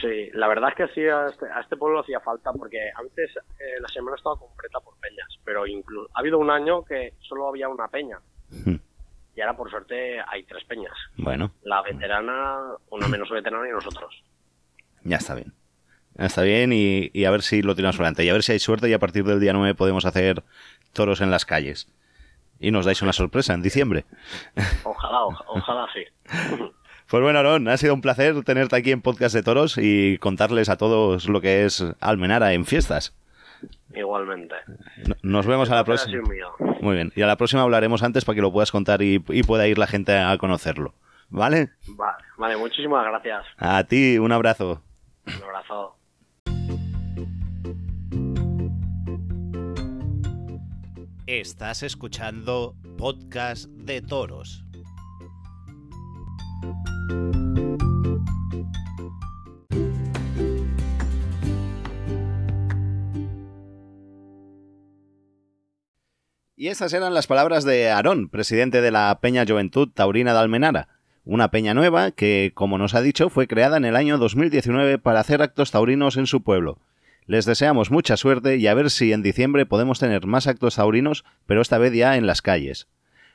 Sí, 0.00 0.30
la 0.34 0.46
verdad 0.48 0.70
es 0.70 0.74
que 0.76 0.94
sí, 0.94 1.06
a 1.06 1.26
este, 1.28 1.46
a 1.46 1.60
este 1.60 1.76
pueblo 1.76 2.00
hacía 2.00 2.20
falta 2.20 2.52
porque 2.52 2.90
antes 2.96 3.30
eh, 3.58 3.80
la 3.80 3.88
semana 3.88 4.16
estaba 4.16 4.36
completa 4.36 4.78
por 4.80 4.94
peñas, 4.98 5.28
pero 5.44 5.66
incluso 5.66 6.10
ha 6.14 6.20
habido 6.20 6.38
un 6.38 6.50
año 6.50 6.84
que 6.84 7.14
solo 7.20 7.48
había 7.48 7.68
una 7.68 7.88
peña 7.88 8.18
y 9.34 9.40
ahora 9.40 9.56
por 9.56 9.70
suerte 9.70 10.18
hay 10.26 10.44
tres 10.44 10.64
peñas. 10.64 10.92
Bueno, 11.16 11.50
La 11.62 11.82
veterana, 11.82 12.58
una 12.90 13.08
menos 13.08 13.28
veterana 13.30 13.68
y 13.68 13.72
nosotros. 13.72 14.22
ya 15.02 15.16
está 15.16 15.34
bien. 15.34 15.52
Ya 16.18 16.24
está 16.26 16.42
bien 16.42 16.72
y, 16.72 17.10
y 17.12 17.24
a 17.26 17.30
ver 17.30 17.42
si 17.42 17.60
lo 17.62 17.74
tiramos 17.74 17.96
adelante. 17.96 18.24
Y 18.24 18.30
a 18.30 18.32
ver 18.32 18.42
si 18.42 18.52
hay 18.52 18.58
suerte 18.58 18.88
y 18.88 18.94
a 18.94 18.98
partir 18.98 19.24
del 19.24 19.38
día 19.40 19.52
9 19.52 19.74
podemos 19.74 20.06
hacer 20.06 20.42
toros 20.94 21.20
en 21.20 21.30
las 21.30 21.44
calles. 21.44 21.86
Y 22.58 22.70
nos 22.70 22.86
dais 22.86 23.02
una 23.02 23.12
sorpresa 23.12 23.52
en 23.52 23.60
diciembre. 23.60 24.06
Ojalá, 24.84 25.24
oja- 25.24 25.44
ojalá 25.48 25.86
sí. 25.92 26.04
Pues 27.08 27.22
bueno, 27.22 27.38
Aaron, 27.38 27.68
ha 27.68 27.76
sido 27.76 27.94
un 27.94 28.00
placer 28.00 28.42
tenerte 28.42 28.74
aquí 28.76 28.90
en 28.90 29.00
Podcast 29.00 29.34
de 29.34 29.42
Toros 29.42 29.78
y 29.78 30.18
contarles 30.18 30.68
a 30.68 30.76
todos 30.76 31.28
lo 31.28 31.40
que 31.40 31.64
es 31.64 31.84
Almenara 32.00 32.52
en 32.52 32.64
fiestas. 32.66 33.14
Igualmente. 33.94 34.54
No- 35.06 35.14
Nos 35.22 35.46
vemos 35.46 35.70
a 35.70 35.76
la 35.76 35.84
próxima. 35.84 36.20
Muy 36.80 36.94
bien. 36.96 37.12
Y 37.14 37.22
a 37.22 37.26
la 37.26 37.36
próxima 37.36 37.62
hablaremos 37.62 38.02
antes 38.02 38.24
para 38.24 38.34
que 38.34 38.42
lo 38.42 38.52
puedas 38.52 38.72
contar 38.72 39.02
y, 39.02 39.22
y 39.28 39.42
pueda 39.44 39.66
ir 39.68 39.78
la 39.78 39.86
gente 39.86 40.16
a 40.18 40.36
conocerlo. 40.36 40.94
¿Vale? 41.28 41.70
Vale, 41.88 42.16
vale, 42.38 42.56
muchísimas 42.56 43.04
gracias. 43.06 43.44
A 43.56 43.82
ti, 43.84 44.18
un 44.18 44.32
abrazo. 44.32 44.82
Un 45.26 45.42
abrazo. 45.44 45.96
Estás 51.26 51.82
escuchando 51.82 52.76
Podcast 52.96 53.66
de 53.70 54.00
Toros. 54.00 54.64
Y 66.58 66.68
esas 66.68 66.92
eran 66.94 67.14
las 67.14 67.26
palabras 67.26 67.64
de 67.64 67.90
Aarón, 67.90 68.28
presidente 68.28 68.80
de 68.80 68.90
la 68.90 69.16
Peña 69.20 69.44
Juventud 69.46 69.88
Taurina 69.92 70.32
de 70.32 70.40
Almenara, 70.40 70.88
una 71.24 71.50
peña 71.50 71.74
nueva 71.74 72.12
que, 72.12 72.50
como 72.54 72.78
nos 72.78 72.94
ha 72.94 73.02
dicho, 73.02 73.28
fue 73.28 73.46
creada 73.46 73.76
en 73.76 73.84
el 73.84 73.94
año 73.94 74.16
2019 74.16 74.98
para 74.98 75.20
hacer 75.20 75.42
actos 75.42 75.70
taurinos 75.70 76.16
en 76.16 76.26
su 76.26 76.42
pueblo. 76.42 76.78
Les 77.26 77.44
deseamos 77.44 77.90
mucha 77.90 78.16
suerte 78.16 78.56
y 78.56 78.66
a 78.68 78.74
ver 78.74 78.90
si 78.90 79.12
en 79.12 79.22
diciembre 79.22 79.66
podemos 79.66 79.98
tener 79.98 80.26
más 80.26 80.46
actos 80.46 80.76
taurinos, 80.76 81.24
pero 81.46 81.60
esta 81.60 81.78
vez 81.78 81.92
ya 81.92 82.16
en 82.16 82.26
las 82.26 82.42
calles. 82.42 82.88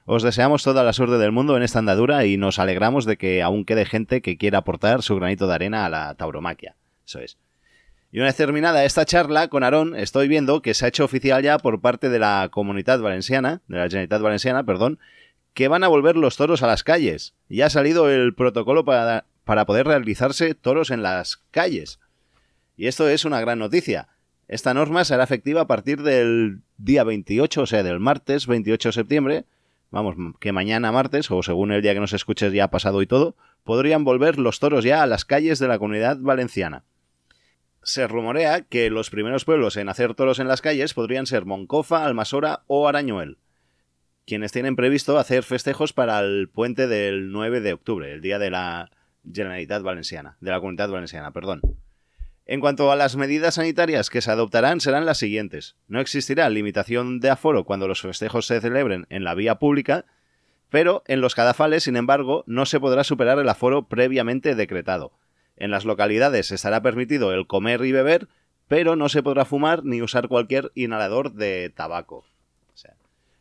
Os 0.06 0.24
deseamos 0.24 0.64
toda 0.64 0.84
la 0.84 0.94
suerte 0.94 1.18
del 1.18 1.32
mundo 1.32 1.56
en 1.56 1.64
esta 1.64 1.80
andadura 1.80 2.26
y 2.26 2.38
nos 2.38 2.60
alegramos 2.60 3.06
de 3.06 3.18
que 3.18 3.42
aún 3.42 3.66
quede 3.66 3.86
gente 3.86 4.22
que 4.22 4.38
quiera 4.38 4.60
aportar 4.60 5.04
su 5.04 5.16
granito 5.16 5.48
de 5.48 5.54
arena 5.54 5.86
a 5.86 5.90
la 5.90 6.16
tauromaquia. 6.16 6.76
Eso 7.06 7.20
es. 7.20 7.38
Y 8.12 8.18
una 8.18 8.26
vez 8.26 8.36
terminada 8.36 8.84
esta 8.84 9.06
charla 9.06 9.48
con 9.48 9.64
Aarón, 9.64 9.96
estoy 9.96 10.28
viendo 10.28 10.62
que 10.62 10.74
se 10.74 10.84
ha 10.84 10.90
hecho 10.90 11.06
oficial 11.06 11.42
ya 11.44 11.58
por 11.60 11.80
parte 11.80 12.10
de 12.10 12.20
la 12.20 12.50
Comunidad 12.52 13.00
Valenciana, 13.00 13.62
de 13.68 13.78
la 13.78 13.84
Generalitat 13.84 14.22
Valenciana, 14.22 14.66
perdón, 14.66 15.00
que 15.54 15.70
van 15.70 15.84
a 15.84 15.88
volver 15.88 16.18
los 16.18 16.36
toros 16.36 16.62
a 16.64 16.68
las 16.68 16.84
calles. 16.84 17.36
Ya 17.48 17.68
ha 17.68 17.70
salido 17.70 18.10
el 18.10 18.34
protocolo 18.34 18.84
para, 18.84 19.26
para 19.46 19.66
poder 19.66 19.88
realizarse 19.88 20.56
toros 20.56 20.92
en 20.92 21.04
las 21.04 21.38
calles. 21.52 22.00
Y 22.76 22.88
esto 22.88 23.08
es 23.08 23.24
una 23.24 23.40
gran 23.40 23.60
noticia. 23.60 24.10
Esta 24.50 24.74
norma 24.74 25.06
será 25.06 25.24
efectiva 25.24 25.62
a 25.62 25.68
partir 25.68 26.02
del 26.04 26.60
día 26.78 27.06
28, 27.06 27.62
o 27.62 27.66
sea, 27.66 27.84
del 27.84 28.02
martes 28.02 28.48
28 28.48 28.90
de 28.90 28.94
septiembre. 28.94 29.46
Vamos, 29.92 30.16
que 30.40 30.54
mañana 30.54 30.94
martes, 30.94 31.30
o 31.30 31.44
según 31.44 31.74
el 31.74 31.82
día 31.82 31.94
que 31.94 32.00
nos 32.00 32.14
escuches 32.14 32.54
ya 32.54 32.64
ha 32.64 32.72
pasado 32.72 33.02
y 33.02 33.08
todo, 33.08 33.36
podrían 33.66 34.06
volver 34.06 34.40
los 34.40 34.60
toros 34.60 34.86
ya 34.86 35.04
a 35.04 35.06
las 35.06 35.26
calles 35.26 35.60
de 35.60 35.68
la 35.68 35.78
comunidad 35.80 36.18
valenciana. 36.18 36.84
Se 37.84 38.08
rumorea 38.08 38.62
que 38.62 38.90
los 38.90 39.10
primeros 39.10 39.44
pueblos 39.44 39.76
en 39.76 39.90
hacer 39.90 40.14
toros 40.16 40.40
en 40.40 40.48
las 40.48 40.62
calles 40.62 40.94
podrían 40.94 41.26
ser 41.26 41.46
Moncofa, 41.46 42.06
Almasora 42.06 42.64
o 42.68 42.88
Arañuel, 42.88 43.38
quienes 44.26 44.54
tienen 44.54 44.78
previsto 44.78 45.18
hacer 45.18 45.44
festejos 45.44 45.92
para 45.92 46.20
el 46.20 46.48
puente 46.48 46.88
del 46.88 47.32
9 47.34 47.60
de 47.60 47.74
octubre, 47.74 48.14
el 48.14 48.22
día 48.22 48.40
de 48.40 48.50
la 48.50 48.92
Generalitat 49.26 49.84
Valenciana, 49.84 50.38
de 50.40 50.52
la 50.52 50.60
Comunidad 50.60 50.90
Valenciana, 50.90 51.32
perdón. 51.32 51.62
En 52.52 52.60
cuanto 52.60 52.92
a 52.92 52.98
las 52.98 53.16
medidas 53.16 53.54
sanitarias 53.54 54.10
que 54.10 54.20
se 54.20 54.30
adoptarán 54.30 54.82
serán 54.82 55.06
las 55.06 55.20
siguientes. 55.20 55.78
No 55.88 56.02
existirá 56.02 56.50
limitación 56.50 57.22
de 57.22 57.30
aforo 57.30 57.64
cuando 57.64 57.88
los 57.88 58.02
festejos 58.02 58.46
se 58.46 58.60
celebren 58.60 59.08
en 59.10 59.24
la 59.24 59.36
vía 59.36 59.56
pública, 59.56 60.04
pero 60.70 61.02
en 61.08 61.22
los 61.22 61.34
cadafales, 61.34 61.86
sin 61.86 61.96
embargo, 61.96 62.44
no 62.48 62.66
se 62.66 62.82
podrá 62.82 63.06
superar 63.06 63.40
el 63.40 63.48
aforo 63.48 63.88
previamente 63.88 64.54
decretado. 64.54 65.14
En 65.56 65.72
las 65.72 65.86
localidades 65.86 66.52
estará 66.52 66.82
permitido 66.82 67.32
el 67.32 67.48
comer 67.48 67.86
y 67.86 67.94
beber, 67.94 68.28
pero 68.68 68.98
no 68.98 69.08
se 69.08 69.24
podrá 69.24 69.46
fumar 69.46 69.86
ni 69.86 70.02
usar 70.02 70.28
cualquier 70.28 70.74
inhalador 70.76 71.32
de 71.32 71.70
tabaco. 71.74 72.26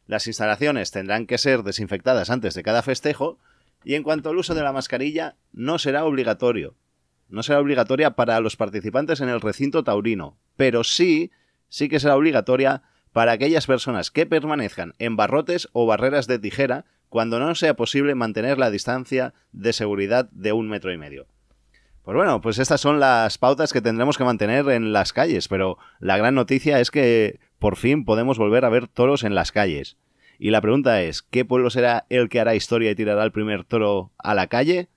Las 0.07 0.29
instalaciones 0.29 0.93
tendrán 0.93 1.27
que 1.27 1.39
ser 1.39 1.65
desinfectadas 1.65 2.31
antes 2.31 2.55
de 2.55 2.63
cada 2.63 2.83
festejo 2.83 3.39
Y 3.83 3.95
en 3.97 4.05
cuanto 4.05 4.31
al 4.31 4.37
uso 4.37 4.55
de 4.55 4.63
la 4.63 4.73
mascarilla, 4.73 5.35
no 5.53 5.81
será 5.81 6.05
obligatorio. 6.05 6.77
No 7.31 7.43
será 7.43 7.61
obligatoria 7.61 8.11
para 8.11 8.41
los 8.41 8.57
participantes 8.57 9.21
en 9.21 9.29
el 9.29 9.41
recinto 9.41 9.85
taurino, 9.85 10.37
pero 10.57 10.85
sí, 10.85 11.31
sí 11.69 11.89
que 11.89 12.01
será 12.01 12.17
obligatoria 12.17 12.83
para 13.13 13.33
aquellas 13.33 13.67
personas 13.67 14.11
que 14.11 14.27
permanezcan 14.27 14.95
en 14.99 15.17
barrotes 15.17 15.69
o 15.73 15.87
barreras 15.87 16.27
de 16.27 16.39
tijera 16.39 16.85
cuando 17.09 17.39
no 17.39 17.55
sea 17.55 17.75
posible 17.75 18.15
mantener 18.15 18.59
la 18.59 18.71
distancia 18.71 19.35
de 19.53 19.73
seguridad 19.73 20.29
de 20.33 20.53
un 20.53 20.69
metro 20.69 20.93
y 20.93 20.99
medio. 20.99 21.27
Pues 22.03 22.17
bueno, 22.17 22.41
pues 22.41 22.59
estas 22.59 22.81
son 22.81 22.99
las 22.99 23.39
pautas 23.39 23.73
que 23.73 23.81
tendremos 23.81 24.17
que 24.19 24.25
mantener 24.25 24.69
en 24.71 24.93
las 24.93 25.13
calles, 25.13 25.49
pero 25.49 25.79
la 25.99 26.17
gran 26.17 26.35
noticia 26.35 26.81
es 26.81 26.91
que 26.91 27.39
por 27.59 27.77
fin 27.77 28.05
podemos 28.05 28.39
volver 28.39 28.65
a 28.65 28.71
ver 28.71 28.89
toros 28.89 29.23
en 29.23 29.35
las 29.35 29.53
calles. 29.53 29.97
Y 30.39 30.51
la 30.51 30.63
pregunta 30.63 31.03
es, 31.03 31.23
¿qué 31.23 31.45
pueblo 31.45 31.69
será 31.69 32.07
el 32.09 32.29
que 32.29 32.41
hará 32.41 32.55
historia 32.55 32.91
y 32.91 32.95
tirará 32.95 33.23
el 33.23 33.33
primer 33.33 33.65
toro 33.65 34.13
a 34.17 34.35
la 34.35 34.47
calle? 34.47 34.89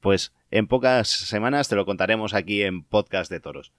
Pues 0.00 0.32
en 0.50 0.66
pocas 0.66 1.08
semanas 1.08 1.68
te 1.68 1.76
lo 1.76 1.84
contaremos 1.84 2.34
aquí 2.34 2.62
en 2.62 2.82
Podcast 2.82 3.30
de 3.30 3.40
Toros. 3.40 3.72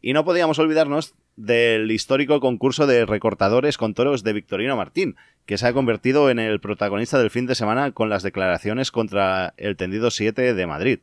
Y 0.00 0.12
no 0.12 0.24
podíamos 0.24 0.58
olvidarnos 0.58 1.14
del 1.36 1.90
histórico 1.90 2.40
concurso 2.40 2.86
de 2.86 3.06
recortadores 3.06 3.78
con 3.78 3.94
toros 3.94 4.22
de 4.22 4.32
Victorino 4.32 4.76
Martín, 4.76 5.16
que 5.46 5.58
se 5.58 5.66
ha 5.66 5.72
convertido 5.72 6.30
en 6.30 6.38
el 6.38 6.60
protagonista 6.60 7.18
del 7.18 7.30
fin 7.30 7.46
de 7.46 7.54
semana 7.54 7.92
con 7.92 8.08
las 8.08 8.22
declaraciones 8.22 8.90
contra 8.90 9.54
el 9.56 9.76
tendido 9.76 10.10
7 10.10 10.54
de 10.54 10.66
Madrid. 10.66 11.00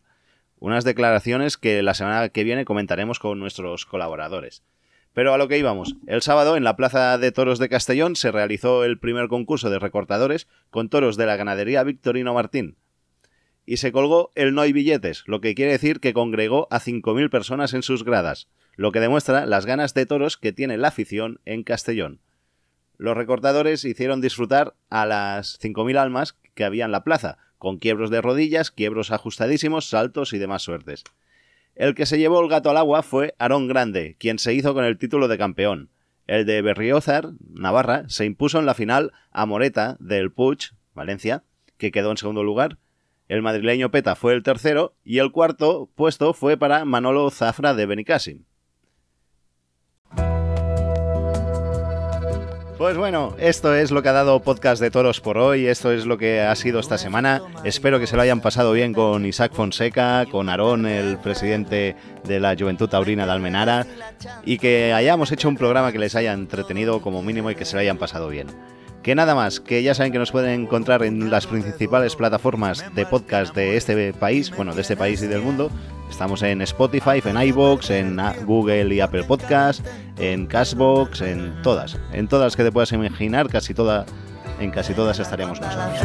Unas 0.60 0.84
declaraciones 0.84 1.58
que 1.58 1.82
la 1.84 1.94
semana 1.94 2.30
que 2.30 2.44
viene 2.44 2.66
comentaremos 2.66 3.20
con 3.20 3.40
nuestros 3.40 3.86
colaboradores. 3.86 4.64
Pero 5.14 5.34
a 5.34 5.38
lo 5.38 5.48
que 5.48 5.58
íbamos. 5.58 5.96
El 6.08 6.22
sábado 6.22 6.58
en 6.58 6.64
la 6.64 6.76
Plaza 6.76 7.18
de 7.18 7.32
Toros 7.32 7.60
de 7.60 7.70
Castellón 7.70 8.16
se 8.16 8.32
realizó 8.32 8.84
el 8.84 9.00
primer 9.00 9.30
concurso 9.30 9.70
de 9.70 9.80
recortadores 9.80 10.48
con 10.70 10.90
toros 10.90 11.16
de 11.16 11.26
la 11.26 11.38
ganadería 11.38 11.84
Victorino 11.84 12.34
Martín. 12.34 12.76
Y 13.66 13.78
se 13.78 13.92
colgó 13.92 14.32
el 14.36 14.54
no 14.54 14.62
hay 14.62 14.74
billetes, 14.74 15.24
lo 15.26 15.42
que 15.42 15.56
quiere 15.56 15.72
decir 15.72 16.00
que 16.00 16.14
congregó 16.14 16.68
a 16.70 16.80
5.000 16.80 17.30
personas 17.30 17.74
en 17.74 17.82
sus 17.82 18.04
gradas, 18.04 18.48
lo 18.76 18.92
que 18.92 19.00
demuestra 19.00 19.46
las 19.46 19.66
ganas 19.66 19.94
de 19.94 20.06
toros 20.06 20.38
que 20.38 20.54
tiene 20.54 20.78
la 20.78 20.90
afición 20.90 21.40
en 21.46 21.64
Castellón. 21.64 22.20
Los 22.98 23.18
recortadores 23.18 23.84
hicieron 23.84 24.22
disfrutar 24.22 24.76
a 24.90 25.06
las 25.06 25.60
5.000 25.60 25.98
almas 25.98 26.38
que 26.54 26.64
había 26.64 26.86
en 26.86 26.92
la 26.92 27.04
plaza, 27.04 27.38
con 27.58 27.80
quiebros 27.80 28.10
de 28.10 28.22
rodillas, 28.22 28.72
quiebros 28.72 29.12
ajustadísimos, 29.12 29.90
saltos 29.90 30.34
y 30.34 30.38
demás 30.38 30.62
suertes. 30.62 31.04
El 31.76 31.94
que 31.94 32.06
se 32.06 32.18
llevó 32.18 32.42
el 32.42 32.50
gato 32.50 32.70
al 32.70 32.78
agua 32.78 33.04
fue 33.04 33.36
Aarón 33.38 33.68
Grande, 33.68 34.16
quien 34.20 34.40
se 34.40 34.54
hizo 34.54 34.74
con 34.74 34.86
el 34.86 34.98
título 34.98 35.28
de 35.28 35.38
campeón. 35.38 35.90
El 36.26 36.46
de 36.46 36.62
Berriozar, 36.62 37.32
Navarra, 37.54 38.06
se 38.08 38.26
impuso 38.26 38.60
en 38.60 38.66
la 38.66 38.74
final 38.74 39.12
a 39.32 39.46
Moreta 39.46 39.98
del 40.00 40.32
Puig, 40.32 40.72
Valencia, 40.94 41.44
que 41.78 41.92
quedó 41.92 42.12
en 42.12 42.18
segundo 42.18 42.44
lugar. 42.44 42.78
El 43.28 43.42
madrileño 43.42 43.90
Peta 43.90 44.16
fue 44.16 44.34
el 44.34 44.44
tercero 44.44 44.94
y 45.04 45.18
el 45.18 45.32
cuarto 45.32 45.90
puesto 45.96 46.34
fue 46.34 46.58
para 46.58 46.86
Manolo 46.86 47.30
Zafra 47.32 47.74
de 47.74 47.86
Benicassim. 47.88 48.44
Pues 52.78 52.98
bueno, 52.98 53.36
esto 53.40 53.74
es 53.74 53.90
lo 53.90 54.04
que 54.04 54.10
ha 54.10 54.14
dado 54.14 54.42
Podcast 54.42 54.82
de 54.82 54.92
Toros 54.92 55.22
por 55.22 55.38
hoy, 55.38 55.66
esto 55.66 55.94
es 55.94 56.06
lo 56.06 56.18
que 56.18 56.42
ha 56.42 56.54
sido 56.56 56.80
esta 56.82 56.98
semana. 56.98 57.42
Espero 57.64 58.00
que 58.00 58.06
se 58.06 58.18
lo 58.18 58.22
hayan 58.22 58.42
pasado 58.42 58.74
bien 58.74 58.94
con 58.94 59.26
Isaac 59.26 59.54
Fonseca, 59.54 60.26
con 60.30 60.50
Aarón, 60.50 60.86
el 60.86 61.18
presidente 61.18 61.96
de 62.26 62.40
la 62.42 62.54
Juventud 62.56 62.90
Taurina 62.90 63.26
de 63.26 63.32
Almenara, 63.32 63.88
y 64.44 64.58
que 64.58 64.92
hayamos 64.92 65.32
hecho 65.32 65.48
un 65.48 65.56
programa 65.56 65.94
que 65.94 66.00
les 66.00 66.16
haya 66.16 66.34
entretenido 66.34 67.02
como 67.02 67.24
mínimo 67.24 67.50
y 67.50 67.56
que 67.56 67.64
se 67.64 67.76
lo 67.76 67.80
hayan 67.80 67.98
pasado 67.98 68.28
bien. 68.28 68.48
Que 69.06 69.14
nada 69.14 69.36
más, 69.36 69.60
que 69.60 69.84
ya 69.84 69.94
saben 69.94 70.12
que 70.12 70.18
nos 70.18 70.32
pueden 70.32 70.62
encontrar 70.62 71.04
en 71.04 71.30
las 71.30 71.46
principales 71.46 72.16
plataformas 72.16 72.84
de 72.96 73.06
podcast 73.06 73.56
de 73.56 73.78
este 73.78 74.14
país, 74.14 74.52
bueno, 74.56 74.74
de 74.74 74.82
este 74.82 74.98
país 74.98 75.22
y 75.22 75.28
del 75.28 75.44
mundo, 75.44 75.70
Estamos 76.10 76.42
en 76.42 76.62
Spotify, 76.64 77.22
en 77.24 77.40
iBox, 77.40 77.92
en 77.92 78.18
Google 78.48 78.96
y 78.96 79.02
Apple 79.02 79.24
Podcast, 79.26 79.86
en 80.18 80.48
Cashbox, 80.48 81.22
en 81.22 81.62
todas, 81.62 82.00
en 82.14 82.28
todas 82.28 82.56
que 82.56 82.64
te 82.64 82.72
puedas 82.72 82.92
imaginar, 82.94 83.48
casi 83.48 83.76
toda, 83.76 84.08
en 84.60 84.72
casi 84.72 84.94
todas 84.94 85.20
estaríamos 85.20 85.60
nosotros. 85.60 86.00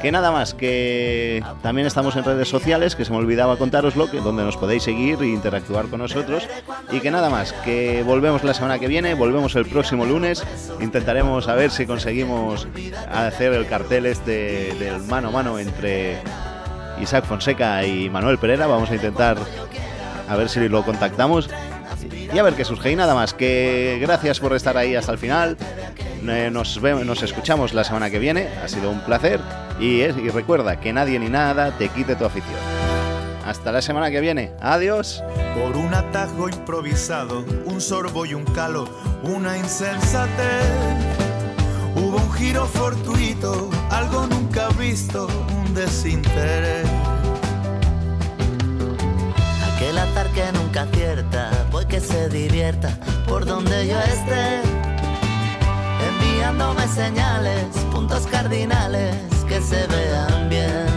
Que 0.00 0.12
nada 0.12 0.30
más, 0.30 0.54
que 0.54 1.42
también 1.62 1.86
estamos 1.86 2.16
en 2.16 2.24
redes 2.24 2.48
sociales, 2.48 2.96
que 2.96 3.04
se 3.04 3.10
me 3.10 3.18
olvidaba 3.18 3.56
contaroslo, 3.56 4.10
que 4.10 4.20
donde 4.20 4.44
nos 4.44 4.56
podéis 4.56 4.82
seguir 4.82 5.18
e 5.20 5.26
interactuar 5.26 5.86
con 5.86 6.00
nosotros. 6.00 6.48
Y 6.90 7.00
que 7.00 7.10
nada 7.10 7.30
más, 7.30 7.52
que 7.52 8.02
volvemos 8.02 8.44
la 8.44 8.54
semana 8.54 8.78
que 8.78 8.88
viene, 8.88 9.14
volvemos 9.14 9.54
el 9.56 9.66
próximo 9.66 10.04
lunes, 10.04 10.44
intentaremos 10.80 11.48
a 11.48 11.54
ver 11.54 11.70
si 11.70 11.86
conseguimos 11.86 12.66
hacer 13.10 13.52
el 13.52 13.66
cartel 13.66 14.06
este 14.06 14.74
del 14.74 15.02
mano 15.02 15.28
a 15.28 15.30
mano 15.30 15.58
entre 15.58 16.18
Isaac 17.00 17.24
Fonseca 17.24 17.84
y 17.84 18.10
Manuel 18.10 18.38
Pereira. 18.38 18.66
Vamos 18.66 18.90
a 18.90 18.94
intentar 18.94 19.36
a 20.28 20.36
ver 20.36 20.48
si 20.48 20.68
lo 20.68 20.84
contactamos 20.84 21.48
y 22.34 22.38
a 22.38 22.42
ver 22.42 22.54
qué 22.54 22.64
surge. 22.64 22.90
Y 22.90 22.96
nada 22.96 23.14
más, 23.14 23.32
que 23.32 23.98
gracias 24.00 24.40
por 24.40 24.54
estar 24.54 24.76
ahí 24.76 24.96
hasta 24.96 25.12
el 25.12 25.18
final. 25.18 25.56
Eh, 26.26 26.50
nos, 26.52 26.80
vemos, 26.80 27.06
nos 27.06 27.22
escuchamos 27.22 27.72
la 27.74 27.84
semana 27.84 28.10
que 28.10 28.18
viene. 28.18 28.48
Ha 28.62 28.68
sido 28.68 28.90
un 28.90 29.00
placer. 29.00 29.40
Y, 29.78 30.00
y 30.02 30.28
recuerda 30.30 30.80
que 30.80 30.92
nadie 30.92 31.18
ni 31.18 31.28
nada 31.28 31.76
te 31.78 31.88
quite 31.88 32.16
tu 32.16 32.24
afición. 32.24 32.58
Hasta 33.46 33.70
la 33.70 33.82
semana 33.82 34.10
que 34.10 34.20
viene. 34.20 34.52
Adiós. 34.60 35.22
Por 35.54 35.76
un 35.76 35.94
atajo 35.94 36.48
improvisado, 36.48 37.44
un 37.66 37.80
sorbo 37.80 38.26
y 38.26 38.34
un 38.34 38.44
calo, 38.44 38.88
una 39.22 39.56
insensatez. 39.56 40.64
Hubo 41.94 42.16
un 42.16 42.32
giro 42.32 42.66
fortuito, 42.66 43.70
algo 43.90 44.26
nunca 44.26 44.68
visto, 44.70 45.28
desinterés. 45.74 46.88
Aquel 49.74 49.98
azar 49.98 50.26
que 50.28 50.50
nunca 50.52 50.82
acierta, 50.82 51.50
que 51.94 52.00
se 52.00 52.28
divierta 52.28 52.88
por 53.28 53.44
donde 53.44 53.86
yo 53.86 53.96
esté. 54.00 54.62
Enviándome 56.08 56.88
señales, 56.88 57.66
puntos 57.92 58.26
cardinales 58.26 59.14
que 59.46 59.60
se 59.60 59.86
vean 59.86 60.48
bien. 60.48 60.88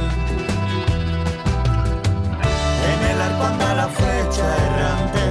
En 2.91 2.99
el 3.11 3.21
arco 3.21 3.43
anda 3.43 3.75
la 3.75 3.87
flecha 3.89 4.45
errante, 4.65 5.23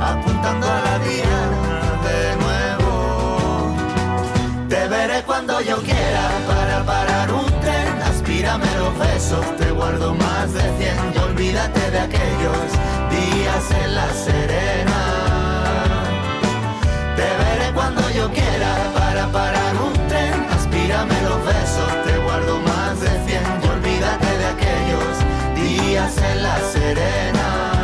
apuntando 0.00 0.66
a 0.68 0.80
la 0.88 0.98
diana 1.00 1.82
de 2.08 2.20
nuevo. 2.44 2.92
Te 4.68 4.86
veré 4.86 5.22
cuando 5.24 5.60
yo 5.60 5.76
quiera 5.78 6.24
para 6.46 6.84
parar 6.86 7.32
un 7.32 7.59
Tírame 8.50 8.78
los 8.78 8.98
besos, 8.98 9.56
te 9.58 9.70
guardo 9.70 10.12
más 10.12 10.52
de 10.52 10.60
cien 10.76 10.96
y 11.14 11.18
olvídate 11.18 11.88
de 11.92 12.00
aquellos 12.00 12.66
días 13.08 13.70
en 13.84 13.94
la 13.94 14.12
serena. 14.12 15.00
Te 17.14 17.22
veré 17.22 17.72
cuando 17.72 18.10
yo 18.10 18.28
quiera 18.32 18.74
para 18.92 19.28
parar 19.30 19.76
un 19.76 19.92
tren, 20.08 20.34
aspírame 20.50 21.14
los 21.22 21.44
besos, 21.46 22.04
te 22.04 22.18
guardo 22.24 22.58
más 22.62 23.00
de 23.00 23.10
cien 23.24 23.44
y 23.62 23.68
olvídate 23.68 24.38
de 24.38 24.46
aquellos 24.46 25.14
días 25.54 26.16
en 26.18 26.42
la 26.42 26.58
serena. 26.72 27.79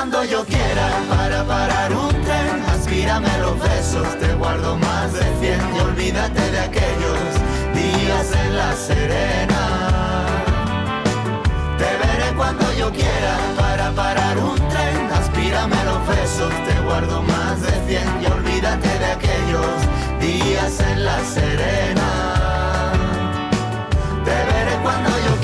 cuando 0.00 0.24
yo 0.24 0.42
quiera 0.46 0.88
para 1.10 1.44
parar 1.44 1.92
un 1.92 2.08
tren. 2.22 2.62
Aspírame 2.74 3.28
los 3.38 3.58
besos, 3.60 4.18
te 4.18 4.32
guardo 4.32 4.78
más 4.78 5.12
de 5.12 5.20
cien 5.40 5.60
y 5.76 5.78
olvídate 5.78 6.50
de 6.52 6.58
aquellos 6.58 7.18
días 7.74 8.32
en 8.32 8.56
la 8.56 8.74
serena. 8.74 9.62
Te 11.76 11.90
veré 12.02 12.34
cuando 12.34 12.64
yo 12.78 12.90
quiera 12.92 13.34
para 13.58 13.90
parar 13.90 14.38
un 14.38 14.56
tren. 14.70 14.96
Aspírame 15.20 15.76
los 15.84 16.00
besos, 16.08 16.52
te 16.66 16.80
guardo 16.80 17.22
más 17.22 17.60
de 17.60 17.72
cien 17.86 18.08
y 18.22 18.26
olvídate 18.38 18.88
de 19.02 19.06
aquellos 19.16 19.76
días 20.18 20.80
en 20.80 21.04
la 21.04 21.18
serena. 21.36 22.08
Te 24.24 24.36
veré 24.50 24.74
cuando 24.82 25.10
yo 25.26 25.39